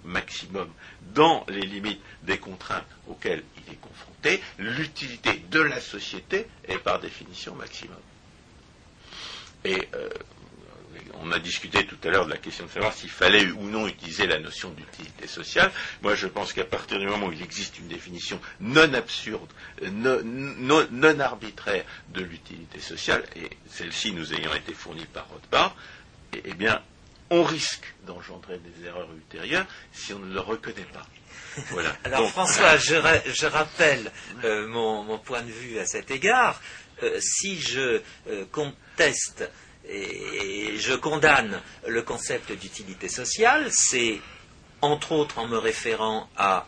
maximum 0.06 0.68
dans 1.14 1.44
les 1.48 1.60
limites 1.60 2.00
des 2.22 2.38
contraintes 2.38 2.86
auxquelles 3.08 3.42
il 3.56 3.72
est 3.72 3.80
confronté, 3.80 4.40
l'utilité 4.58 5.42
de 5.50 5.60
la 5.60 5.80
société 5.80 6.46
est 6.68 6.78
par 6.78 7.00
définition 7.00 7.54
maximum. 7.54 7.96
Et 9.64 9.88
euh, 9.94 10.08
on 11.20 11.32
a 11.32 11.38
discuté 11.38 11.86
tout 11.86 11.96
à 12.04 12.08
l'heure 12.08 12.26
de 12.26 12.30
la 12.30 12.36
question 12.36 12.66
de 12.66 12.70
savoir 12.70 12.92
s'il 12.92 13.10
fallait 13.10 13.46
ou 13.50 13.62
non 13.68 13.86
utiliser 13.86 14.26
la 14.26 14.38
notion 14.38 14.70
d'utilité 14.70 15.26
sociale. 15.26 15.70
Moi, 16.02 16.14
je 16.14 16.26
pense 16.26 16.52
qu'à 16.52 16.64
partir 16.64 16.98
du 16.98 17.06
moment 17.06 17.26
où 17.26 17.32
il 17.32 17.42
existe 17.42 17.78
une 17.78 17.88
définition 17.88 18.40
non 18.60 18.92
absurde, 18.94 19.50
non, 19.92 21.20
arbitraire 21.20 21.84
de 22.10 22.22
l'utilité 22.22 22.80
sociale, 22.80 23.24
et 23.36 23.50
celle-ci 23.68 24.12
nous 24.12 24.34
ayant 24.34 24.54
été 24.54 24.72
fournie 24.74 25.06
par 25.06 25.28
Rothbard, 25.28 25.74
eh, 26.34 26.42
eh 26.44 26.54
bien, 26.54 26.80
on 27.30 27.42
risque 27.42 27.94
d'engendrer 28.06 28.58
des 28.58 28.86
erreurs 28.86 29.12
ultérieures 29.12 29.66
si 29.92 30.12
on 30.12 30.18
ne 30.18 30.32
le 30.32 30.40
reconnaît 30.40 30.86
pas. 30.92 31.06
Voilà. 31.70 31.96
Alors 32.04 32.30
François, 32.30 32.76
je, 32.78 33.46
rappelle 33.46 34.10
euh, 34.44 34.66
mon, 34.66 35.18
point 35.18 35.42
de 35.42 35.50
vue 35.50 35.78
à 35.78 35.86
cet 35.86 36.10
égard. 36.10 36.60
Euh, 37.02 37.18
si 37.20 37.60
je 37.60 38.00
euh, 38.28 38.44
conteste 38.50 39.48
et 39.88 40.76
je 40.78 40.94
condamne 40.94 41.60
le 41.86 42.02
concept 42.02 42.52
d'utilité 42.52 43.08
sociale, 43.08 43.68
c'est 43.70 44.20
entre 44.80 45.12
autres 45.12 45.38
en 45.38 45.46
me 45.46 45.58
référant 45.58 46.28
à 46.36 46.66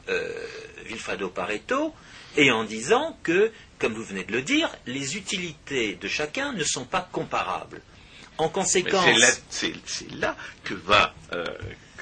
Vilfredo 0.87 1.29
Pareto 1.29 1.95
et 2.37 2.53
en 2.53 2.63
disant 2.63 3.19
que, 3.25 3.51
comme 3.81 3.93
vous 3.95 4.05
venez 4.05 4.23
de 4.23 4.33
le 4.33 4.43
dire, 4.43 4.71
les 4.87 5.17
utilités 5.17 5.97
de 5.97 6.07
chacun 6.07 6.53
ne 6.53 6.63
sont 6.63 6.85
pas 6.85 7.09
comparables. 7.11 7.83
En. 8.39 8.51
C'est 8.65 8.85
là, 10.15 10.37
que 10.65 10.75
va, 10.75 11.15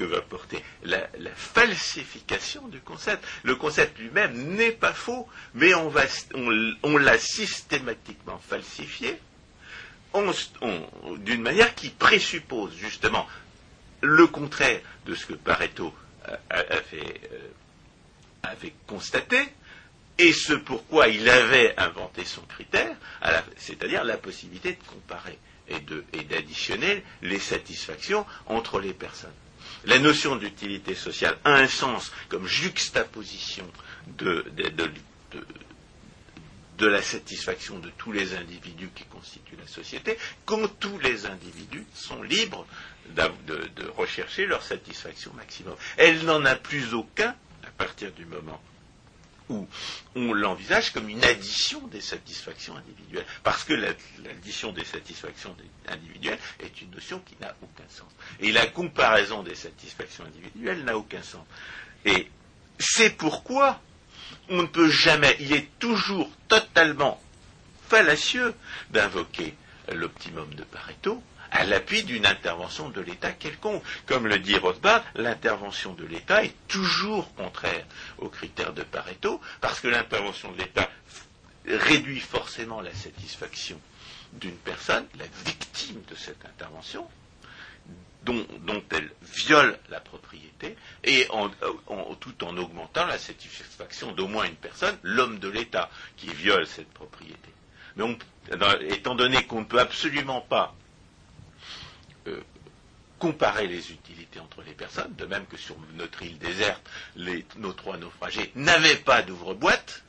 va 0.04 0.20
porter 0.20 0.62
la, 0.84 1.08
falsification 1.34 2.68
du 2.68 2.80
concept. 2.80 3.24
Le 3.42 3.56
concept 3.56 3.98
lui-même 3.98 4.54
n'est 4.54 4.72
pas 4.72 4.92
faux, 4.92 5.28
mais 5.54 5.72
on, 5.74 6.98
l'a 6.98 7.18
systématiquement 7.18 8.38
falsifié 8.38 9.18
d'une 11.18 11.42
manière 11.42 11.74
qui 11.74 11.90
présuppose 11.90 12.74
justement 12.74 13.26
le 14.02 14.26
contraire 14.26 14.80
de 15.04 15.14
ce 15.14 15.26
que 15.26 15.34
Pareto 15.34 15.94
avait, 16.50 17.20
euh, 17.32 17.48
avait 18.42 18.74
constaté, 18.86 19.38
et 20.18 20.32
ce 20.32 20.54
pourquoi 20.54 21.08
il 21.08 21.28
avait 21.28 21.74
inventé 21.78 22.24
son 22.24 22.40
critère, 22.42 22.96
c'est-à-dire 23.56 24.04
la 24.04 24.16
possibilité 24.16 24.72
de 24.72 24.82
comparer 24.84 25.38
et 25.68 26.22
d'additionner 26.24 27.02
les 27.22 27.38
satisfactions 27.40 28.24
entre 28.46 28.78
les 28.80 28.92
personnes 28.94 29.32
la 29.84 29.98
notion 29.98 30.36
d'utilité 30.36 30.94
sociale 30.94 31.36
a 31.44 31.54
un 31.54 31.68
sens 31.68 32.12
comme 32.28 32.46
juxtaposition 32.46 33.66
de, 34.18 34.44
la 36.80 37.02
satisfaction 37.02 37.78
de 37.78 37.90
tous 37.90 38.12
les 38.12 38.34
individus 38.34 38.90
qui 38.94 39.04
constituent 39.04 39.56
la 39.56 39.66
société, 39.66 40.18
quand 40.44 40.68
tous 40.80 40.98
les 40.98 41.26
individus 41.26 41.86
sont 41.94 42.22
libres 42.22 42.66
de 43.08 43.86
rechercher 43.96 44.46
leur 44.46 44.62
satisfaction 44.62 45.32
maximum. 45.34 45.76
Elle 45.96 46.24
n'en 46.24 46.44
a 46.44 46.56
plus 46.56 46.92
aucun 46.94 47.34
à 47.64 47.70
partir 47.78 48.12
du 48.12 48.24
moment 48.26 48.60
où 49.48 49.66
on 50.14 50.32
l'envisage 50.32 50.92
comme 50.92 51.08
une 51.08 51.24
addition 51.24 51.86
des 51.88 52.00
satisfactions 52.00 52.76
individuelles, 52.76 53.26
parce 53.42 53.64
que 53.64 53.74
l'addition 53.74 54.72
des 54.72 54.84
satisfactions 54.84 55.54
individuelles 55.88 56.38
est 56.60 56.80
une 56.80 56.90
notion 56.90 57.20
qui 57.20 57.36
n'a 57.40 57.54
aucun 57.62 57.88
sens. 57.88 58.10
Et 58.40 58.52
la 58.52 58.66
comparaison 58.66 59.42
des 59.42 59.54
satisfactions 59.54 60.24
individuelles 60.24 60.84
n'a 60.84 60.96
aucun 60.96 61.22
sens. 61.22 61.44
Et 62.04 62.28
c'est 62.78 63.10
pourquoi 63.10 63.80
on 64.48 64.62
ne 64.62 64.66
peut 64.66 64.90
jamais, 64.90 65.36
il 65.40 65.52
est 65.52 65.68
toujours 65.78 66.30
totalement 66.48 67.20
fallacieux 67.88 68.54
d'invoquer 68.90 69.54
l'optimum 69.92 70.52
de 70.54 70.64
Pareto, 70.64 71.22
à 71.50 71.64
l'appui 71.64 72.02
d'une 72.04 72.26
intervention 72.26 72.88
de 72.90 73.00
l'État 73.00 73.32
quelconque. 73.32 73.82
Comme 74.06 74.26
le 74.26 74.38
dit 74.38 74.56
Rothbard, 74.56 75.04
l'intervention 75.14 75.94
de 75.94 76.04
l'État 76.04 76.44
est 76.44 76.54
toujours 76.68 77.32
contraire 77.34 77.84
aux 78.18 78.28
critères 78.28 78.72
de 78.72 78.82
Pareto, 78.82 79.40
parce 79.60 79.80
que 79.80 79.88
l'intervention 79.88 80.52
de 80.52 80.58
l'État 80.58 80.88
réduit 81.66 82.20
forcément 82.20 82.80
la 82.80 82.94
satisfaction 82.94 83.80
d'une 84.34 84.56
personne, 84.56 85.06
la 85.18 85.24
victime 85.44 86.02
de 86.08 86.14
cette 86.14 86.44
intervention, 86.44 87.08
dont, 88.24 88.82
elle 88.90 89.10
viole 89.22 89.78
la 89.88 90.00
propriété, 90.00 90.76
et 91.04 91.28
tout 92.20 92.44
en 92.44 92.56
augmentant 92.56 93.06
la 93.06 93.18
satisfaction 93.18 94.12
d'au 94.12 94.26
moins 94.26 94.46
une 94.46 94.56
personne, 94.56 94.96
l'homme 95.02 95.38
de 95.38 95.48
l'État, 95.48 95.90
qui 96.16 96.26
viole 96.28 96.66
cette 96.66 96.92
propriété. 96.92 97.50
Mais 97.96 98.04
étant 98.90 99.14
donné 99.14 99.44
qu'on 99.46 99.60
ne 99.60 99.64
peut 99.64 99.80
absolument 99.80 100.40
pas 100.40 100.74
euh, 102.26 102.42
comparer 103.18 103.66
les 103.66 103.92
utilités 103.92 104.40
entre 104.40 104.62
les 104.62 104.72
personnes, 104.74 105.14
de 105.16 105.24
même 105.26 105.46
que 105.46 105.56
sur 105.56 105.76
notre 105.94 106.22
île 106.22 106.38
déserte, 106.38 106.82
nos 107.56 107.72
trois 107.72 107.96
naufragés 107.96 108.52
n'avaient 108.54 108.96
pas 108.96 109.22
d'ouvre-boîte. 109.22 110.02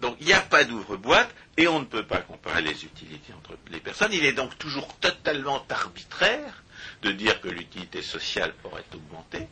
Donc 0.00 0.16
il 0.20 0.26
n'y 0.26 0.32
a 0.34 0.40
pas 0.40 0.64
d'ouvre-boîte 0.64 1.32
et 1.56 1.68
on 1.68 1.80
ne 1.80 1.84
peut 1.84 2.04
pas 2.04 2.18
comparer 2.20 2.60
les 2.62 2.84
utilités 2.84 3.32
entre 3.32 3.56
les 3.70 3.80
personnes. 3.80 4.12
Il 4.12 4.24
est 4.24 4.32
donc 4.32 4.58
toujours 4.58 4.94
totalement 4.98 5.64
arbitraire 5.70 6.62
de 7.02 7.12
dire 7.12 7.40
que 7.40 7.48
l'utilité 7.48 8.02
sociale 8.02 8.52
aurait 8.64 8.84
augmenté 8.94 9.46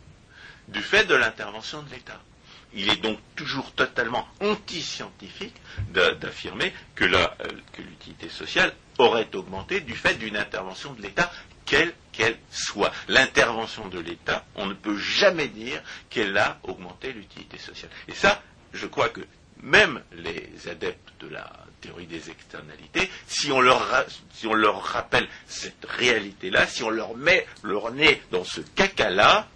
du 0.68 0.82
fait 0.82 1.04
de 1.04 1.14
l'intervention 1.14 1.82
de 1.82 1.90
l'État. 1.90 2.20
Il 2.74 2.88
est 2.90 2.96
donc 3.02 3.18
toujours 3.34 3.72
totalement 3.72 4.28
anti-scientifique 4.40 5.56
d'affirmer 5.92 6.72
que 6.94 7.04
euh, 7.04 7.26
l'utilité 7.78 8.28
sociale 8.28 8.72
aurait 9.00 9.34
augmenté 9.34 9.80
du 9.80 9.94
fait 9.94 10.14
d'une 10.14 10.36
intervention 10.36 10.92
de 10.92 11.02
l'État, 11.02 11.30
quelle 11.64 11.94
qu'elle 12.12 12.38
soit. 12.50 12.92
L'intervention 13.08 13.88
de 13.88 14.00
l'État, 14.00 14.44
on 14.56 14.66
ne 14.66 14.74
peut 14.74 14.96
jamais 14.96 15.48
dire 15.48 15.82
qu'elle 16.08 16.36
a 16.36 16.58
augmenté 16.64 17.12
l'utilité 17.12 17.58
sociale. 17.58 17.90
Et 18.08 18.14
ça, 18.14 18.42
je 18.72 18.86
crois 18.86 19.08
que 19.08 19.20
même 19.62 20.02
les 20.12 20.68
adeptes 20.68 21.12
de 21.20 21.28
la 21.28 21.50
théorie 21.80 22.06
des 22.06 22.30
externalités, 22.30 23.10
si 23.26 23.52
on 23.52 23.60
leur, 23.60 23.86
si 24.32 24.46
on 24.46 24.54
leur 24.54 24.82
rappelle 24.82 25.28
cette 25.46 25.84
réalité-là, 25.84 26.66
si 26.66 26.82
on 26.82 26.90
leur 26.90 27.16
met 27.16 27.46
leur 27.62 27.92
nez 27.92 28.22
dans 28.30 28.44
ce 28.44 28.60
caca-là, 28.60 29.48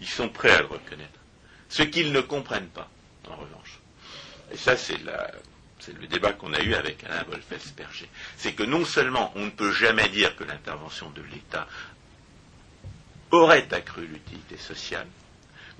ils 0.00 0.08
sont 0.08 0.28
prêts 0.28 0.50
à 0.50 0.60
le 0.60 0.66
reconnaître. 0.66 1.20
Ce 1.68 1.82
qu'ils 1.82 2.12
ne 2.12 2.20
comprennent 2.20 2.68
pas, 2.68 2.88
en 3.28 3.36
revanche. 3.36 3.78
Et 4.52 4.56
ça, 4.56 4.76
c'est 4.76 5.02
la, 5.04 5.30
c'est 5.84 5.98
le 5.98 6.06
débat 6.06 6.32
qu'on 6.32 6.52
a 6.52 6.60
eu 6.60 6.74
avec 6.74 7.02
Alain 7.04 7.24
Wolfelsperger, 7.28 8.08
c'est 8.36 8.52
que 8.52 8.62
non 8.62 8.84
seulement 8.84 9.32
on 9.34 9.46
ne 9.46 9.50
peut 9.50 9.72
jamais 9.72 10.08
dire 10.08 10.36
que 10.36 10.44
l'intervention 10.44 11.10
de 11.10 11.22
l'État 11.22 11.66
aurait 13.32 13.72
accru 13.72 14.06
l'utilité 14.06 14.56
sociale, 14.56 15.08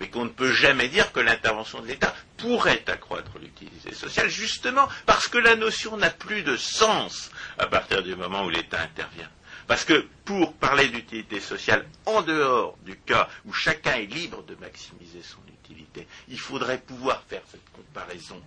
mais 0.01 0.09
qu'on 0.09 0.25
ne 0.25 0.31
peut 0.31 0.53
jamais 0.53 0.89
dire 0.89 1.13
que 1.13 1.21
l'intervention 1.21 1.81
de 1.81 1.87
l'État 1.87 2.15
pourrait 2.37 2.83
accroître 2.89 3.39
l'utilité 3.41 3.95
sociale, 3.95 4.29
justement 4.29 4.89
parce 5.07 5.29
que 5.29 5.39
la 5.39 5.55
notion 5.55 5.97
n'a 5.97 6.11
plus 6.11 6.43
de 6.43 6.57
sens 6.57 7.31
à 7.59 7.67
partir 7.67 8.03
du 8.03 8.17
moment 8.17 8.45
où 8.45 8.51
l'État 8.51 8.81
intervient. 8.81 9.31
Parce 9.69 9.85
que 9.85 10.09
pour 10.25 10.55
parler 10.55 10.89
d'utilité 10.89 11.39
sociale, 11.39 11.87
en 12.07 12.23
dehors 12.23 12.77
du 12.85 12.97
cas 12.97 13.29
où 13.45 13.53
chacun 13.53 13.95
est 13.95 14.07
libre 14.07 14.43
de 14.43 14.57
maximiser 14.57 15.23
son 15.23 15.41
utilité, 15.49 16.09
il 16.29 16.41
faudrait 16.41 16.79
pouvoir 16.81 17.23
faire 17.29 17.43
cette 17.49 17.71
comparaison 17.73 18.43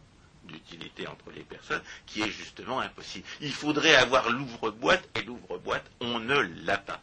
d'utilité 0.45 1.07
entre 1.07 1.31
les 1.35 1.43
personnes 1.43 1.81
qui 2.05 2.21
est 2.21 2.29
justement 2.29 2.79
impossible. 2.79 3.25
Il 3.41 3.51
faudrait 3.53 3.95
avoir 3.95 4.29
l'ouvre-boîte 4.29 5.07
et 5.15 5.23
l'ouvre-boîte, 5.23 5.85
on 6.01 6.19
ne 6.19 6.39
l'a 6.65 6.77
pas. 6.77 7.01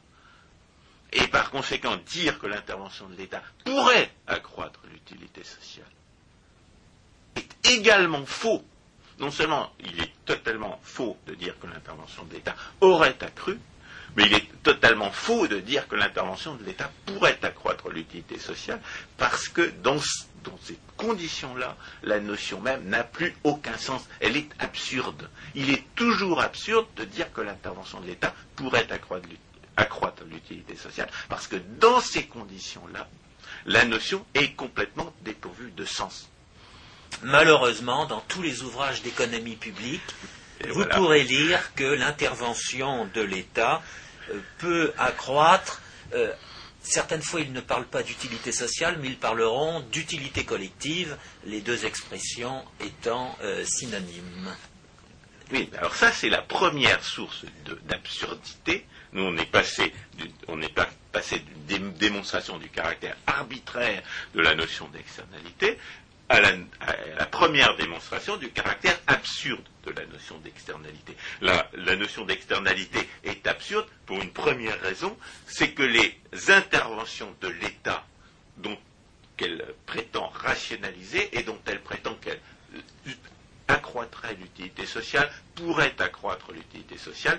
Et 1.13 1.27
par 1.29 1.51
conséquent, 1.51 1.97
dire 2.07 2.39
que 2.39 2.47
l'intervention 2.47 3.09
de 3.09 3.17
l'État 3.17 3.43
pourrait 3.65 4.11
accroître 4.27 4.81
l'utilité 4.91 5.45
sociale 5.45 5.87
est 7.37 7.71
également 7.71 8.25
faux. 8.27 8.63
Non 9.19 9.31
seulement 9.31 9.73
il 9.81 10.01
est 10.01 10.13
totalement 10.25 10.81
faux 10.83 11.17
de 11.27 11.35
dire 11.35 11.59
que 11.61 11.67
l'intervention 11.67 12.25
de 12.25 12.35
l'État 12.35 12.55
aurait 12.81 13.17
accru, 13.23 13.59
mais 14.17 14.25
il 14.25 14.35
est 14.35 14.63
totalement 14.63 15.11
faux 15.11 15.47
de 15.47 15.61
dire 15.61 15.87
que 15.87 15.97
l'intervention 15.97 16.55
de 16.55 16.65
l'État 16.65 16.91
pourrait 17.07 17.39
accroître 17.43 17.89
l'utilité 17.91 18.39
sociale, 18.39 18.81
parce 19.19 19.49
que 19.49 19.71
dans, 19.83 19.99
ces 20.63 20.79
conditions-là, 20.97 21.77
la 22.03 22.21
notion 22.21 22.61
même 22.61 22.85
n'a 22.89 23.05
plus 23.05 23.35
aucun 23.45 23.77
sens. 23.77 24.03
Elle 24.21 24.37
est 24.37 24.49
absurde. 24.59 25.29
Il 25.55 25.71
est 25.71 25.85
toujours 25.95 26.41
absurde 26.41 26.87
de 26.97 27.05
dire 27.05 27.33
que 27.33 27.41
l'intervention 27.41 28.01
de 28.01 28.07
l'État 28.07 28.35
pourrait 28.57 28.87
accroître 29.77 30.25
l'utilité 30.31 30.77
sociale, 30.77 31.09
parce 31.29 31.47
que 31.47 31.57
dans 31.57 32.01
ces 32.01 32.27
conditions-là, 32.27 33.09
la 33.67 33.85
notion 33.85 34.25
est 34.35 34.53
complètement 34.53 35.13
dépourvue 35.23 35.71
de 35.71 35.85
sens. 35.85 36.29
Malheureusement, 37.23 38.07
dans 38.07 38.21
tous 38.21 38.43
les 38.43 38.63
ouvrages 38.63 39.03
d'économie 39.03 39.57
publique, 39.57 40.03
vous 40.71 40.85
pourrez 40.87 41.25
lire 41.25 41.75
que 41.75 41.85
l'intervention 41.85 43.09
de 43.15 43.21
l'État 43.21 43.83
euh, 44.31 44.41
peut 44.59 44.93
accroître. 44.99 45.83
Euh, 46.15 46.33
certaines 46.83 47.23
fois, 47.23 47.41
ils 47.41 47.53
ne 47.53 47.61
parlent 47.61 47.87
pas 47.87 48.03
d'utilité 48.03 48.53
sociale, 48.53 48.99
mais 49.01 49.09
ils 49.09 49.19
parleront 49.19 49.81
d'utilité 49.93 50.45
collective, 50.45 51.17
les 51.45 51.61
deux 51.61 51.85
expressions 51.85 52.65
étant 52.81 53.37
euh, 53.43 53.65
synonymes. 53.65 54.55
Oui, 55.53 55.69
alors 55.77 55.95
ça, 55.95 56.11
c'est 56.13 56.31
la 56.31 56.41
première 56.41 57.05
source 57.05 57.45
d'absurdité 57.85 58.87
Nous, 59.13 59.23
on 59.23 59.37
est 59.37 59.51
passé, 59.51 59.93
passé 61.13 61.45
d'une 61.69 61.93
démonstration 61.93 62.57
du 62.57 62.71
caractère 62.71 63.17
arbitraire 63.27 64.03
de 64.35 64.41
la 64.41 64.55
notion 64.55 64.89
d'externalité 64.89 65.79
à 66.33 66.41
la, 66.41 67.27
première 67.27 67.77
démonstration 67.77 68.37
du 68.37 68.51
caractère 68.51 68.99
absurde 69.07 69.65
de 69.85 69.91
la 69.91 70.07
notion 70.07 70.39
d'externalité. 70.39 71.15
La, 71.43 71.69
notion 71.97 72.25
d'externalité 72.25 73.07
est 73.25 73.47
absurde 73.47 73.87
pour 74.07 74.21
une 74.23 74.33
première 74.33 74.81
raison, 74.81 75.17
c'est 75.47 75.73
que 75.73 75.83
les 75.83 76.19
interventions 76.51 77.35
de 77.43 77.49
l'État 77.49 78.05
dont 78.57 78.79
qu'elle 79.37 79.63
prétend 79.87 80.29
rationaliser 80.29 81.37
et 81.39 81.43
dont 81.43 81.59
elle 81.67 81.81
prétend 81.81 82.15
qu'elle 82.15 82.41
accroîtrait 83.69 84.35
l'utilité 84.35 84.87
sociale, 84.87 85.31
pourrait 85.55 85.95
accroître 85.99 86.53
l'utilité 86.53 86.97
sociale, 86.97 87.39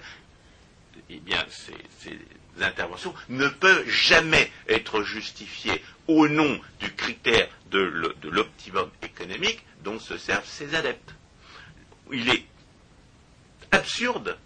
eh 1.10 1.20
bien, 1.20 1.44
ces, 1.50 2.18
interventions 2.62 3.14
ne 3.30 3.48
peuvent 3.48 3.88
jamais 3.88 4.52
être 4.68 5.04
justifiées 5.04 5.84
au 6.08 6.28
nom 6.28 6.60
du 6.80 6.94
critère 6.94 7.48
de 7.72 7.80
l'optimum 8.30 8.90
économique 9.02 9.64
dont 9.84 10.00
se 10.00 10.18
servent 10.18 10.48
ses 10.48 10.76
adeptes. 10.76 11.16
Il 12.12 12.30
est 12.30 12.46
absurde, 13.72 14.38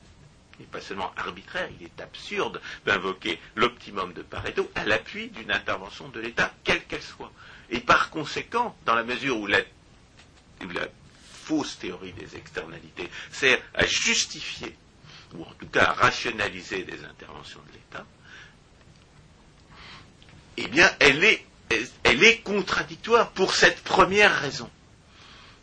et 0.60 0.64
pas 0.64 0.82
seulement 0.82 1.12
arbitraire, 1.18 1.70
il 1.80 1.86
est 1.86 2.02
absurde 2.02 2.62
d'invoquer 2.86 3.40
l'optimum 3.56 4.14
de 4.14 4.22
Pareto 4.22 4.72
à 4.76 4.86
l'appui 4.86 5.30
d'une 5.30 5.52
intervention 5.52 6.08
de 6.10 6.20
l'État, 6.20 6.54
quelle 6.64 6.84
qu'elle 6.86 7.02
soit. 7.02 7.32
Et 7.70 7.80
par 7.80 8.10
conséquent, 8.10 8.76
dans 8.86 8.96
la 8.96 9.04
mesure 9.04 9.38
où 9.38 9.48
la 9.48 9.60
fausse 11.44 11.78
théorie 11.78 12.14
des 12.14 12.36
externalités 12.36 13.10
sert 13.32 13.60
à 13.74 13.86
justifier, 13.86 14.76
ou 15.36 15.44
en 15.44 15.54
tout 15.60 15.68
cas 15.68 15.94
rationaliser 15.94 16.84
des 16.84 17.04
interventions 17.04 17.60
de 17.68 17.74
l'État, 17.74 18.06
eh 20.58 20.68
bien, 20.68 20.90
elle 21.00 21.24
est, 21.24 21.44
contradictoire 22.44 23.30
pour 23.32 23.54
cette 23.54 23.84
première 23.84 24.34
raison. 24.40 24.70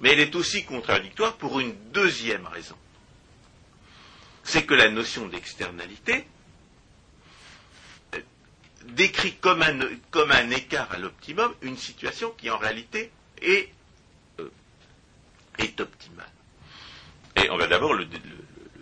Mais 0.01 0.11
elle 0.13 0.21
est 0.21 0.35
aussi 0.35 0.65
contradictoire 0.65 1.35
pour 1.37 1.61
une 1.61 1.75
deuxième 1.93 2.47
raison. 2.47 2.77
C'est 4.45 4.65
que 4.65 4.75
la 4.75 4.91
notion 4.91 5.27
d'externalité 5.29 6.27
euh, 8.15 8.21
décrit 8.85 9.35
comme 9.37 9.63
un, 9.63 10.51
écart 10.51 10.93
à 10.93 10.99
l'optimum 10.99 11.55
une 11.63 11.79
situation 11.79 12.31
qui 12.37 12.51
en 12.51 12.59
réalité 12.59 13.11
est 13.41 13.71
est 15.59 15.81
optimale. 15.81 16.31
Et 17.37 17.51
on 17.51 17.57
va 17.57 17.67
d'abord 17.67 17.95
le, 17.95 18.07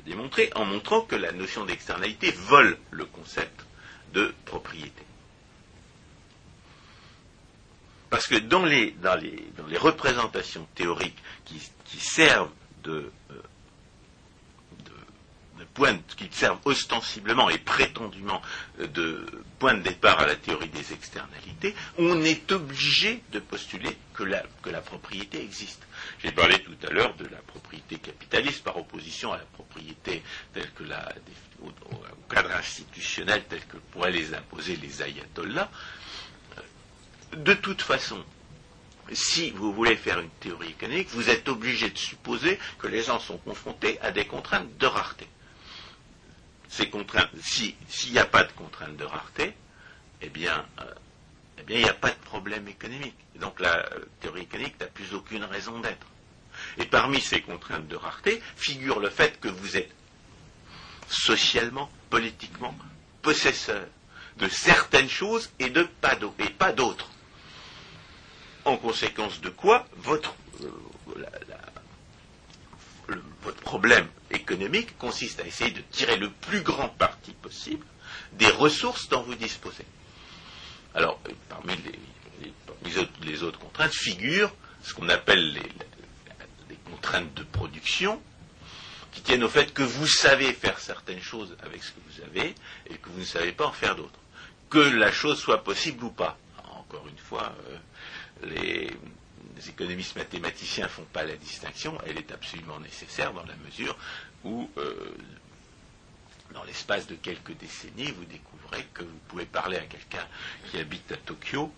démontrer 0.06 0.50
en 0.54 0.64
montrant 0.64 1.02
que 1.02 1.16
la 1.16 1.32
notion 1.32 1.64
d'externalité 1.64 2.30
vole 2.32 2.78
le 2.90 3.04
concept 3.04 3.64
de 4.12 4.34
propriété. 4.44 5.02
Parce 8.10 8.26
que 8.26 8.36
dans 8.36 8.64
les, 8.64 8.90
dans 9.02 9.14
les, 9.14 9.42
dans 9.56 9.66
les 9.66 9.78
représentations 9.78 10.66
théoriques 10.74 11.16
qui, 11.46 11.58
servent 11.98 12.50
de, 12.84 13.10
euh, 13.30 13.34
qui 16.16 16.28
servent 16.30 16.58
ostensiblement 16.66 17.48
et 17.48 17.56
prétendument 17.58 18.42
de 18.78 19.24
point 19.58 19.74
de 19.74 19.80
départ 19.82 20.20
à 20.20 20.26
la 20.26 20.36
théorie 20.36 20.68
des 20.68 20.92
externalités, 20.92 21.74
on 21.96 22.22
est 22.22 22.52
obligé 22.52 23.22
de 23.32 23.38
postuler 23.38 23.96
que 24.14 24.24
la, 24.24 24.42
que 24.62 24.68
la 24.70 24.82
propriété 24.82 25.40
existe. 25.42 25.82
J'ai 26.22 26.32
parlé 26.32 26.58
tout 26.62 26.76
à 26.86 26.90
l'heure 26.90 27.14
de 27.14 27.24
la 27.24 27.38
propriété 27.38 27.96
capitaliste 27.96 28.62
par 28.62 28.76
opposition 28.76 29.32
à 29.32 29.38
la 29.38 29.44
propriété 29.44 29.61
telle 30.02 30.70
que 30.74 30.84
la, 30.84 31.12
au, 31.62 31.70
cadre 32.32 32.52
institutionnel 32.52 33.44
tel 33.48 33.64
que 33.66 33.76
pourraient 33.90 34.10
les 34.12 34.34
imposer 34.34 34.76
les 34.76 35.02
ayatollahs. 35.02 35.70
De 37.36 37.54
toute 37.54 37.82
façon, 37.82 38.22
si 39.12 39.50
vous 39.50 39.72
voulez 39.72 39.96
faire 39.96 40.18
une 40.20 40.30
théorie 40.40 40.70
économique, 40.70 41.08
vous 41.10 41.30
êtes 41.30 41.48
obligé 41.48 41.90
de 41.90 41.98
supposer 41.98 42.58
que 42.78 42.86
les 42.86 43.02
gens 43.02 43.18
sont 43.18 43.38
confrontés 43.38 44.00
à 44.00 44.10
des 44.10 44.26
contraintes 44.26 44.76
de 44.78 44.86
rareté. 44.86 45.26
Ces 46.68 46.88
contraintes, 46.88 47.30
s'il 47.42 47.74
n'y 48.12 48.18
a 48.18 48.24
pas 48.24 48.44
de 48.44 48.52
contraintes 48.52 48.96
de 48.96 49.04
rareté, 49.04 49.54
eh 50.22 50.28
bien, 50.30 50.64
euh, 50.80 50.84
eh 51.58 51.62
bien, 51.64 51.76
il 51.78 51.82
n'y 51.82 51.88
a 51.88 51.94
pas 51.94 52.10
de 52.10 52.16
problème 52.24 52.66
économique. 52.68 53.16
donc 53.36 53.60
la 53.60 53.76
euh, 53.92 54.04
théorie 54.20 54.42
économique 54.42 54.78
n'a 54.80 54.86
plus 54.86 55.12
aucune 55.14 55.44
raison 55.44 55.80
d'être. 55.80 56.06
Et 56.78 56.86
parmi 56.86 57.20
ces 57.20 57.40
contraintes 57.42 57.88
de 57.88 57.96
rareté 57.96 58.42
figure 58.56 59.00
le 59.00 59.10
fait 59.10 59.38
que 59.40 59.48
vous 59.48 59.76
êtes 59.76 59.90
socialement, 61.08 61.90
politiquement, 62.10 62.74
possesseur 63.20 63.86
de 64.38 64.48
certaines 64.48 65.10
choses 65.10 65.50
et, 65.58 65.70
de 65.70 65.82
pas 65.82 66.72
d'autres. 66.72 67.10
En 68.64 68.76
conséquence 68.76 69.40
de 69.40 69.50
quoi, 69.50 69.86
votre, 69.96 70.34
euh, 70.62 70.70
votre 73.42 73.60
problème 73.60 74.06
économique 74.30 74.96
consiste 74.98 75.40
à 75.40 75.46
essayer 75.46 75.72
de 75.72 75.80
tirer 75.90 76.16
le 76.16 76.30
plus 76.30 76.62
grand 76.62 76.88
parti 76.88 77.32
possible 77.32 77.84
des 78.32 78.48
ressources 78.48 79.08
dont 79.08 79.22
vous 79.22 79.34
disposez. 79.34 79.84
Alors, 80.94 81.20
euh, 81.28 81.32
parmi 81.48 81.74
les, 83.24 83.42
autres, 83.42 83.58
contraintes 83.58 83.94
figurent 83.94 84.54
ce 84.82 84.94
qu'on 84.94 85.08
appelle 85.08 85.52
les, 85.52 85.62
contraintes 86.92 87.34
de 87.34 87.42
production, 87.42 88.20
qui 89.12 89.22
tiennent 89.22 89.44
au 89.44 89.48
fait 89.48 89.72
que 89.72 89.82
vous 89.82 90.06
savez 90.06 90.52
faire 90.52 90.78
certaines 90.78 91.20
choses 91.20 91.56
avec 91.62 91.82
ce 91.82 91.90
que 91.90 92.00
vous 92.08 92.22
avez 92.22 92.54
et 92.88 92.94
que 92.96 93.08
vous 93.10 93.20
ne 93.20 93.24
savez 93.24 93.52
pas 93.52 93.66
en 93.66 93.72
faire 93.72 93.96
d'autres. 93.96 94.18
Que 94.70 94.78
la 94.78 95.12
chose 95.12 95.38
soit 95.38 95.62
possible 95.64 96.04
ou 96.04 96.10
pas. 96.10 96.38
Encore 96.70 97.06
une 97.08 97.18
fois, 97.18 97.54
euh, 97.68 97.78
les, 98.46 98.90
économistes 99.68 100.16
mathématiciens 100.16 100.84
ne 100.84 100.90
font 100.90 101.06
pas 101.12 101.24
la 101.24 101.36
distinction, 101.36 101.96
elle 102.04 102.18
est 102.18 102.32
absolument 102.32 102.80
nécessaire 102.80 103.32
dans 103.32 103.44
la 103.44 103.54
mesure 103.56 103.96
où, 104.42 104.68
euh, 104.76 105.14
dans 106.52 106.64
l'espace 106.64 107.06
de 107.06 107.14
quelques 107.14 107.56
décennies, 107.58 108.10
vous 108.10 108.24
découvrez 108.24 108.84
que 108.92 109.04
vous 109.04 109.20
pouvez 109.28 109.46
parler 109.46 109.76
à 109.76 109.86
quelqu'un 109.86 110.26
qui 110.68 110.78
habite 110.78 111.12
à 111.12 111.16
Tokyo, 111.16 111.72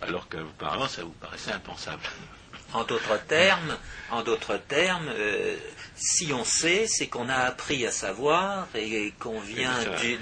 alors 0.00 0.28
qu'auparavant, 0.30 0.88
ça 0.88 1.04
vous 1.04 1.10
paraissait 1.10 1.52
impensable. 1.52 2.02
En 2.72 2.84
d'autres 2.84 3.18
termes, 3.26 3.76
en 4.10 4.22
d'autres 4.22 4.56
termes, 4.56 5.08
euh, 5.08 5.56
si 5.96 6.32
on 6.32 6.44
sait, 6.44 6.86
c'est 6.86 7.06
qu'on 7.06 7.28
a 7.28 7.36
appris 7.36 7.86
à 7.86 7.90
savoir 7.90 8.68
et 8.74 9.12
qu'on 9.18 9.40
vient 9.40 9.72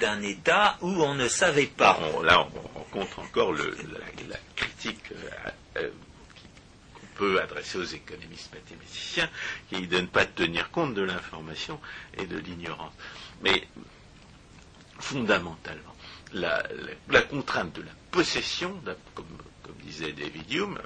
d'un 0.00 0.22
état 0.22 0.76
où 0.80 0.88
on 1.02 1.14
ne 1.14 1.28
savait 1.28 1.66
pas. 1.66 1.98
là, 2.22 2.46
on 2.54 2.78
rencontre 2.78 3.18
encore 3.18 3.52
la, 3.52 4.36
critique 4.54 5.12
euh, 5.12 5.50
euh, 5.78 5.90
qu'on 6.94 7.06
peut 7.16 7.40
adresser 7.40 7.78
aux 7.78 7.84
économistes 7.84 8.54
mathématiciens 8.54 9.28
qui 9.68 9.80
ne 9.80 9.86
donnent 9.86 10.08
pas 10.08 10.24
de 10.24 10.30
tenir 10.30 10.70
compte 10.70 10.94
de 10.94 11.02
l'information 11.02 11.80
et 12.18 12.26
de 12.26 12.38
l'ignorance. 12.38 12.92
Mais 13.42 13.66
fondamentalement, 15.00 15.94
la, 16.32 16.62
contrainte 17.22 17.74
de 17.74 17.82
la 17.82 17.92
possession, 18.10 18.80
comme, 19.14 19.26
disait 19.82 20.12
David 20.12 20.50
Hume, 20.52 20.78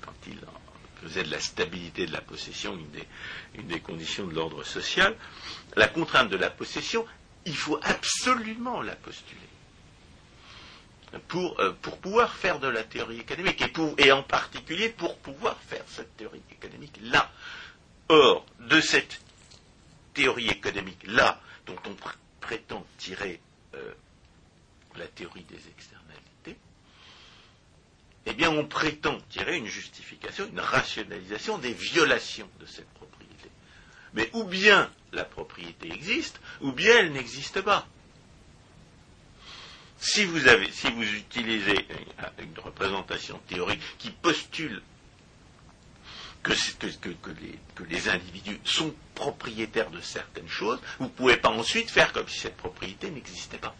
quand 0.00 0.14
il 0.26 0.38
faisait 1.02 1.22
de 1.22 1.30
la 1.30 1.40
stabilité 1.40 2.06
de 2.06 2.12
la 2.12 2.20
possession 2.20 2.76
une 3.54 3.66
des, 3.66 3.80
conditions 3.80 4.26
de 4.26 4.34
l'ordre 4.34 4.64
social, 4.64 5.14
la 5.76 5.88
contrainte 5.88 6.30
de 6.30 6.36
la 6.36 6.50
possession, 6.50 7.06
il 7.46 7.56
faut 7.56 7.78
absolument 7.82 8.82
la 8.82 8.96
postuler. 8.96 9.40
Pour, 11.28 11.58
euh, 11.60 11.72
pouvoir 12.02 12.34
faire 12.34 12.58
de 12.58 12.68
la 12.68 12.84
théorie 12.84 13.20
économique, 13.20 13.64
et, 13.96 14.12
en 14.12 14.22
particulier 14.22 14.90
pour 14.90 15.16
pouvoir 15.16 15.56
faire 15.66 15.84
cette 15.86 16.16
théorie 16.16 16.42
économique-là. 16.50 17.30
Or, 18.10 18.44
de 18.60 18.80
cette 18.80 19.20
théorie 20.12 20.48
économique-là, 20.48 21.40
dont 21.66 21.76
on 21.86 21.96
prétend 22.40 22.84
tirer 22.98 23.40
euh, 23.74 23.94
la 24.96 25.06
théorie 25.06 25.44
des 25.44 25.68
externalités, 25.68 26.27
eh 28.28 28.34
bien 28.34 28.50
on 28.50 28.66
prétend 28.66 29.18
tirer 29.30 29.56
une 29.56 29.66
justification, 29.66 30.46
une 30.52 30.60
rationalisation 30.60 31.56
des 31.56 31.72
violations 31.72 32.48
de 32.60 32.66
cette 32.66 32.88
propriété. 32.90 33.48
Mais 34.12 34.28
ou 34.34 34.44
bien 34.44 34.90
la 35.12 35.24
propriété 35.24 35.90
existe, 35.92 36.38
ou 36.60 36.72
bien 36.72 36.98
elle 36.98 37.12
n'existe 37.12 37.62
pas. 37.62 37.86
Si 40.00 40.24
vous, 40.26 40.46
utilisez 40.46 41.86
une 42.38 42.58
représentation 42.62 43.40
théorique 43.48 43.80
qui 43.98 44.10
postule 44.10 44.82
que, 46.42 46.52
les, 47.88 48.08
individus 48.08 48.60
sont 48.64 48.94
propriétaires 49.14 49.90
de 49.90 50.00
certaines 50.00 50.48
choses, 50.48 50.78
vous 50.98 51.06
ne 51.06 51.10
pouvez 51.10 51.36
pas 51.36 51.48
ensuite 51.48 51.90
faire 51.90 52.12
comme 52.12 52.28
si 52.28 52.38
cette 52.38 52.56
propriété 52.56 53.10
n'existait 53.10 53.58
pas. 53.58 53.74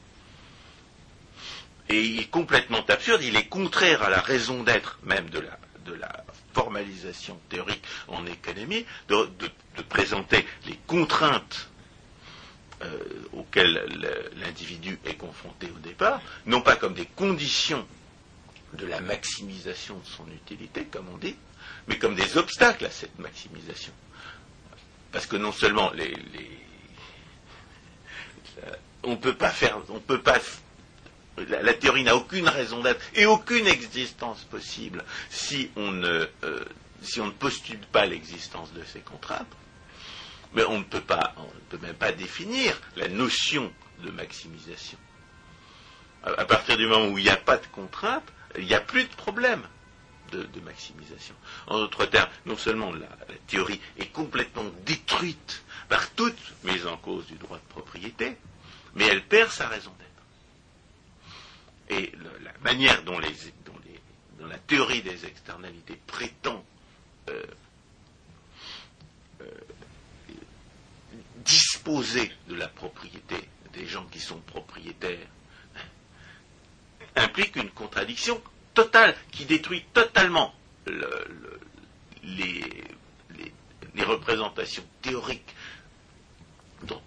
Et 1.89 2.01
il 2.01 2.21
est 2.21 2.31
complètement 2.31 2.85
absurde, 2.87 3.23
il 3.23 3.37
est 3.37 3.47
contraire 3.49 4.03
à 4.03 4.11
la 4.11 4.21
raison 4.21 4.63
d'être 4.63 4.99
même 5.03 5.31
de 5.31 5.41
la, 5.41 5.59
formalisation 6.53 7.39
théorique 7.49 7.83
en 8.09 8.27
économie, 8.27 8.85
de, 9.09 9.29
présenter 9.89 10.45
les 10.67 10.77
contraintes 10.89 11.69
euh, 12.83 12.99
auxquelles 13.33 13.81
l'individu 14.37 14.99
est 15.05 15.15
confronté 15.15 15.71
au 15.75 15.79
départ, 15.79 16.21
non 16.47 16.61
pas 16.61 16.75
comme 16.75 16.95
des 16.95 17.07
conditions 17.07 17.87
de 18.73 18.87
la 18.87 19.01
maximisation 19.01 19.99
de 19.99 20.07
son 20.07 20.27
utilité, 20.33 20.85
comme 20.87 21.09
on 21.13 21.17
dit, 21.17 21.37
mais 21.87 21.97
comme 21.97 22.17
des 22.17 22.37
obstacles 22.37 22.87
à 22.87 22.91
cette 22.91 23.19
maximisation. 23.21 23.93
Parce 25.13 25.27
que 25.27 25.37
non 25.37 25.53
seulement 25.53 25.93
les, 25.93 26.13
on 29.03 29.13
ne 29.13 29.17
peut 29.17 29.35
pas 29.35 29.51
faire, 29.51 29.79
on 29.89 30.01
peut 30.01 30.21
pas 30.21 30.39
la, 31.49 31.75
théorie 31.75 32.05
n'a 32.05 32.17
aucune 32.17 32.49
raison 32.49 32.83
d'être 32.83 33.01
et 33.15 33.27
aucune 33.27 33.67
existence 33.67 34.45
possible 34.45 35.05
si 35.31 35.71
on 35.77 35.93
ne, 35.93 36.27
euh, 36.45 36.65
si 37.03 37.21
on 37.21 37.27
ne 37.27 37.33
postule 37.33 37.81
pas 37.93 38.07
l'existence 38.07 38.73
de 38.73 38.83
ces 38.85 39.01
contraintes. 39.01 39.47
Mais 40.55 40.65
on 40.65 40.79
ne 40.79 40.85
peut 40.85 41.01
pas, 41.01 41.35
même 41.83 41.95
pas 41.95 42.13
définir 42.13 42.81
la 42.97 43.09
notion 43.09 43.71
de 44.03 44.11
maximisation. 44.11 44.99
À, 46.23 46.45
partir 46.47 46.77
du 46.77 46.87
moment 46.87 47.09
où 47.09 47.19
il 47.19 47.25
n'y 47.25 47.31
a 47.31 47.37
pas 47.37 47.59
de 47.59 47.67
contrainte, 47.67 48.25
il 48.57 48.65
n'y 48.65 48.75
a 48.75 48.81
plus 48.81 49.05
de 49.05 49.15
problème 49.15 49.63
de, 50.33 50.61
maximisation. 50.61 51.35
En 51.67 51.79
d'autres 51.79 52.07
termes, 52.07 52.29
non 52.45 52.57
seulement 52.57 52.93
la, 52.93 53.09
théorie 53.47 53.81
est 53.99 54.13
complètement 54.13 54.65
détruite 54.85 55.63
par 55.89 56.11
toute 56.11 56.39
mise 56.65 56.87
en 56.87 56.97
cause 56.97 57.27
du 57.27 57.37
droit 57.37 57.57
de 57.57 57.73
propriété, 57.73 58.37
mais 58.95 59.07
elle 59.07 59.25
perd 59.25 59.51
sa 59.51 59.69
raison 59.69 59.91
d'être. 59.99 60.08
Et 61.91 62.13
la 62.45 62.53
manière 62.63 63.03
dont, 63.05 63.19
la 63.19 64.59
théorie 64.67 65.03
des 65.03 65.25
externalités 65.27 65.99
prétend 66.07 66.65
euh, 67.31 67.43
euh, 69.41 69.45
disposer 71.45 72.31
de 72.49 72.55
la 72.55 72.69
propriété 72.69 73.37
des 73.73 73.87
gens 73.87 74.07
qui 74.07 74.21
sont 74.21 74.41
propriétaires 74.41 75.27
implique 77.17 77.57
une 77.57 77.71
contradiction 77.71 78.41
totale 78.75 79.15
qui 79.33 79.45
détruit 79.45 79.85
totalement 79.93 80.55
les, 82.23 82.63
représentations 84.05 84.85
théoriques 85.03 85.55
dont, 86.85 87.03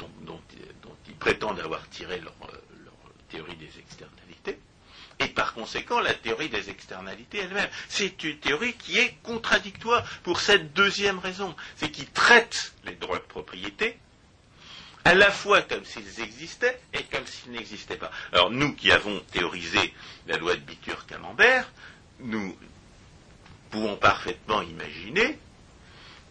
ils 1.07 1.15
prétendent 1.15 1.59
avoir 1.59 1.87
tiré 1.89 2.19
leur 2.19 2.33
théorie 3.29 3.55
des 3.55 3.79
externalités 3.79 4.59
et 5.21 5.27
par 5.27 5.53
conséquent 5.53 5.99
la 5.99 6.13
théorie 6.13 6.49
des 6.49 6.69
externalités 6.69 7.39
elle-même. 7.39 7.69
C'est 7.89 8.23
une 8.23 8.37
théorie 8.37 8.73
qui 8.73 8.97
est 8.97 9.15
contradictoire 9.23 10.03
pour 10.23 10.39
cette 10.39 10.73
deuxième 10.73 11.19
raison, 11.19 11.55
c'est 11.77 11.91
qu'il 11.91 12.07
traite 12.09 12.73
les 12.85 12.95
droits 12.95 13.17
de 13.19 13.23
propriété 13.23 13.97
à 15.05 15.13
la 15.15 15.31
fois 15.31 15.61
comme 15.61 15.85
s'ils 15.85 16.21
existaient 16.21 16.79
et 16.93 17.03
comme 17.03 17.25
s'ils 17.25 17.51
n'existaient 17.51 17.97
pas. 17.97 18.11
Alors 18.31 18.51
nous 18.51 18.73
qui 18.75 18.91
avons 18.91 19.19
théorisé 19.31 19.93
la 20.27 20.37
loi 20.37 20.55
de 20.55 20.61
Bitur-Camembert, 20.61 21.71
nous 22.19 22.55
pouvons 23.69 23.95
parfaitement 23.95 24.61
imaginer 24.61 25.39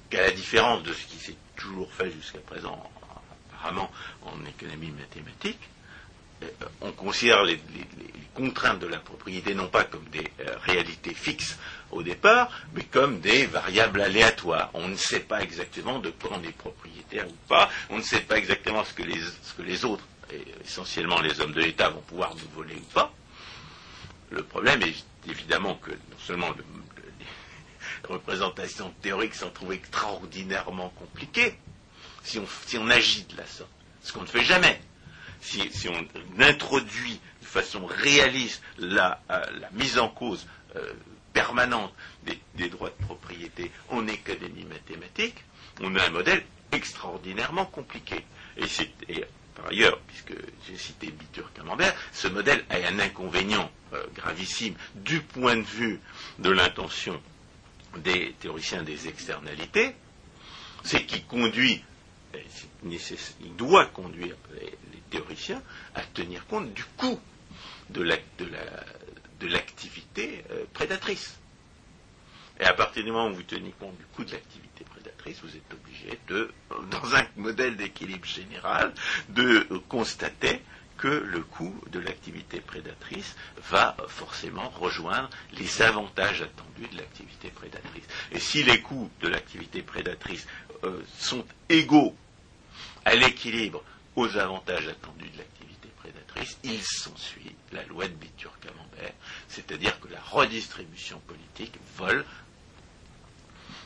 qu'à 0.08 0.22
la 0.22 0.30
différence 0.30 0.82
de 0.82 0.92
ce 0.92 1.04
qui 1.06 1.16
s'est 1.16 1.36
toujours 1.56 1.92
fait 1.92 2.10
jusqu'à 2.10 2.38
présent, 2.40 2.90
apparemment 3.52 3.90
en 4.22 4.44
économie 4.46 4.90
mathématique, 4.90 5.60
on 6.80 6.92
considère 6.92 7.44
les, 7.44 7.60
contraintes 8.34 8.78
de 8.78 8.86
la 8.86 8.98
propriété 8.98 9.54
non 9.54 9.68
pas 9.68 9.84
comme 9.84 10.04
des 10.10 10.26
euh, 10.40 10.56
réalités 10.62 11.14
fixes 11.14 11.58
au 11.90 12.02
départ, 12.02 12.50
mais 12.74 12.84
comme 12.84 13.20
des 13.20 13.46
variables 13.46 14.00
aléatoires. 14.00 14.70
On 14.74 14.88
ne 14.88 14.96
sait 14.96 15.20
pas 15.20 15.42
exactement 15.42 15.98
de 15.98 16.10
quoi 16.10 16.30
on 16.34 16.42
est 16.42 16.56
propriétaire 16.56 17.28
ou 17.28 17.34
pas, 17.48 17.68
on 17.90 17.98
ne 17.98 18.02
sait 18.02 18.20
pas 18.20 18.38
exactement 18.38 18.84
ce 18.84 18.94
que 18.94 19.02
les, 19.02 19.84
autres, 19.84 20.04
et 20.32 20.42
essentiellement 20.64 21.20
les 21.20 21.40
hommes 21.40 21.52
de 21.52 21.60
l'État, 21.60 21.90
vont 21.90 22.00
pouvoir 22.02 22.34
nous 22.34 22.48
voler 22.54 22.76
ou 22.76 22.92
pas. 22.94 23.12
Le 24.30 24.42
problème 24.42 24.80
est 24.82 25.04
évidemment 25.28 25.74
que 25.74 25.90
non 25.90 26.18
seulement 26.24 26.50
les 26.50 28.08
représentations 28.14 28.94
théoriques 29.02 29.34
s'en 29.34 29.50
trouvent 29.50 29.72
extraordinairement 29.72 30.90
compliquées, 30.90 31.58
si 32.22 32.38
on 32.78 32.90
agit 32.90 33.24
de 33.24 33.36
la 33.36 33.46
sorte, 33.46 33.70
ce 34.02 34.12
qu'on 34.12 34.22
ne 34.22 34.26
fait 34.26 34.44
jamais 34.44 34.80
si, 35.40 35.88
on 35.88 36.40
introduit 36.42 37.20
de 37.40 37.46
façon 37.46 37.86
réaliste 37.86 38.62
la, 38.78 39.20
euh, 39.30 39.44
mise 39.72 39.98
en 39.98 40.08
cause 40.08 40.46
euh, 40.76 40.92
permanente 41.32 41.92
des, 42.54 42.68
droits 42.68 42.90
de 42.90 43.04
propriété 43.04 43.70
en 43.88 44.06
économie 44.06 44.64
mathématique, 44.64 45.36
on 45.80 45.94
a 45.96 46.04
un 46.06 46.10
modèle 46.10 46.42
extraordinairement 46.72 47.66
compliqué. 47.66 48.24
Et, 48.56 49.24
par 49.54 49.66
ailleurs, 49.68 49.98
puisque 50.06 50.34
j'ai 50.66 50.76
cité 50.76 51.10
Bitur 51.10 51.52
Camembert, 51.54 51.94
ce 52.12 52.28
modèle 52.28 52.64
a 52.70 52.76
un 52.76 52.98
inconvénient 52.98 53.70
euh, 53.92 54.04
gravissime 54.14 54.74
du 54.94 55.20
point 55.20 55.56
de 55.56 55.62
vue 55.62 56.00
de 56.38 56.50
l'intention 56.50 57.20
des 57.98 58.34
théoriciens 58.40 58.82
des 58.82 59.08
externalités, 59.08 59.94
c'est 60.84 61.04
qu'il 61.04 61.24
conduit, 61.26 61.82
il 62.34 63.56
doit 63.56 63.86
conduire 63.86 64.36
théoriciens 65.10 65.62
à 65.94 66.02
tenir 66.02 66.46
compte 66.46 66.72
du 66.72 66.84
coût 66.96 67.18
de 67.90 68.02
l'activité 69.46 70.44
euh, 70.50 70.64
prédatrice. 70.72 71.36
Et 72.60 72.64
à 72.64 72.74
partir 72.74 73.02
du 73.04 73.10
moment 73.10 73.28
où 73.28 73.34
vous 73.34 73.42
tenez 73.42 73.72
compte 73.78 73.96
du 73.96 74.04
coût 74.14 74.22
de 74.24 74.32
l'activité 74.32 74.84
prédatrice, 74.84 75.38
vous 75.42 75.56
êtes 75.56 75.72
obligé 75.72 76.18
de, 76.28 76.50
dans 76.90 77.14
un 77.14 77.24
modèle 77.36 77.76
d'équilibre 77.76 78.26
général, 78.26 78.92
de 79.30 79.66
constater 79.88 80.60
que 80.98 81.08
le 81.08 81.40
coût 81.40 81.74
de 81.90 81.98
l'activité 81.98 82.60
prédatrice 82.60 83.34
va 83.70 83.96
forcément 84.08 84.68
rejoindre 84.68 85.30
les 85.54 85.80
avantages 85.80 86.42
attendus 86.42 86.88
de 86.92 86.98
l'activité 86.98 87.48
prédatrice. 87.48 88.04
Et 88.32 88.38
si 88.38 88.62
les 88.62 88.82
coûts 88.82 89.10
de 89.22 89.28
l'activité 89.28 89.80
prédatrice 89.80 90.46
euh, 90.84 91.00
sont 91.18 91.46
égaux 91.70 92.14
à 93.06 93.14
l'équilibre 93.14 93.82
aux 94.16 94.36
avantages 94.36 94.88
attendus 94.88 95.28
de 95.30 95.38
l'activité 95.38 95.88
prédatrice, 95.98 96.58
il 96.64 96.82
s'ensuit 96.82 97.54
la 97.72 97.84
loi 97.84 98.08
de 98.08 98.14
Bitur-Camembert, 98.14 99.12
c'est-à-dire 99.48 99.98
que 100.00 100.08
la 100.08 100.20
redistribution 100.20 101.20
politique 101.20 101.74
vole 101.96 102.24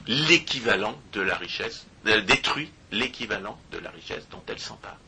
l'équivalent 0.06 0.98
de 1.12 1.20
la 1.20 1.36
richesse, 1.36 1.86
elle 2.06 2.24
détruit 2.24 2.70
l'équivalent 2.90 3.58
de 3.72 3.78
la 3.78 3.90
richesse 3.90 4.28
dont 4.30 4.42
elle 4.46 4.58
s'empare. 4.58 4.98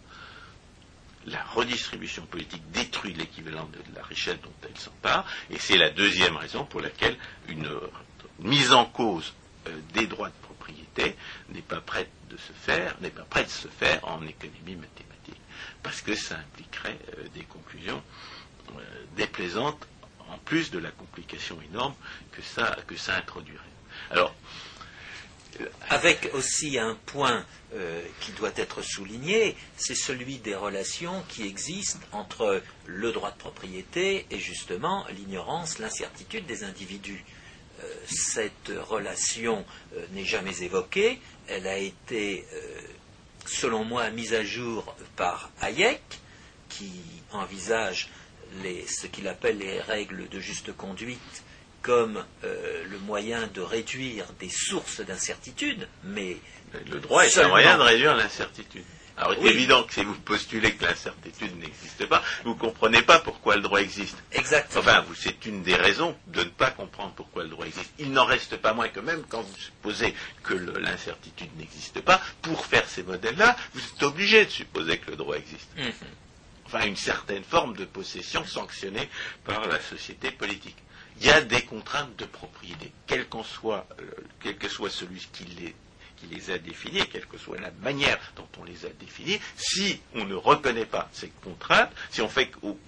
La 1.26 1.42
redistribution 1.42 2.24
politique 2.26 2.62
détruit 2.70 3.12
l'équivalent 3.12 3.66
de 3.66 3.94
la 3.94 4.02
richesse 4.04 4.40
dont 4.42 4.54
elle 4.62 4.78
s'empare, 4.78 5.26
et 5.50 5.58
c'est 5.58 5.76
la 5.76 5.90
deuxième 5.90 6.36
raison 6.36 6.64
pour 6.64 6.80
laquelle 6.80 7.18
une 7.48 7.68
mise 8.38 8.72
en 8.72 8.86
cause 8.86 9.34
euh, 9.66 9.70
des 9.92 10.06
droits 10.06 10.28
de 10.28 10.34
propriété 10.42 11.16
n'est 11.48 11.62
pas 11.62 11.80
prête 11.80 12.10
de 12.30 12.36
se 12.36 12.52
faire, 12.52 12.96
n'est 13.00 13.10
pas 13.10 13.24
prête 13.24 13.46
de 13.46 13.50
se 13.50 13.68
faire 13.68 14.06
en 14.06 14.22
économie 14.22 14.76
mathématique 14.76 15.05
parce 15.86 16.02
que 16.02 16.16
ça 16.16 16.34
impliquerait 16.34 16.98
euh, 17.16 17.28
des 17.32 17.44
conclusions 17.44 18.02
euh, 18.70 18.80
déplaisantes, 19.16 19.86
en 20.28 20.36
plus 20.38 20.72
de 20.72 20.80
la 20.80 20.90
complication 20.90 21.56
énorme 21.70 21.94
que 22.32 22.42
ça, 22.42 22.76
que 22.88 22.96
ça 22.96 23.14
introduirait. 23.14 23.62
Alors, 24.10 24.34
euh, 25.60 25.66
avec 25.88 26.28
aussi 26.34 26.76
un 26.76 26.96
point 27.06 27.44
qui 28.20 28.32
doit 28.32 28.52
être 28.56 28.82
souligné, 28.82 29.56
c'est 29.76 29.94
celui 29.94 30.38
des 30.38 30.56
relations 30.56 31.22
qui 31.28 31.46
existent 31.46 32.04
entre 32.10 32.62
le 32.86 33.12
droit 33.12 33.30
de 33.30 33.36
propriété 33.36 34.26
et 34.30 34.38
justement 34.40 35.06
l'ignorance, 35.10 35.78
l'incertitude 35.78 36.46
des 36.46 36.64
individus. 36.64 37.24
cette 38.06 38.72
relation 38.88 39.64
n'est 40.12 40.24
jamais 40.24 40.62
évoquée, 40.62 41.20
elle 41.48 41.66
a 41.66 41.78
été 41.78 42.44
selon 43.48 43.84
moi, 43.84 44.10
mise 44.10 44.34
à 44.34 44.44
jour 44.44 44.94
par 45.16 45.50
Hayek, 45.60 46.02
qui 46.68 46.92
envisage 47.32 48.08
ce 48.62 49.06
qu'il 49.06 49.28
appelle 49.28 49.58
les 49.58 49.80
règles 49.80 50.28
de 50.28 50.40
juste 50.40 50.74
conduite 50.76 51.42
comme 51.82 52.24
euh, 52.42 52.84
le 52.90 52.98
moyen 52.98 53.48
de 53.54 53.60
réduire 53.60 54.26
des 54.40 54.48
sources 54.48 55.00
d'incertitude, 55.00 55.86
mais 56.02 56.36
le 56.90 56.98
droit 56.98 57.24
est 57.24 57.38
un 57.38 57.48
moyen 57.48 57.78
de 57.78 57.82
réduire 57.82 58.16
l'incertitude. 58.16 58.84
Alors, 59.16 59.34
il 59.40 59.46
est 59.46 59.50
évident 59.50 59.82
que 59.84 59.94
si 59.94 60.04
vous 60.04 60.14
postulez 60.14 60.74
que 60.74 60.84
l'incertitude 60.84 61.58
n'existe 61.58 62.06
pas, 62.06 62.22
vous 62.44 62.50
ne 62.50 62.58
comprenez 62.58 63.00
pas 63.00 63.18
pourquoi 63.18 63.56
le 63.56 63.62
droit 63.62 63.80
existe. 63.80 64.16
Exactement. 64.32 64.80
Enfin, 64.80 65.04
c'est 65.14 65.46
une 65.46 65.62
des 65.62 65.74
raisons 65.74 66.14
de 66.26 66.40
ne 66.40 66.50
pas 66.50 66.70
comprendre 66.70 67.12
pourquoi 67.14 67.44
le 67.44 67.48
droit 67.48 67.66
existe. 67.66 67.90
Il 67.98 68.12
n'en 68.12 68.26
reste 68.26 68.58
pas 68.58 68.74
moins 68.74 68.88
que 68.88 69.00
même 69.00 69.24
quand 69.28 69.40
vous 69.40 69.56
supposez 69.56 70.14
que 70.42 70.52
l'incertitude 70.54 71.48
n'existe 71.56 72.00
pas, 72.02 72.20
pour 72.42 72.66
faire 72.66 72.86
ces 72.86 73.04
modèles-là, 73.04 73.56
vous 73.72 73.80
êtes 73.80 74.02
obligé 74.02 74.44
de 74.44 74.50
supposer 74.50 74.98
que 74.98 75.10
le 75.10 75.16
droit 75.16 75.36
existe. 75.36 75.70
Mhm. 75.78 75.92
Enfin, 76.66 76.86
une 76.86 76.96
certaine 76.96 77.44
forme 77.44 77.74
de 77.74 77.84
possession 77.86 78.44
sanctionnée 78.44 79.08
par 79.44 79.66
la 79.66 79.80
société 79.80 80.30
politique. 80.30 80.76
Il 81.20 81.26
y 81.26 81.30
a 81.30 81.40
des 81.40 81.62
contraintes 81.62 82.14
de 82.16 82.26
propriété, 82.26 82.92
quel, 83.06 83.26
soit, 83.44 83.86
euh, 83.98 84.04
quel 84.42 84.58
que 84.58 84.68
soit 84.68 84.90
celui 84.90 85.26
qui 85.32 85.44
les 85.44 85.74
qui 86.28 86.34
les 86.34 86.50
a 86.50 86.58
définis, 86.58 87.00
et 87.00 87.06
quelle 87.06 87.26
que 87.26 87.38
soit 87.38 87.58
la 87.60 87.70
manière 87.82 88.18
dont 88.36 88.48
on 88.60 88.64
les 88.64 88.84
a 88.86 88.88
définis, 89.00 89.40
si 89.56 90.00
on 90.14 90.24
ne 90.24 90.34
reconnaît 90.34 90.86
pas 90.86 91.08
ces 91.12 91.28
contraintes, 91.42 91.90
si 92.10 92.20
on 92.20 92.28
fait 92.28 92.50
au, 92.62 92.78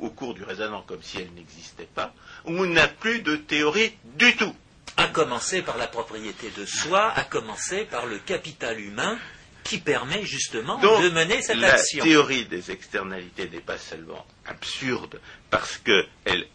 au 0.00 0.10
cours 0.10 0.34
du 0.34 0.44
raisonnement 0.44 0.82
comme 0.82 1.02
si 1.02 1.18
elles 1.18 1.32
n'existaient 1.34 1.88
pas, 1.94 2.14
on 2.44 2.64
n'a 2.66 2.88
plus 2.88 3.20
de 3.20 3.36
théorie 3.36 3.92
du 4.16 4.36
tout. 4.36 4.54
À 4.96 5.06
commencer 5.08 5.62
par 5.62 5.76
la 5.76 5.86
propriété 5.86 6.50
de 6.56 6.64
soi, 6.66 7.12
à 7.12 7.22
commencer 7.24 7.84
par 7.84 8.06
le 8.06 8.18
capital 8.18 8.80
humain 8.80 9.18
qui 9.62 9.78
permet 9.78 10.24
justement 10.24 10.78
de 10.78 11.10
mener 11.10 11.42
cette 11.42 11.62
action. 11.62 11.98
La 12.02 12.04
théorie 12.10 12.46
des 12.46 12.70
externalités 12.70 13.48
n'est 13.50 13.60
pas 13.60 13.76
seulement 13.78 14.26
absurde 14.46 15.20
parce 15.50 15.76
qu'elle 15.78 16.46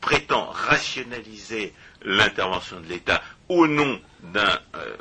prétend 0.00 0.46
rationaliser 0.50 1.72
l'intervention 2.02 2.80
de 2.80 2.86
l'État 2.86 3.22
au 3.48 3.66
nom 3.66 4.00
d'un 4.22 4.60
euh, 4.76 4.96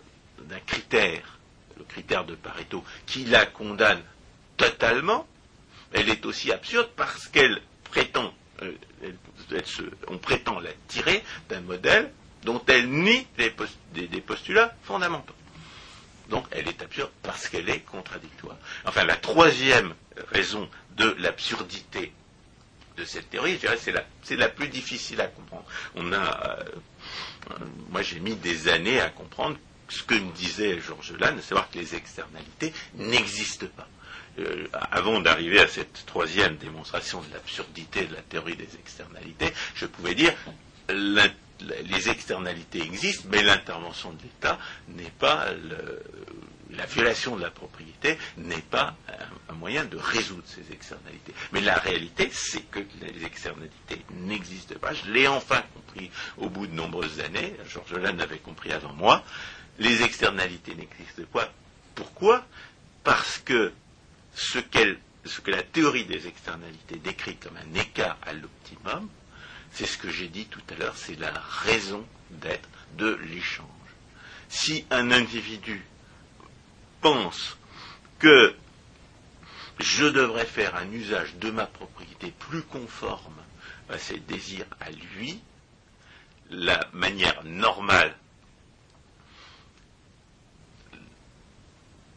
critère, 0.65 1.37
le 1.77 1.83
critère 1.83 2.25
de 2.25 2.35
Pareto, 2.35 2.83
qui 3.05 3.25
la 3.25 3.45
condamne 3.45 4.01
totalement, 4.57 5.27
elle 5.93 6.09
est 6.09 6.25
aussi 6.25 6.51
absurde 6.51 6.89
parce 6.95 7.27
qu'elle 7.27 7.61
prétend, 7.85 8.33
euh, 8.61 8.71
on 10.07 10.17
prétend 10.17 10.59
la 10.59 10.71
tirer 10.87 11.23
d'un 11.49 11.61
modèle 11.61 12.11
dont 12.43 12.61
elle 12.67 12.89
nie 12.89 13.27
des 13.37 14.21
postulats 14.21 14.75
fondamentaux. 14.83 15.33
Donc 16.29 16.45
elle 16.51 16.67
est 16.67 16.81
absurde 16.81 17.11
parce 17.23 17.47
qu'elle 17.47 17.69
est 17.69 17.79
contradictoire. 17.81 18.57
Enfin, 18.85 19.05
la 19.05 19.15
troisième 19.15 19.93
raison 20.31 20.69
de 20.97 21.15
l'absurdité 21.19 22.11
de 22.97 23.05
cette 23.05 23.29
théorie, 23.29 23.53
je 23.53 23.59
dirais, 23.59 23.77
c'est 23.79 23.91
la, 23.91 24.03
c'est 24.23 24.35
la 24.35 24.49
plus 24.49 24.67
difficile 24.67 25.21
à 25.21 25.27
comprendre. 25.27 25.65
On 25.95 26.11
a, 26.11 26.59
euh, 26.59 26.63
moi 27.91 28.01
j'ai 28.01 28.19
mis 28.19 28.35
des 28.35 28.67
années 28.67 28.99
à 28.99 29.09
comprendre 29.09 29.57
ce 29.89 30.03
que 30.03 30.15
me 30.15 30.31
disait 30.33 30.79
Georges 30.79 31.13
Lannes, 31.19 31.41
savoir 31.41 31.69
que 31.69 31.79
les 31.79 31.95
externalités 31.95 32.73
n'existent 32.95 33.67
pas. 33.75 33.87
Euh, 34.39 34.67
avant 34.91 35.19
d'arriver 35.19 35.59
à 35.59 35.67
cette 35.67 36.05
troisième 36.05 36.57
démonstration 36.57 37.21
de 37.21 37.33
l'absurdité 37.33 38.05
de 38.05 38.13
la 38.13 38.21
théorie 38.21 38.55
des 38.55 38.69
externalités, 38.75 39.51
je 39.73 39.85
pouvais 39.85 40.13
dire 40.13 40.33
les 40.89 42.09
externalités 42.09 42.81
existent, 42.81 43.27
mais 43.31 43.41
l'intervention 43.41 44.11
de 44.11 44.21
l'État 44.21 44.59
n'est 44.89 45.11
pas 45.19 45.47
la 46.71 46.85
violation 46.85 47.35
de 47.35 47.41
la 47.41 47.51
propriété 47.51 48.17
n'est 48.37 48.61
pas 48.61 48.95
un, 49.49 49.53
moyen 49.53 49.85
de 49.85 49.97
résoudre 49.97 50.43
ces 50.45 50.71
externalités. 50.71 51.33
Mais 51.51 51.61
la 51.61 51.75
réalité, 51.75 52.29
c'est 52.31 52.69
que 52.69 52.79
les 53.01 53.25
externalités 53.25 54.01
n'existent 54.11 54.75
pas. 54.79 54.93
Je 54.93 55.11
l'ai 55.11 55.27
enfin 55.27 55.63
compris 55.73 56.11
au 56.37 56.49
bout 56.49 56.67
de 56.67 56.73
nombreuses 56.73 57.19
années. 57.21 57.55
Georges 57.67 57.93
Lannes 57.93 58.17
l'avait 58.17 58.37
compris 58.37 58.71
avant 58.71 58.93
moi. 58.93 59.23
Les 59.79 60.01
externalités 60.01 60.75
n'existent 60.75 61.23
pas. 61.31 61.51
Pourquoi? 61.95 62.45
Parce 63.03 63.39
que 63.39 63.71
ce, 64.33 64.59
que 64.59 65.51
la 65.51 65.63
théorie 65.63 66.05
des 66.05 66.27
externalités 66.27 66.97
décrit 66.97 67.37
comme 67.37 67.57
un 67.57 67.79
écart 67.79 68.17
à 68.23 68.33
l'optimum, 68.33 69.09
c'est 69.71 69.85
ce 69.85 69.97
que 69.97 70.09
j'ai 70.09 70.27
dit 70.27 70.45
tout 70.45 70.61
à 70.69 70.75
l'heure, 70.75 70.97
c'est 70.97 71.19
la 71.19 71.31
raison 71.31 72.05
d'être 72.31 72.69
de 72.97 73.19
l'échange. 73.29 73.67
Si 74.49 74.85
un 74.89 75.11
individu 75.11 75.83
pense 77.01 77.57
que 78.19 78.55
je 79.79 80.05
devrais 80.05 80.45
faire 80.45 80.75
un 80.75 80.91
usage 80.91 81.35
de 81.35 81.51
ma 81.51 81.67
propriété 81.67 82.33
plus 82.39 82.63
conforme 82.63 83.35
à 83.89 83.97
ses 83.97 84.17
désirs 84.19 84.65
à 84.79 84.89
lui, 84.89 85.39
la 86.49 86.87
manière 86.93 87.43
normale 87.43 88.15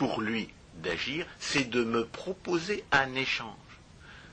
pour 0.00 0.22
lui 0.22 0.48
d'agir, 0.76 1.26
c'est 1.38 1.68
de 1.68 1.84
me 1.84 2.06
proposer 2.06 2.84
un 2.90 3.14
échange 3.14 3.54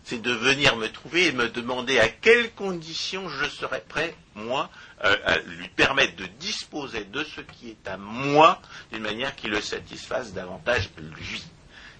c'est 0.06 0.22
de 0.22 0.32
venir 0.32 0.78
me 0.78 0.88
trouver 0.88 1.28
et 1.28 1.32
me 1.34 1.50
demander 1.50 2.00
à 2.00 2.08
quelles 2.08 2.54
conditions 2.54 3.28
je 3.28 3.44
serais 3.50 3.84
prêt, 3.90 4.16
moi, 4.36 4.70
euh, 5.04 5.18
à 5.26 5.38
lui 5.40 5.68
permettre 5.68 6.16
de 6.16 6.26
disposer 6.40 7.04
de 7.04 7.26
ce 7.26 7.42
qui 7.42 7.72
est 7.72 7.88
à 7.90 7.98
moi 7.98 8.62
d'une 8.94 9.02
manière 9.02 9.36
qui 9.36 9.48
le 9.50 9.60
satisfasse 9.60 10.32
davantage 10.32 10.90
lui. 10.98 11.44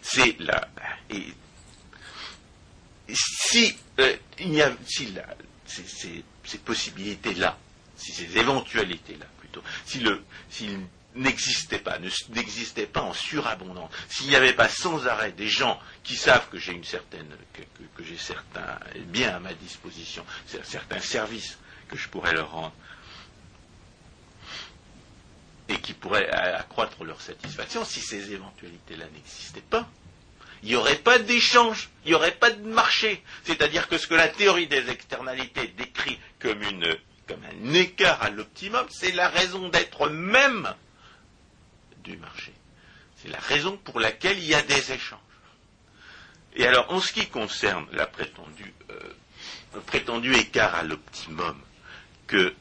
C'est 0.02 0.40
là. 0.40 0.70
Si 3.10 3.76
euh, 4.00 4.16
il 4.40 4.54
y 4.54 4.62
a 4.62 4.72
si 4.86 5.14
ces, 5.66 6.58
possibilités-là, 6.60 7.58
si 7.98 8.14
ces 8.14 8.38
éventualités-là 8.38 9.26
plutôt, 9.40 9.62
si 9.86 10.00
le 10.00 10.24
s'il 10.50 10.80
n'existait 11.18 11.80
pas, 11.80 11.98
n'existait 12.30 12.86
pas 12.86 13.02
en 13.02 13.14
surabondance, 13.14 13.92
s'il 14.10 14.28
n'y 14.28 14.36
avait 14.36 14.54
pas 14.54 14.70
sans 14.70 15.08
arrêt 15.08 15.32
des 15.32 15.48
gens 15.48 15.80
qui 16.04 16.16
savent 16.16 16.48
que 16.50 16.58
j'ai 16.58 16.74
une 16.74 16.84
certaine, 16.84 17.28
que, 17.54 18.04
j'ai 18.04 18.18
certains 18.18 18.80
biens 19.08 19.36
à 19.36 19.40
ma 19.40 19.54
disposition, 19.54 20.26
certains 20.64 21.00
services 21.00 21.58
que 21.90 21.98
je 21.98 22.08
pourrais 22.08 22.34
leur 22.34 22.52
rendre, 22.52 22.74
et 25.70 25.80
qui 25.80 25.94
pourraient 25.94 26.30
accroître 26.30 27.04
leur 27.04 27.20
satisfaction, 27.22 27.84
si 27.84 28.00
ces 28.00 28.32
éventualités-là 28.32 29.06
n'existaient 29.14 29.62
pas, 29.62 29.90
il 30.64 30.70
n'y 30.70 30.76
aurait 30.76 30.96
pas 30.96 31.20
d'échange, 31.20 31.90
il 32.06 32.10
n'y 32.10 32.16
aurait 32.16 32.32
pas 32.32 32.50
de 32.52 32.66
marché. 32.68 33.22
C'est-à-dire 33.44 33.88
que 33.88 33.98
ce 33.98 34.08
que 34.08 34.16
la 34.16 34.28
théorie 34.28 34.68
des 34.68 34.90
externalités 34.90 35.68
décrit 35.68 36.20
comme, 36.40 36.64
une, 36.64 36.98
comme 37.28 37.44
un 37.44 37.74
écart 37.74 38.24
à 38.24 38.30
l'optimum, 38.30 38.86
c'est 38.90 39.12
la 39.12 39.30
raison 39.30 39.70
d'être 39.70 40.10
même 40.10 40.74
C'est 43.22 43.30
la 43.30 43.40
raison 43.40 43.78
pour 43.78 44.00
laquelle 44.00 44.38
il 44.38 44.46
y 44.46 44.54
a 44.54 44.62
des 44.62 44.92
échanges. 44.92 45.20
Et 46.56 46.66
alors, 46.66 46.92
en 46.92 47.00
ce 47.00 47.14
qui 47.14 47.28
concerne 47.28 47.86
la 47.92 48.06
prétendue, 48.08 48.74
euh, 48.90 49.00
le 49.76 49.82
prétendu 49.82 50.34
écart 50.36 50.76
à 50.76 50.84
l'optimum 50.84 51.56
euh, 52.34 52.52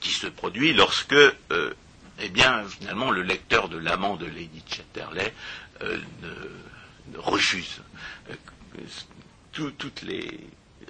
qui 0.00 0.10
se 0.10 0.26
produit 0.26 0.72
lorsque, 0.72 1.12
euh, 1.12 1.74
eh 2.20 2.28
bien, 2.28 2.64
finalement, 2.66 3.10
le 3.10 3.22
lecteur 3.22 3.68
de 3.68 3.78
l'amant 3.78 4.16
de 4.16 4.26
Lady 4.26 4.62
Chatterley 4.68 5.32
refuse 7.14 7.80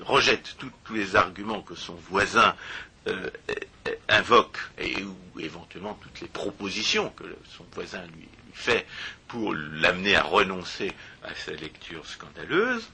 rejette 0.03 0.57
tous 0.59 0.95
les 0.95 1.16
arguments 1.16 1.62
que 1.62 1.75
son 1.75 1.95
voisin 1.95 2.55
euh, 3.07 3.31
invoque 4.09 4.59
et 4.79 5.03
ou 5.03 5.41
éventuellement 5.41 5.99
toutes 6.03 6.21
les 6.21 6.29
propositions 6.29 7.11
que 7.11 7.25
son 7.57 7.65
voisin 7.73 8.03
lui, 8.17 8.29
fait 8.53 8.87
pour 9.29 9.55
l'amener 9.55 10.17
à 10.17 10.23
renoncer 10.23 10.93
à 11.23 11.35
sa 11.35 11.53
lecture 11.53 12.05
scandaleuse, 12.07 12.89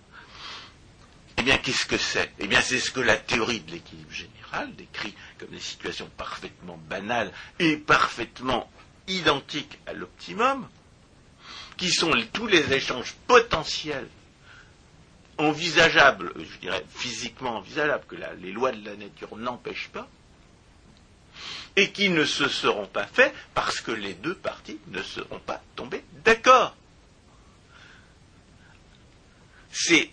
eh 1.39 1.43
bien, 1.43 1.59
qu'est-ce 1.59 1.87
que 1.87 1.97
c'est? 1.97 2.33
Eh 2.39 2.47
bien, 2.47 2.61
c'est 2.61 2.79
ce 2.79 2.91
que 2.91 3.01
la 3.01 3.17
théorie 3.17 3.61
de 3.61 3.73
l'équilibre 3.73 4.13
général 4.13 4.75
décrit 4.77 5.15
comme 5.39 5.49
des 5.49 5.61
situations 5.61 6.09
parfaitement 6.17 6.79
banales 6.89 7.33
et 7.59 7.77
parfaitement 7.77 8.71
identiques 9.09 9.79
à 9.87 9.93
l'optimum, 9.93 10.69
qui 11.77 11.91
sont 11.91 12.13
tous 12.33 12.47
les 12.47 12.73
échanges 12.73 13.15
potentiels 13.27 14.09
envisageable, 15.39 16.33
je 16.39 16.59
dirais 16.59 16.85
physiquement 16.89 17.57
envisageable, 17.59 18.05
que 18.09 18.17
les 18.41 18.53
lois 18.53 18.73
de 18.73 18.85
la 18.85 18.97
nature 18.97 19.37
n'empêchent 19.37 19.91
pas, 19.93 20.09
et 21.77 21.91
qui 21.91 22.09
ne 22.09 22.25
se 22.25 22.49
seront 22.49 22.87
pas 22.87 23.07
faits 23.07 23.35
parce 23.55 23.81
que 23.81 23.91
les 23.91 24.15
deux 24.15 24.35
parties 24.35 24.79
ne 24.89 25.03
seront 25.03 25.41
pas 25.41 25.61
tombées 25.77 26.05
d'accord. 26.25 26.77
C'est 29.73 30.11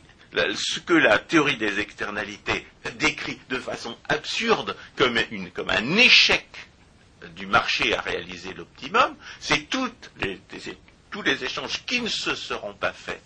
ce 0.55 0.79
que 0.79 0.93
la 0.93 1.19
théorie 1.19 1.57
des 1.57 1.79
externalités 1.79 2.65
décrit 2.95 3.39
de 3.49 3.57
façon 3.57 3.95
absurde 4.09 4.75
comme, 4.95 5.19
comme 5.53 5.69
un 5.69 5.97
échec 5.97 6.47
du 7.35 7.45
marché 7.45 7.95
à 7.95 8.01
réaliser 8.01 8.53
l'optimum, 8.53 9.15
c'est 9.39 9.69
tous 9.69 9.91
les 11.23 11.43
échanges 11.43 11.85
qui 11.85 12.01
ne 12.01 12.07
se 12.07 12.33
seront 12.33 12.73
pas 12.73 12.93
faits 12.93 13.21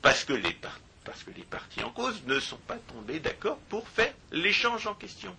parce 0.00 0.24
que 0.24 0.32
les 0.32 0.52
parties 0.54 0.80
parce 1.10 1.24
que 1.24 1.32
les 1.32 1.42
parties 1.42 1.82
en 1.82 1.90
cause 1.90 2.22
ne 2.26 2.38
sont 2.38 2.56
pas 2.68 2.76
tombées 2.76 3.18
d'accord 3.18 3.58
pour 3.68 3.88
faire 3.88 4.14
l'échange 4.30 4.86
en 4.86 4.94
question. 4.94 5.34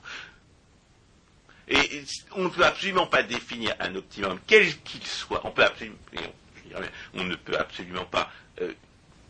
Et 1.70 2.04
on 2.36 2.44
ne 2.44 2.50
peut 2.50 2.66
absolument 2.66 3.08
pas 3.08 3.24
définir 3.24 3.74
un 3.80 3.96
optimum, 3.96 4.38
quel 4.46 4.78
qu'il 4.82 5.06
soit. 5.06 5.42
On, 5.46 7.24
ne 7.24 7.36
peut 7.36 7.58
absolument 7.58 8.04
pas 8.04 8.30
euh, 8.60 8.74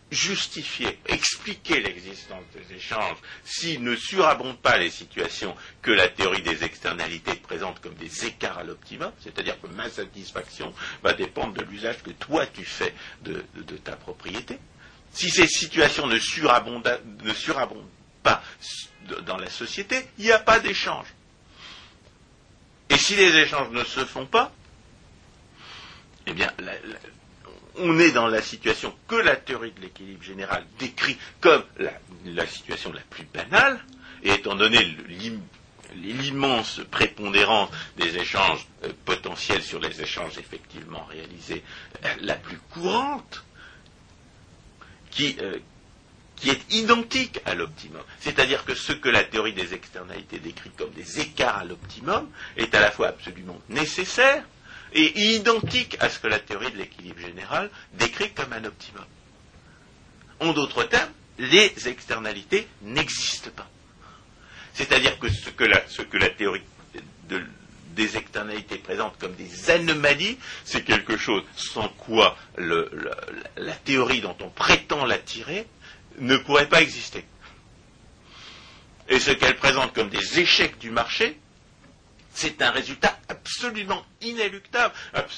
justifier, 0.10 0.98
expliquer 1.06 1.80
l'existence 1.80 2.44
des 2.56 2.76
échanges 2.76 3.18
s'ils 3.44 3.84
ne 3.84 3.96
surabondent 3.96 4.58
pas 4.58 4.78
les 4.78 4.90
situations 4.90 5.56
que 5.84 5.92
la 5.92 6.08
théorie 6.08 6.42
des 6.42 6.64
externalités 6.64 7.36
présente 7.36 7.80
comme 7.82 7.94
des 7.94 8.26
écarts 8.26 8.58
à 8.58 8.64
l'optimum, 8.64 9.12
c'est-à-dire 9.20 9.62
que 9.62 9.68
ma 9.68 9.92
satisfaction 9.92 10.74
va 11.04 11.14
dépendre 11.14 11.54
de 11.54 11.62
l'usage 11.66 12.02
que 12.02 12.10
toi 12.10 12.48
tu 12.48 12.66
fais 12.66 12.96
de 13.22 13.44
ta 13.84 13.96
propriété. 13.96 14.58
Si 15.14 15.30
ces 15.30 15.48
situations 15.48 16.08
ne 16.08 16.18
surabondent, 16.20 16.90
pas 18.24 18.42
dans 19.26 19.38
la 19.38 19.50
société, 19.50 20.08
il 20.18 20.26
n'y 20.26 20.32
a 20.32 20.40
pas 20.40 20.60
d'échange. 20.60 21.08
Et 22.90 22.98
si 22.98 23.16
les 23.16 23.36
échanges 23.38 23.70
ne 23.72 23.84
se 23.84 24.06
font 24.06 24.26
pas, 24.26 24.52
eh 26.28 26.34
bien, 26.34 26.52
on 27.78 28.00
est 28.00 28.12
dans 28.12 28.28
la 28.28 28.42
situation 28.42 28.94
que 29.08 29.16
la 29.16 29.36
théorie 29.36 29.72
de 29.72 29.82
l'équilibre 29.82 30.24
général 30.24 30.66
décrit 30.78 31.18
comme 31.40 31.64
la, 32.26 32.46
situation 32.46 32.92
la 32.92 33.02
plus 33.02 33.26
banale, 33.26 33.80
et 34.24 34.32
étant 34.34 34.56
donné 34.56 34.96
l'immense 35.96 36.82
prépondérance 36.92 37.70
des 37.98 38.18
échanges 38.18 38.66
euh, 38.84 38.92
potentiels 39.04 39.62
sur 39.64 39.80
les 39.80 40.02
échanges 40.02 40.38
effectivement 40.38 41.04
réalisés, 41.06 41.64
euh, 42.06 42.10
la 42.22 42.36
plus 42.36 42.58
courante, 42.70 43.44
qui, 45.12 45.38
euh, 45.42 45.60
qui 46.36 46.50
est 46.50 46.74
identique 46.74 47.40
à 47.46 47.54
l'optimum. 47.54 48.02
C'est-à-dire 48.20 48.66
que 48.66 48.74
ce 48.74 48.94
que 48.94 49.10
la 49.10 49.24
théorie 49.24 49.54
des 49.54 49.74
externalités 49.74 50.40
décrit 50.40 50.72
comme 50.72 50.92
des 50.92 51.20
écarts 51.20 51.58
à 51.58 51.66
l'optimum 51.66 52.30
est 52.58 52.74
à 52.74 52.80
la 52.82 52.92
fois 52.92 53.10
absolument 53.10 53.60
nécessaire 53.70 54.44
et 54.94 55.36
identique 55.36 55.98
à 56.00 56.10
ce 56.10 56.20
que 56.20 56.28
la 56.28 56.40
théorie 56.40 56.72
de 56.72 56.78
l'équilibre 56.78 57.20
général 57.20 57.70
décrit 57.94 58.32
comme 58.32 58.52
un 58.54 58.66
optimum. 58.66 59.06
En 60.40 60.54
d'autres 60.54 60.84
termes, 60.86 61.12
les 61.38 61.88
externalités 61.88 62.68
n'existent 62.82 63.52
pas. 63.56 63.70
C'est-à-dire 64.74 65.20
que 65.20 65.30
ce 65.30 65.50
que 65.50 65.64
la, 65.64 66.30
théorie 66.30 66.62
des 67.94 68.18
externalités 68.18 68.78
présente 68.78 69.18
comme 69.20 69.34
des 69.36 69.70
anomalies, 69.70 70.38
c'est 70.64 70.84
quelque 70.84 71.18
chose 71.18 71.44
sans 71.56 71.90
quoi 71.90 72.38
la, 72.58 73.74
théorie 73.84 74.22
dont 74.22 74.36
on 74.42 74.50
prétend 74.50 75.06
la 75.06 75.18
tirer 75.18 75.68
ne 76.20 76.38
pourrait 76.38 76.70
pas 76.70 76.82
exister. 76.82 77.26
Et 79.10 79.20
ce 79.20 79.32
qu'elle 79.32 79.58
présente 79.58 79.94
comme 79.94 80.10
des 80.10 80.40
échecs 80.40 80.78
du 80.80 80.90
marché, 80.90 81.38
c'est 82.34 82.62
un 82.62 82.72
résultat 82.72 83.20
absolument 83.28 84.06
inéluctable 84.22 84.94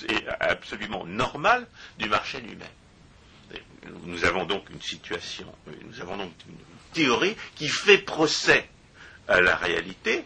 et 0.10 0.28
absolument 0.40 1.06
normal 1.06 1.68
du 1.98 2.08
marché 2.08 2.40
lui-même. 2.40 2.68
Nous 4.06 4.26
avons 4.26 4.46
donc 4.46 4.70
une 4.70 4.82
situation, 4.82 5.54
nous 5.86 6.02
avons 6.02 6.18
donc 6.18 6.32
une 6.48 6.56
théorie 6.94 7.36
qui 7.56 7.68
fait 7.68 7.98
procès 7.98 8.68
à 9.28 9.42
la 9.42 9.56
réalité 9.56 10.24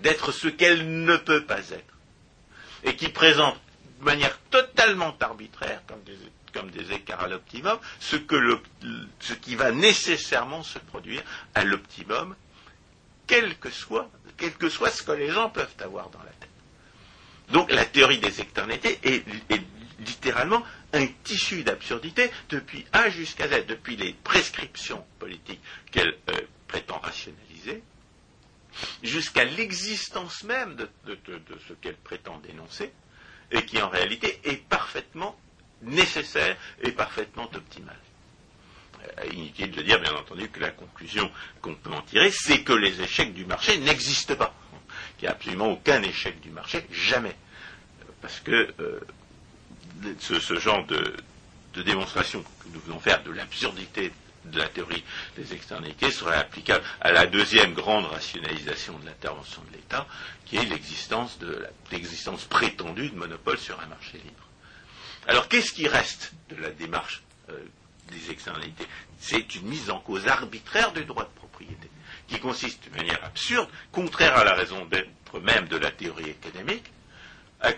d'être 0.00 0.32
ce 0.32 0.48
qu'elle 0.48 1.04
ne 1.04 1.16
peut 1.16 1.44
pas 1.44 1.70
être 1.70 1.94
et 2.84 2.96
qui 2.96 3.08
présente 3.08 3.58
de 4.00 4.04
manière 4.04 4.38
totalement 4.50 5.16
arbitraire, 5.20 5.82
comme 6.52 6.70
des 6.70 6.92
écarts 6.92 7.22
à 7.22 7.28
l'optimum, 7.28 7.78
ce, 7.98 8.16
qui 8.16 9.54
va 9.56 9.72
nécessairement 9.72 10.62
se 10.62 10.78
produire 10.78 11.22
à 11.54 11.64
l'optimum, 11.64 12.36
quel 13.26 13.56
que 13.58 13.70
soit, 13.70 14.10
ce 14.38 15.02
que 15.02 15.12
les 15.12 15.30
gens 15.30 15.48
peuvent 15.48 15.74
avoir 15.80 16.10
dans 16.10 16.18
la 16.20 16.30
tête. 16.32 16.48
Donc 17.50 17.70
la 17.72 17.84
théorie 17.84 18.18
des 18.18 18.40
externalités 18.40 18.98
est, 19.02 19.24
littéralement 20.00 20.62
un 20.92 21.06
tissu 21.22 21.62
d'absurdité 21.62 22.30
depuis 22.50 22.84
A 22.92 23.08
jusqu'à 23.08 23.48
Z, 23.48 23.66
depuis 23.66 23.96
les 23.96 24.12
prescriptions 24.12 25.04
politiques 25.18 25.60
qu'elle 25.90 26.14
euh, 26.30 26.40
prétend 26.68 26.98
rationaliser, 26.98 27.82
jusqu'à 29.02 29.44
l'existence 29.44 30.44
même 30.44 30.74
de, 30.76 30.88
ce 31.68 31.72
qu'elle 31.74 31.96
prétend 31.96 32.38
dénoncer, 32.38 32.92
et 33.50 33.64
qui 33.64 33.80
en 33.80 33.88
réalité 33.88 34.40
est 34.44 34.56
parfaitement 34.56 35.38
nécessaire 35.82 36.56
et 36.82 36.92
parfaitement 36.92 37.50
optimale. 37.54 37.98
Euh, 39.18 39.26
inutile 39.32 39.70
de 39.70 39.82
dire, 39.82 40.00
bien 40.00 40.14
entendu, 40.14 40.48
que 40.48 40.60
la 40.60 40.70
conclusion 40.70 41.30
qu'on 41.60 41.74
peut 41.74 41.90
en 41.90 42.02
tirer, 42.02 42.30
c'est 42.30 42.62
que 42.62 42.72
les 42.72 43.00
échecs 43.00 43.34
du 43.34 43.44
marché 43.44 43.78
n'existent 43.78 44.36
pas. 44.36 44.54
Qu'il 45.18 45.26
n'y 45.26 45.28
a 45.28 45.32
absolument 45.32 45.70
aucun 45.70 46.02
échec 46.02 46.40
du 46.40 46.50
marché, 46.50 46.86
jamais. 46.90 47.36
Parce 48.22 48.40
que 48.40 48.72
euh, 48.80 49.00
ce, 50.18 50.58
genre 50.58 50.84
de, 50.86 51.14
démonstration 51.82 52.42
que 52.42 52.68
nous 52.72 52.80
venons 52.80 53.00
faire 53.00 53.22
de 53.22 53.30
l'absurdité 53.30 54.12
de 54.46 54.58
la 54.58 54.68
théorie 54.68 55.04
des 55.36 55.52
externalités 55.52 56.10
serait 56.10 56.36
applicable 56.36 56.84
à 57.00 57.12
la 57.12 57.26
deuxième 57.26 57.74
grande 57.74 58.06
rationalisation 58.06 58.98
de 58.98 59.06
l'intervention 59.06 59.62
de 59.70 59.76
l'État, 59.76 60.06
qui 60.44 60.56
est 60.56 60.64
l'existence 60.64 61.38
l'existence 61.90 62.44
prétendue 62.44 63.10
de 63.10 63.16
monopole 63.16 63.58
sur 63.58 63.80
un 63.80 63.86
marché 63.86 64.18
libre. 64.18 64.48
Alors 65.26 65.48
qu'est-ce 65.48 65.72
qui 65.72 65.88
reste 65.88 66.32
de 66.50 66.56
la 66.56 66.70
démarche 66.70 67.22
euh, 67.50 67.64
des 68.10 68.30
externalités 68.30 68.86
C'est 69.18 69.54
une 69.54 69.66
mise 69.68 69.90
en 69.90 69.98
cause 70.00 70.26
arbitraire 70.26 70.92
du 70.92 71.04
droit 71.04 71.24
de 71.24 71.38
propriété, 71.38 71.90
qui 72.28 72.38
consiste 72.38 72.90
de 72.90 72.96
manière 72.96 73.22
absurde, 73.24 73.68
contraire 73.92 74.36
à 74.36 74.44
la 74.44 74.54
raison 74.54 74.84
d'être 74.86 75.40
même 75.40 75.66
de 75.68 75.76
la 75.76 75.90
théorie 75.90 76.30
économique, 76.30 76.84
à, 77.60 77.72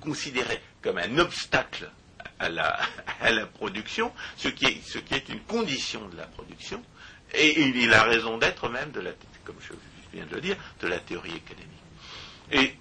considérer 0.00 0.60
comme 0.82 0.98
un 0.98 1.18
obstacle 1.18 1.90
à 3.20 3.30
la, 3.30 3.46
production 3.46 4.12
ce 4.36 4.48
qui, 4.48 4.66
est, 4.66 5.28
une 5.28 5.40
condition 5.40 6.06
de 6.08 6.16
la 6.16 6.26
production, 6.26 6.82
et, 7.34 7.60
et 7.60 7.86
la 7.86 8.02
raison 8.04 8.38
d'être 8.38 8.68
même 8.68 8.90
de 8.92 9.00
la, 9.00 9.10
comme 9.44 9.56
je 9.60 9.72
viens 10.12 10.26
de 10.26 10.34
le 10.34 10.40
dire, 10.40 10.56
de 10.80 10.86
la 10.86 10.98
théorie 10.98 11.34
économique. 11.34 11.76
Et 12.52 12.74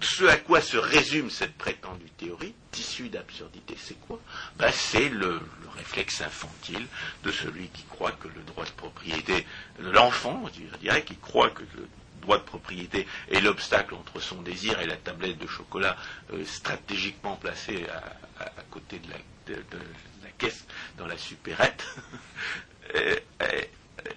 ce 0.00 0.24
à 0.24 0.36
quoi 0.36 0.60
se 0.60 0.76
résume 0.76 1.30
cette 1.30 1.56
prétendue 1.56 2.10
théorie, 2.18 2.54
tissu 2.70 3.08
d'absurdité, 3.08 3.76
c'est 3.78 3.98
quoi? 4.06 4.20
Ben, 4.56 4.70
C'est 4.72 5.08
le, 5.08 5.40
réflexe 5.76 6.22
infantile 6.22 6.86
de 7.22 7.30
celui 7.30 7.68
qui 7.68 7.82
croit 7.84 8.12
que 8.12 8.28
le 8.28 8.42
droit 8.46 8.64
de 8.64 8.70
propriété, 8.70 9.46
l'enfant, 9.78 10.42
je 10.54 10.78
dirais, 10.78 11.04
qui 11.04 11.16
croit 11.16 11.50
que 11.50 11.62
le 11.76 11.86
droit 12.26 12.38
de 12.38 12.42
propriété 12.42 13.06
est 13.30 13.40
l'obstacle 13.40 13.94
entre 13.94 14.20
son 14.20 14.42
désir 14.42 14.80
et 14.80 14.86
la 14.86 14.96
tablette 14.96 15.38
de 15.38 15.46
chocolat 15.46 15.96
euh, 16.32 16.44
stratégiquement 16.44 17.36
placée 17.36 17.86
à, 18.38 18.62
côté 18.70 18.98
de 18.98 19.08
la, 19.10 19.16
caisse 20.38 20.66
dans 20.98 21.06
la 21.06 21.16
supérette. 21.16 21.86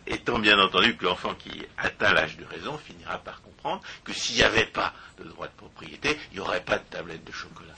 Étant 0.05 0.39
bien 0.39 0.59
entendu 0.59 0.95
que 0.97 1.05
l'enfant 1.05 1.33
qui 1.35 1.65
atteint 1.77 2.13
l'âge 2.13 2.37
de 2.37 2.45
raison 2.45 2.77
finira 2.77 3.17
par 3.19 3.41
comprendre 3.41 3.81
que 4.03 4.13
s'il 4.13 4.35
n'y 4.35 4.43
avait 4.43 4.65
pas 4.65 4.93
de 5.17 5.23
droit 5.23 5.47
de 5.47 5.53
propriété, 5.53 6.17
il 6.31 6.35
n'y 6.35 6.39
aurait 6.39 6.63
pas 6.63 6.77
de 6.77 6.83
tablette 6.83 7.23
de 7.23 7.31
chocolat. 7.31 7.73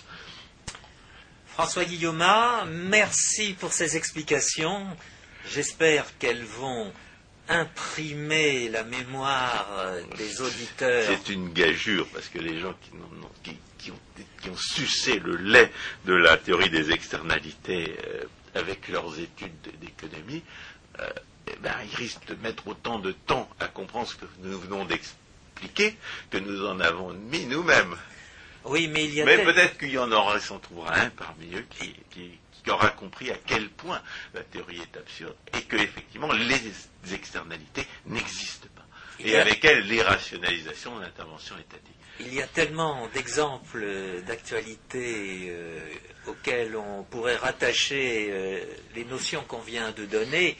François 1.46 1.86
Guillaume, 1.86 2.26
merci 2.70 3.54
pour 3.54 3.74
ces 3.74 3.98
explications. 3.98 4.88
J'espère 5.50 6.18
qu'elles 6.18 6.44
vont 6.44 6.92
imprimer 7.52 8.70
la 8.70 8.84
mémoire 8.84 9.68
des 10.18 10.42
auditeurs. 10.42 11.04
C'est 11.08 11.34
une 11.34 11.52
gageure, 11.54 12.08
parce 12.14 12.28
que 12.30 12.40
les 12.40 12.60
gens 12.60 12.74
qui, 13.44 13.92
ont, 13.92 14.58
sucé 14.58 15.20
le 15.20 15.36
lait 15.38 15.72
de 16.06 16.14
la 16.14 16.38
théorie 16.38 16.70
des 16.70 16.92
externalités 16.92 17.96
euh, 18.06 18.24
avec 18.56 18.88
leurs 18.90 19.20
études 19.20 19.52
d'économie, 19.80 20.44
euh, 21.00 21.10
eh 21.48 21.56
ben, 21.62 21.74
ils 21.90 21.96
risquent 21.96 22.28
de 22.28 22.36
mettre 22.36 22.68
autant 22.68 23.00
de 23.00 23.12
temps 23.12 23.50
à 23.60 23.68
comprendre 23.68 24.08
ce 24.08 24.16
que 24.16 24.26
nous 24.44 24.60
venons 24.60 24.86
d'expliquer 24.86 25.96
que 26.30 26.38
nous 26.38 26.66
en 26.66 26.80
avons 26.80 27.14
mis 27.14 27.46
nous-mêmes. 27.46 27.96
Oui, 28.66 28.88
mais 28.88 29.06
il 29.06 29.16
y 29.16 29.22
a. 29.22 29.26
Mais 29.26 29.44
peut-être 29.44 29.78
qu'il 29.78 29.92
y 29.92 29.98
en 29.98 30.12
aura, 30.12 30.40
s'en 30.40 30.60
trouvera 30.60 30.96
un 30.96 31.10
parmi 31.10 31.56
eux 31.56 31.66
qui, 31.70 31.94
aura 32.70 32.90
compris 32.90 33.32
à 33.32 33.38
quel 33.46 33.70
point 33.70 34.02
la 34.34 34.44
théorie 34.44 34.82
est 34.82 34.98
absurde 34.98 35.36
et 35.58 35.64
que 35.64 35.78
effectivement 35.78 36.32
les 36.32 37.14
externalités 37.14 37.88
n'existent 38.06 38.68
pas. 38.76 38.86
Et 39.20 39.38
avec 39.38 39.64
elles, 39.66 39.88
l'irrationalisation 39.88 40.98
de 40.98 41.02
l'intervention 41.02 41.56
étatique. 41.58 41.96
Il 42.20 42.34
y 42.34 42.42
a 42.42 42.48
tellement 42.48 43.08
d'exemples 43.14 44.22
d'actualité 44.28 45.48
euh, 45.50 45.80
auxquels 46.28 46.76
on 46.76 47.04
pourrait 47.04 47.36
rattacher 47.36 48.30
euh, 48.30 48.64
les 48.96 49.06
notions 49.06 49.44
qu'on 49.48 49.62
vient 49.62 49.92
de 49.92 50.06
donner 50.06 50.58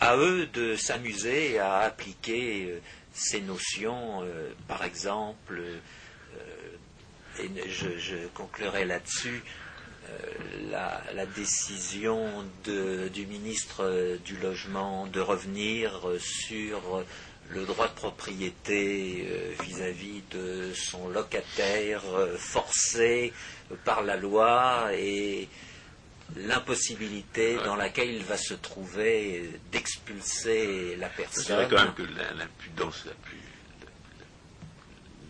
à 0.00 0.16
eux 0.16 0.46
de 0.46 0.76
s'amuser 0.76 1.58
à 1.58 1.80
appliquer 1.80 2.66
euh, 2.68 2.80
ces 3.12 3.40
notions, 3.40 4.26
par 4.68 4.84
exemple, 4.84 5.60
et 7.38 7.50
je, 7.68 8.26
conclurai 8.28 8.84
là-dessus, 8.84 9.42
la, 10.70 11.26
décision 11.36 12.44
du 12.64 13.26
ministre 13.26 14.18
du 14.24 14.36
Logement 14.38 15.06
de 15.06 15.20
revenir 15.20 16.08
sur 16.18 17.04
le 17.50 17.64
droit 17.64 17.88
de 17.88 17.94
propriété 17.94 19.26
vis-à-vis 19.62 20.22
de 20.30 20.72
son 20.74 21.08
locataire 21.08 22.02
forcé 22.36 23.32
par 23.84 24.02
la 24.02 24.16
loi 24.16 24.90
et 24.94 25.48
l'impossibilité 26.36 27.56
dans 27.56 27.76
laquelle 27.76 28.10
il 28.10 28.24
va 28.24 28.36
se 28.36 28.54
trouver 28.54 29.50
d'expulser 29.70 30.96
la 30.96 31.08
personne. 31.08 31.44
Dirais 31.44 31.68
quand 31.68 31.84
même 31.84 31.94
que 31.94 32.02
l'impudence 32.02 33.04
la 33.06 33.12
plus, 33.12 33.38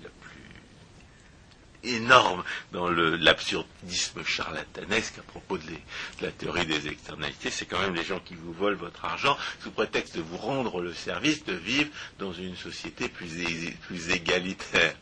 la, 0.02 0.10
plus 0.20 0.40
énorme 1.84 2.44
dans 2.72 2.88
l'absurdisme 2.90 4.24
charlatanesque 4.24 5.18
à 5.18 5.22
propos 5.22 5.58
de, 5.58 5.64
la 6.20 6.30
théorie 6.30 6.66
des 6.66 6.88
externalités, 6.88 7.50
c'est 7.50 7.66
quand 7.66 7.80
même 7.80 7.94
les 7.94 8.04
gens 8.04 8.20
qui 8.20 8.34
vous 8.34 8.52
volent 8.52 8.76
votre 8.76 9.04
argent 9.04 9.36
sous 9.62 9.70
prétexte 9.70 10.16
de 10.16 10.22
vous 10.22 10.36
rendre 10.36 10.80
le 10.80 10.94
service 10.94 11.44
de 11.44 11.54
vivre 11.54 11.90
dans 12.18 12.32
une 12.32 12.56
société 12.56 13.08
plus, 13.08 14.10
égalitaire. 14.10 14.94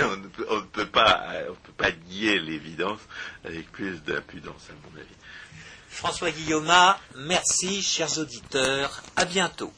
On 0.00 0.16
ne, 0.16 0.26
peut, 0.26 0.46
on, 0.50 0.56
ne 0.56 0.60
peut 0.62 0.86
pas, 0.86 1.28
on 1.48 2.08
nier 2.08 2.40
l'évidence 2.40 2.98
avec 3.44 3.70
plus 3.70 4.02
d'impudence, 4.02 4.68
à 4.68 4.72
mon 4.90 4.98
avis. 4.98 5.06
François 5.88 6.32
Guillaume, 6.32 6.72
merci, 7.16 7.80
chers 7.80 8.18
auditeurs. 8.18 9.02
À 9.14 9.24
bientôt. 9.24 9.72